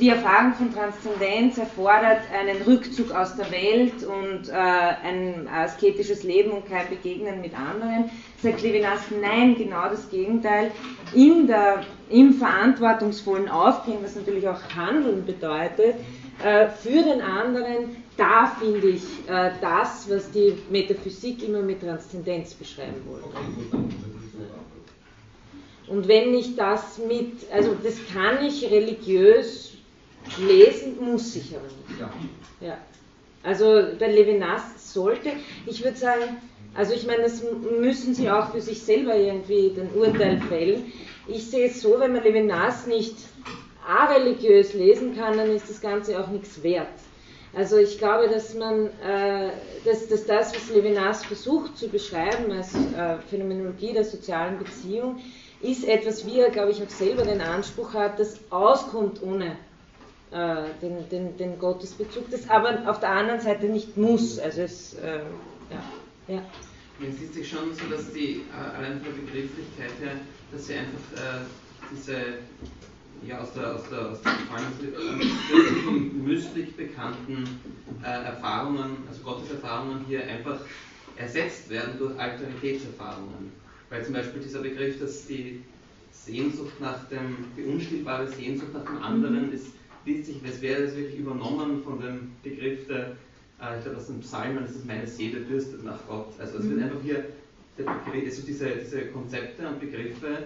die 0.00 0.08
Erfahrung 0.08 0.54
von 0.54 0.72
Transzendenz 0.72 1.58
erfordert 1.58 2.20
einen 2.32 2.62
Rückzug 2.62 3.10
aus 3.12 3.36
der 3.36 3.50
Welt 3.50 4.02
und 4.04 4.48
äh, 4.48 4.52
ein 4.52 5.48
asketisches 5.48 6.22
Leben 6.22 6.52
und 6.52 6.68
kein 6.68 6.88
Begegnen 6.88 7.40
mit 7.40 7.52
anderen, 7.58 8.10
sagt 8.42 8.62
Levinas, 8.62 9.00
nein, 9.20 9.54
genau 9.56 9.88
das 9.88 10.08
Gegenteil. 10.10 10.70
In 11.14 11.46
der, 11.46 11.84
Im 12.08 12.34
verantwortungsvollen 12.34 13.48
Aufgehen, 13.48 13.98
was 14.02 14.16
natürlich 14.16 14.48
auch 14.48 14.60
Handeln 14.74 15.24
bedeutet, 15.24 15.96
äh, 16.42 16.68
für 16.68 17.02
den 17.02 17.20
anderen, 17.20 17.96
da 18.16 18.46
finde 18.60 18.88
ich 18.88 19.02
äh, 19.28 19.52
das, 19.60 20.08
was 20.10 20.30
die 20.30 20.54
Metaphysik 20.70 21.42
immer 21.46 21.60
mit 21.60 21.80
Transzendenz 21.80 22.54
beschreiben 22.54 23.02
wollte. 23.06 23.28
Und 25.88 26.08
wenn 26.08 26.32
ich 26.34 26.56
das 26.56 26.98
mit, 27.06 27.32
also 27.52 27.76
das 27.82 27.96
kann 28.12 28.44
ich 28.44 28.70
religiös 28.70 29.72
lesen, 30.38 30.96
muss 31.00 31.34
ich 31.36 31.54
aber 31.54 31.66
nicht. 31.66 32.00
Ja. 32.00 32.66
ja. 32.66 32.78
Also 33.42 33.82
der 33.82 34.08
Levinas 34.08 34.92
sollte, 34.92 35.30
ich 35.66 35.82
würde 35.82 35.96
sagen, 35.96 36.36
also 36.74 36.94
ich 36.94 37.06
meine, 37.06 37.22
das 37.22 37.42
müssen 37.80 38.14
Sie 38.14 38.30
auch 38.30 38.52
für 38.52 38.60
sich 38.60 38.82
selber 38.82 39.16
irgendwie 39.16 39.70
den 39.70 39.90
Urteil 39.94 40.40
fällen. 40.48 40.92
Ich 41.26 41.50
sehe 41.50 41.66
es 41.66 41.82
so, 41.82 41.98
wenn 41.98 42.12
man 42.12 42.22
Levinas 42.22 42.86
nicht 42.86 43.16
religiös 44.10 44.74
lesen 44.74 45.16
kann, 45.16 45.36
dann 45.36 45.50
ist 45.50 45.68
das 45.68 45.80
Ganze 45.80 46.18
auch 46.18 46.28
nichts 46.28 46.62
wert. 46.62 46.88
Also 47.54 47.76
ich 47.76 47.98
glaube, 47.98 48.28
dass 48.28 48.54
man, 48.54 48.86
äh, 49.04 49.50
dass, 49.84 50.08
dass, 50.08 50.24
das, 50.24 50.54
was 50.54 50.70
Levinas 50.70 51.24
versucht 51.24 51.76
zu 51.76 51.88
beschreiben 51.88 52.50
als 52.50 52.74
äh, 52.74 53.18
Phänomenologie 53.28 53.92
der 53.92 54.04
sozialen 54.04 54.58
Beziehung, 54.58 55.20
ist 55.60 55.86
etwas, 55.86 56.26
wie 56.26 56.40
er, 56.40 56.50
glaube 56.50 56.70
ich, 56.70 56.82
auch 56.82 56.88
selber 56.88 57.24
den 57.24 57.40
Anspruch 57.40 57.92
hat, 57.92 58.18
das 58.18 58.38
auskommt 58.50 59.22
ohne 59.22 59.56
den, 60.32 61.08
den, 61.10 61.36
den, 61.36 61.58
Gottesbezug, 61.58 62.30
das 62.30 62.48
aber 62.48 62.88
auf 62.88 63.00
der 63.00 63.10
anderen 63.10 63.40
Seite 63.40 63.66
nicht 63.66 63.96
muss. 63.96 64.38
Also 64.38 64.62
es, 64.62 64.94
äh, 64.94 65.20
ja. 65.70 66.34
ja. 66.34 66.42
Es 67.06 67.20
ist 67.20 67.34
sich 67.34 67.48
schon 67.48 67.74
so, 67.74 67.84
dass 67.94 68.12
die, 68.12 68.42
äh, 68.50 68.76
allein 68.76 69.00
von 69.00 69.12
der 69.14 69.22
Begrifflichkeit 69.22 69.90
her, 70.00 70.12
dass 70.52 70.66
sie 70.66 70.74
einfach 70.74 71.00
äh, 71.16 71.40
diese 71.90 72.16
ja, 73.26 73.40
aus 73.40 73.52
der, 73.54 73.74
aus 73.74 73.88
der, 73.88 74.10
aus 74.10 74.20
der 74.22 74.32
christlichen 74.32 76.24
mystik 76.24 76.76
bekannten 76.76 77.44
äh, 78.02 78.24
Erfahrungen, 78.24 78.96
also 79.08 79.22
Gotteserfahrungen 79.22 80.04
hier 80.06 80.26
einfach 80.26 80.60
ersetzt 81.16 81.70
werden 81.70 81.98
durch 81.98 82.18
Alteritätserfahrungen. 82.18 83.52
Weil 83.90 84.04
zum 84.04 84.14
Beispiel 84.14 84.42
dieser 84.42 84.60
Begriff, 84.60 84.98
dass 84.98 85.26
die 85.26 85.62
Sehnsucht 86.10 86.80
nach 86.80 87.04
dem, 87.08 87.44
die 87.56 87.64
unstillbare 87.64 88.28
Sehnsucht 88.28 88.72
nach 88.72 88.84
dem 88.84 89.02
anderen 89.02 89.48
mhm. 89.48 89.52
ist, 89.52 89.66
liest 90.04 90.26
sich, 90.26 90.36
als 90.44 90.60
wäre 90.60 90.82
das 90.82 90.96
wirklich 90.96 91.18
übernommen 91.18 91.82
von 91.82 92.00
dem 92.00 92.32
Begriff 92.42 92.86
der, 92.86 93.16
äh, 93.60 93.78
ich 93.78 93.84
glaube 93.84 93.98
aus 93.98 94.06
den 94.06 94.20
Psalmen, 94.20 94.64
das 94.64 94.76
ist 94.76 94.86
meine 94.86 95.06
Seele 95.06 95.40
dürstet 95.40 95.84
nach 95.84 95.98
Gott. 96.08 96.28
Also 96.38 96.58
es 96.58 96.64
wird 96.64 96.78
mhm. 96.78 96.84
einfach 96.84 97.02
hier, 97.02 97.24
der 97.78 97.84
Begriff, 97.84 98.24
also 98.24 98.42
diese, 98.46 98.70
diese 98.76 99.06
Konzepte 99.06 99.66
und 99.66 99.80
Begriffe 99.80 100.44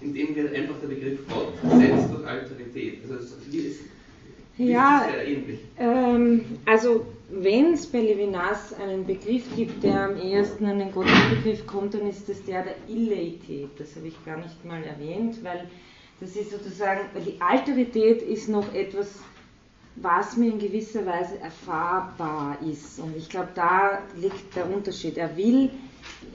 indem 0.00 0.34
wir 0.34 0.52
einfach 0.52 0.76
der 0.80 0.88
Begriff 0.88 1.20
Gott 1.28 1.54
setzt 1.62 2.12
durch 2.12 2.26
Alterität. 2.26 2.98
Also 3.02 3.14
das 3.14 3.24
ist, 3.24 3.80
ja, 4.56 5.08
sehr 5.10 5.26
ähnlich. 5.26 5.60
Ähm, 5.78 6.44
also 6.64 7.06
wenn 7.30 7.72
es 7.72 7.86
bei 7.86 8.00
Levinas 8.00 8.72
einen 8.74 9.04
Begriff 9.04 9.44
gibt, 9.56 9.82
der 9.82 10.10
am 10.10 10.16
ehesten 10.16 10.66
an 10.66 10.78
den 10.78 10.92
Gottesbegriff 10.92 11.66
kommt, 11.66 11.94
dann 11.94 12.08
ist 12.08 12.28
das 12.28 12.44
der 12.44 12.62
der 12.62 12.76
Illeität. 12.88 13.70
Das 13.78 13.96
habe 13.96 14.06
ich 14.06 14.24
gar 14.24 14.36
nicht 14.36 14.64
mal 14.64 14.82
erwähnt, 14.84 15.42
weil 15.42 15.66
das 16.24 16.36
ist 16.36 16.52
sozusagen, 16.52 17.00
die 17.26 17.38
Alterität 17.40 18.22
ist 18.22 18.48
noch 18.48 18.72
etwas, 18.72 19.18
was 19.96 20.36
mir 20.36 20.50
in 20.50 20.58
gewisser 20.58 21.04
Weise 21.04 21.38
erfahrbar 21.38 22.56
ist. 22.62 22.98
Und 22.98 23.14
ich 23.14 23.28
glaube, 23.28 23.48
da 23.54 23.98
liegt 24.16 24.56
der 24.56 24.72
Unterschied. 24.72 25.18
Er 25.18 25.36
will 25.36 25.70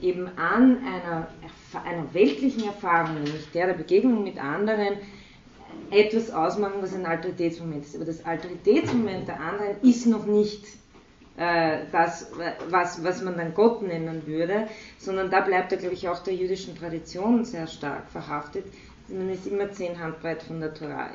eben 0.00 0.28
an 0.38 0.78
einer, 0.84 1.26
einer 1.84 2.14
weltlichen 2.14 2.64
Erfahrung, 2.64 3.14
nämlich 3.14 3.50
der 3.52 3.66
der 3.66 3.74
Begegnung 3.74 4.22
mit 4.22 4.38
anderen, 4.38 4.98
etwas 5.90 6.30
ausmachen, 6.30 6.76
was 6.80 6.94
ein 6.94 7.04
Alteritätsmoment 7.04 7.84
ist. 7.84 7.96
Aber 7.96 8.04
das 8.04 8.24
Alteritätsmoment 8.24 9.26
der 9.26 9.40
anderen 9.40 9.80
ist 9.82 10.06
noch 10.06 10.24
nicht 10.24 10.64
äh, 11.36 11.80
das, 11.90 12.30
was, 12.68 13.02
was 13.02 13.22
man 13.22 13.36
dann 13.36 13.54
Gott 13.54 13.82
nennen 13.82 14.22
würde, 14.26 14.68
sondern 14.98 15.30
da 15.30 15.40
bleibt 15.40 15.72
er, 15.72 15.78
glaube 15.78 15.94
ich, 15.94 16.08
auch 16.08 16.22
der 16.22 16.34
jüdischen 16.34 16.76
Tradition 16.76 17.44
sehr 17.44 17.66
stark 17.66 18.08
verhaftet, 18.10 18.64
man 19.12 19.30
ist 19.30 19.46
immer 19.46 19.70
zehn 19.72 19.98
Handbreit 19.98 20.42
von 20.42 20.60
der 20.60 20.74
Torah 20.74 21.10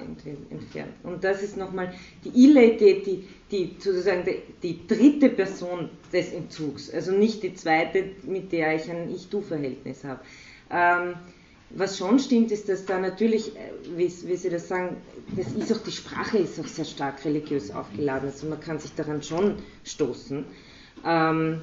entfernt. 0.49 0.93
Und 1.03 1.23
das 1.23 1.41
ist 1.41 1.57
nochmal 1.57 1.93
die 2.23 2.43
Illeität, 2.43 3.05
die, 3.05 3.27
die 3.51 3.76
sozusagen 3.80 4.23
die, 4.26 4.41
die, 4.61 4.88
dritte 4.88 5.30
Person 5.30 5.89
des 6.11 6.34
Entzugs, 6.34 6.91
also 6.93 7.11
nicht 7.11 7.43
die 7.43 7.53
zweite, 7.53 8.11
mit 8.23 8.51
der 8.51 8.76
ich 8.76 8.89
ein 8.89 9.09
Ich-Du-Verhältnis 9.13 10.03
habe. 10.03 10.19
Ähm, 10.69 11.15
was 11.72 11.97
schon 11.97 12.19
stimmt, 12.19 12.51
ist, 12.51 12.69
dass 12.69 12.85
da 12.85 12.99
natürlich, 12.99 13.55
äh, 13.55 13.59
wie, 13.95 14.11
wie, 14.27 14.35
Sie 14.35 14.49
das 14.49 14.67
sagen, 14.67 14.97
das 15.35 15.51
ist 15.53 15.73
auch 15.73 15.84
die 15.84 15.91
Sprache 15.91 16.38
ist 16.38 16.59
auch 16.59 16.67
sehr 16.67 16.85
stark 16.85 17.23
religiös 17.26 17.72
aufgeladen, 17.72 18.30
also 18.30 18.47
man 18.47 18.59
kann 18.59 18.80
sich 18.80 18.93
daran 18.93 19.23
schon 19.23 19.55
stoßen. 19.84 20.45
Ähm, 21.05 21.61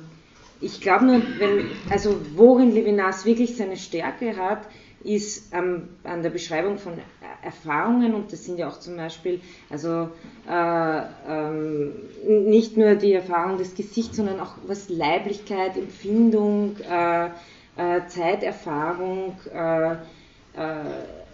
ich 0.61 0.81
glaube 0.81 1.07
nur, 1.07 1.23
wenn, 1.39 1.71
also 1.91 2.21
worin 2.37 2.73
Levinas 2.73 3.25
wirklich 3.25 3.57
seine 3.57 3.77
Stärke 3.77 4.37
hat, 4.37 4.69
ist 5.05 5.53
ähm, 5.53 5.89
an 6.05 6.23
der 6.23 6.31
Beschreibung 6.31 6.79
von 6.79 6.95
Erfahrungen 7.43 8.15
und 8.15 8.33
das 8.33 8.45
sind 8.45 8.59
ja 8.59 8.69
auch 8.69 8.79
zum 8.79 8.97
Beispiel 8.97 9.41
also 9.69 10.09
äh, 10.49 11.03
ähm, 11.29 11.93
nicht 12.49 12.77
nur 12.77 12.95
die 12.95 13.13
Erfahrung 13.13 13.59
des 13.59 13.75
Gesichts, 13.75 14.17
sondern 14.17 14.41
auch 14.41 14.55
was 14.67 14.89
Leiblichkeit, 14.89 15.77
Empfindung, 15.77 16.77
äh, 16.89 17.27
äh, 17.77 18.07
Zeiterfahrung, 18.07 19.37
äh, 19.53 19.93
äh, 19.93 19.97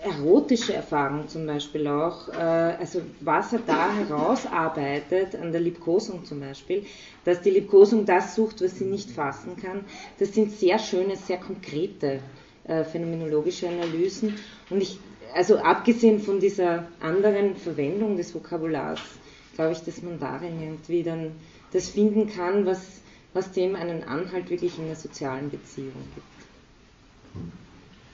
erotische 0.01 0.75
Erfahrung 0.75 1.27
zum 1.29 1.47
Beispiel 1.47 1.89
auch, 1.89 2.29
äh, 2.29 2.37
also 2.37 3.03
was 3.21 3.53
er 3.53 3.61
da 3.67 3.93
herausarbeitet 3.93 5.35
an 5.35 5.51
der 5.51 5.61
Liebkosung 5.61 6.25
zum 6.25 6.41
Beispiel, 6.41 6.85
dass 7.25 7.43
die 7.43 7.51
Liebkosung 7.51 8.07
das 8.07 8.37
sucht, 8.37 8.63
was 8.63 8.79
sie 8.79 8.85
nicht 8.85 9.11
fassen 9.11 9.57
kann, 9.57 9.85
das 10.19 10.35
sind 10.35 10.53
sehr 10.53 10.79
schöne, 10.79 11.17
sehr 11.17 11.39
konkrete 11.39 12.07
äh, 12.07 12.21
phänomenologische 12.69 13.69
Analysen. 13.69 14.35
Und 14.71 14.83
ich, 14.83 14.99
also 15.35 15.59
abgesehen 15.59 16.21
von 16.21 16.41
dieser 16.41 16.87
anderen 17.01 17.57
Verwendung 17.57 18.17
des 18.17 18.35
Vokabulars, 18.35 19.01
glaube 19.55 19.73
ich, 19.73 19.81
dass 19.81 20.03
man 20.03 20.19
darin 20.21 20.61
irgendwie 20.61 21.03
dann 21.03 21.33
das 21.73 21.89
finden 21.89 22.29
kann, 22.29 22.67
was, 22.67 23.01
was 23.33 23.53
dem 23.53 23.75
einen 23.75 24.05
Anhalt 24.05 24.51
wirklich 24.51 24.79
in 24.79 24.87
der 24.87 24.97
sozialen 24.97 25.51
Beziehung 25.51 25.93
gibt. 26.15 26.27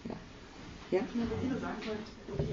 Ja. 0.09 0.99
Ja? 0.99 1.05
Ich 1.07 1.15
würde 1.49 1.61
sagen, 1.61 1.77
okay, 2.33 2.47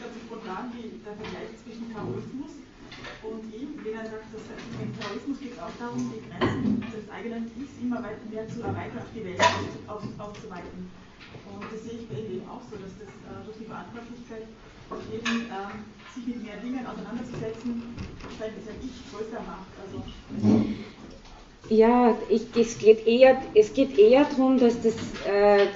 ganz 0.00 0.14
spontan 0.26 0.72
die, 0.72 1.00
der 1.04 1.14
Vergleich 1.14 1.48
zwischen 1.64 1.92
Taoismus 1.92 2.52
und 3.22 3.42
ihm, 3.54 3.78
wenn 3.84 3.94
er 3.94 4.06
sagt, 4.06 4.28
dass 4.34 4.44
im 4.82 4.92
Taoismus 4.98 5.38
geht 5.38 5.52
es 5.52 5.58
auch 5.58 5.74
darum, 5.78 6.10
die 6.10 6.22
Grenzen 6.26 6.80
des 6.92 7.06
eigenen 7.10 7.46
Ichs 7.56 7.78
immer 7.80 8.02
weiter 8.02 8.26
mehr 8.30 8.48
zu 8.48 8.62
erweitern, 8.62 8.98
auf 8.98 9.12
die 9.14 9.24
Welt 9.24 9.40
auszuweiten. 9.88 10.90
Und 11.48 11.64
das 11.70 11.82
sehe 11.84 12.00
ich 12.00 12.08
bei 12.08 12.18
ihm 12.18 12.42
eben 12.42 12.48
auch 12.48 12.62
so, 12.68 12.76
dass 12.76 12.92
das 12.98 13.08
äh, 13.08 13.44
durch 13.44 13.58
die 13.58 13.68
Verantwortlichkeit 13.70 14.46
eben 15.12 15.46
äh, 15.48 15.72
sich 16.14 16.26
mit 16.26 16.42
mehr 16.42 16.56
Dingen 16.58 16.84
auseinanderzusetzen, 16.86 17.82
es 18.58 18.66
ja 18.66 18.74
Ich 18.82 18.96
größer 19.10 19.40
macht. 19.46 19.70
Also, 19.80 20.02
ja, 21.68 22.16
ich, 22.28 22.44
es, 22.56 22.78
geht 22.78 23.06
eher, 23.06 23.40
es 23.54 23.72
geht 23.72 23.98
eher 23.98 24.24
darum, 24.24 24.58
dass 24.58 24.80
das, 24.82 24.94
äh, 25.26 25.66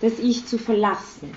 das 0.00 0.18
Ich 0.18 0.46
zu 0.46 0.58
verlassen. 0.58 1.30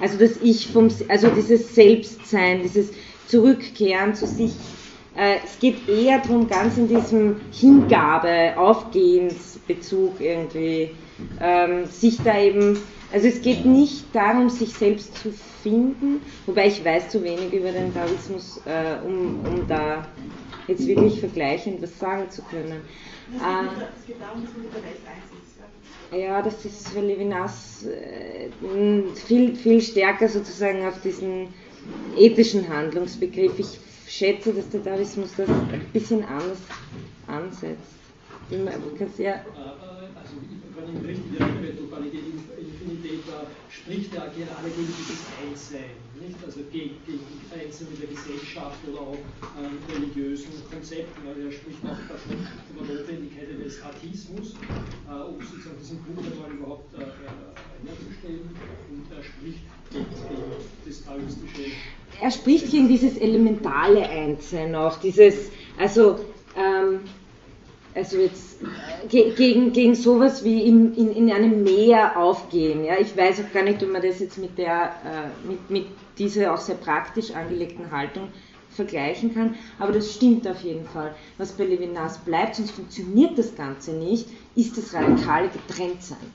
Also 0.00 0.18
das 0.18 0.36
Ich 0.42 0.68
vom, 0.68 0.88
also 1.08 1.28
dieses 1.30 1.74
Selbstsein, 1.74 2.62
dieses 2.62 2.90
Zurückkehren 3.28 4.14
zu 4.14 4.26
sich. 4.26 4.52
Äh, 5.16 5.36
es 5.44 5.58
geht 5.58 5.88
eher 5.88 6.18
darum, 6.18 6.48
ganz 6.48 6.76
in 6.76 6.88
diesem 6.88 7.40
Hingabe, 7.52 8.56
Aufgehensbezug 8.56 10.20
irgendwie, 10.20 10.90
ähm, 11.40 11.86
sich 11.86 12.22
da 12.22 12.38
eben, 12.38 12.78
also 13.12 13.28
es 13.28 13.40
geht 13.42 13.64
nicht 13.64 14.04
darum, 14.12 14.48
sich 14.48 14.72
selbst 14.72 15.16
zu 15.18 15.32
finden, 15.62 16.20
wobei 16.46 16.68
ich 16.68 16.84
weiß 16.84 17.08
zu 17.10 17.22
wenig 17.22 17.52
über 17.52 17.72
den 17.72 17.92
Taoismus, 17.92 18.60
äh, 18.64 19.04
um, 19.06 19.40
um 19.44 19.66
da 19.66 20.06
jetzt 20.68 20.86
wirklich 20.86 21.20
vergleichend 21.20 21.82
was 21.82 21.98
sagen 21.98 22.30
zu 22.30 22.42
können. 22.42 22.80
Es 23.34 24.06
geht 24.06 24.20
darum, 24.20 24.42
dass 24.42 24.52
man 24.52 24.62
mit 24.62 24.74
der 24.74 24.82
Welt 24.82 25.00
eins 25.06 25.32
ist. 25.32 25.48
Ja, 26.10 26.40
das 26.40 26.64
ist 26.64 26.88
für 26.88 27.00
Levinas 27.00 27.84
äh, 27.84 28.48
viel, 29.26 29.54
viel 29.54 29.82
stärker 29.82 30.28
sozusagen 30.28 30.86
auf 30.86 31.00
diesen 31.02 31.48
ethischen 32.16 32.68
Handlungsbegriff. 32.68 33.58
Ich 33.58 33.78
schätze, 34.08 34.52
dass 34.52 34.68
der 34.70 34.82
Taoismus 34.84 35.30
das 35.36 35.48
ein 35.48 35.86
bisschen 35.92 36.24
anders 36.24 36.58
ansetzt. 37.26 37.98
Ja. 38.50 39.32
Also, 39.34 40.36
wenn 40.74 40.96
ich 40.96 41.16
richtig 41.16 41.40
erinnere, 41.40 41.76
Totalität, 41.76 42.20
Infinität 42.58 43.20
spricht 43.68 44.14
ja 44.14 44.20
gerade 44.24 44.70
gegen 44.70 44.94
dieses 44.98 45.26
Einssein, 45.42 46.07
nicht? 46.20 46.36
Also 46.44 46.60
gegen, 46.72 46.96
gegen 47.06 47.24
Einzelne 47.52 47.90
der 48.00 48.08
Gesellschaft 48.08 48.78
oder 48.90 49.00
auch 49.00 49.22
ähm, 49.58 49.78
religiösen 49.88 50.52
Konzepten. 50.70 51.26
Also 51.26 51.40
er 51.40 51.52
spricht 51.52 51.78
auch 51.84 52.00
da 52.08 52.14
schon 52.18 52.38
der 52.38 52.96
Notwendigkeit 52.96 53.48
des 53.64 53.82
Atheismus, 53.82 54.54
äh, 55.08 55.12
um 55.12 55.40
sozusagen 55.40 55.78
diesen 55.80 55.98
Punkt 56.04 56.26
überhaupt 56.26 56.94
äh, 56.94 57.06
herzustellen 57.86 58.50
und 58.90 59.06
er 59.16 59.22
spricht 59.22 59.64
gegen, 59.90 60.06
das 60.86 61.04
taoistische. 61.04 61.72
Er 62.20 62.30
spricht 62.30 62.70
gegen 62.70 62.88
dieses 62.88 63.16
elementale 63.18 64.08
Einssein 64.08 64.74
auch, 64.74 64.98
dieses, 64.98 65.50
also 65.78 66.18
ähm, 66.56 67.00
also 67.98 68.16
jetzt 68.16 68.58
ge 69.08 69.32
gegen, 69.34 69.72
gegen 69.72 69.94
sowas 69.94 70.44
wie 70.44 70.62
im, 70.62 70.94
in, 70.94 71.12
in 71.12 71.32
einem 71.32 71.64
Meer 71.64 72.16
aufgehen. 72.16 72.84
Ja? 72.84 72.94
Ich 72.98 73.16
weiß 73.16 73.40
auch 73.40 73.52
gar 73.52 73.64
nicht, 73.64 73.82
ob 73.82 73.92
man 73.92 74.02
das 74.02 74.20
jetzt 74.20 74.38
mit, 74.38 74.56
der, 74.56 74.92
äh, 75.04 75.48
mit, 75.48 75.68
mit 75.68 75.86
dieser 76.16 76.54
auch 76.54 76.58
sehr 76.58 76.76
praktisch 76.76 77.32
angelegten 77.32 77.90
Haltung 77.90 78.28
vergleichen 78.70 79.34
kann, 79.34 79.56
aber 79.80 79.92
das 79.92 80.14
stimmt 80.14 80.46
auf 80.46 80.60
jeden 80.62 80.86
Fall. 80.86 81.12
Was 81.38 81.52
bei 81.52 81.64
Levinas 81.64 82.18
bleibt, 82.18 82.54
sonst 82.54 82.70
funktioniert 82.70 83.36
das 83.36 83.56
Ganze 83.56 83.92
nicht, 83.92 84.28
ist 84.54 84.78
das 84.78 84.94
radikale 84.94 85.48
Getrenntsein. 85.48 86.32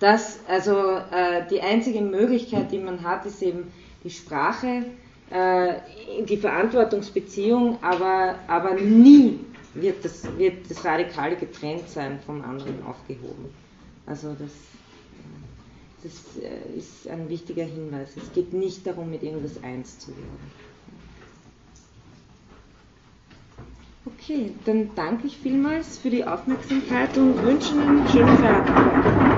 Das, 0.00 0.40
also 0.48 0.76
äh, 0.76 1.46
die 1.48 1.60
einzige 1.60 2.00
Möglichkeit, 2.00 2.72
die 2.72 2.78
man 2.78 3.04
hat, 3.04 3.24
ist 3.26 3.40
eben 3.42 3.72
die 4.02 4.10
Sprache, 4.10 4.86
äh, 5.30 5.74
die 6.28 6.36
Verantwortungsbeziehung, 6.36 7.78
aber, 7.80 8.34
aber 8.48 8.74
nie 8.74 9.38
wird 9.74 10.04
das, 10.04 10.22
wird 10.38 10.70
das 10.70 10.84
radikale 10.84 11.36
Getrenntsein 11.36 12.20
vom 12.24 12.42
anderen 12.42 12.84
aufgehoben. 12.86 13.46
Also 14.06 14.34
das, 14.38 14.50
das 16.02 16.42
äh, 16.42 16.78
ist 16.78 17.08
ein 17.08 17.28
wichtiger 17.28 17.64
Hinweis. 17.64 18.10
Es 18.16 18.32
geht 18.32 18.52
nicht 18.52 18.86
darum, 18.86 19.10
mit 19.10 19.22
irgendwas 19.22 19.62
eins 19.62 19.98
zu 19.98 20.08
werden. 20.08 20.64
Okay, 24.06 24.52
dann 24.66 24.90
danke 24.94 25.26
ich 25.26 25.36
vielmals 25.38 25.98
für 25.98 26.10
die 26.10 26.24
Aufmerksamkeit 26.26 27.16
und 27.16 27.42
wünsche 27.42 27.72
Ihnen 27.72 28.00
einen 28.00 28.08
schönen 28.08 28.36
Feiertag. 28.38 29.33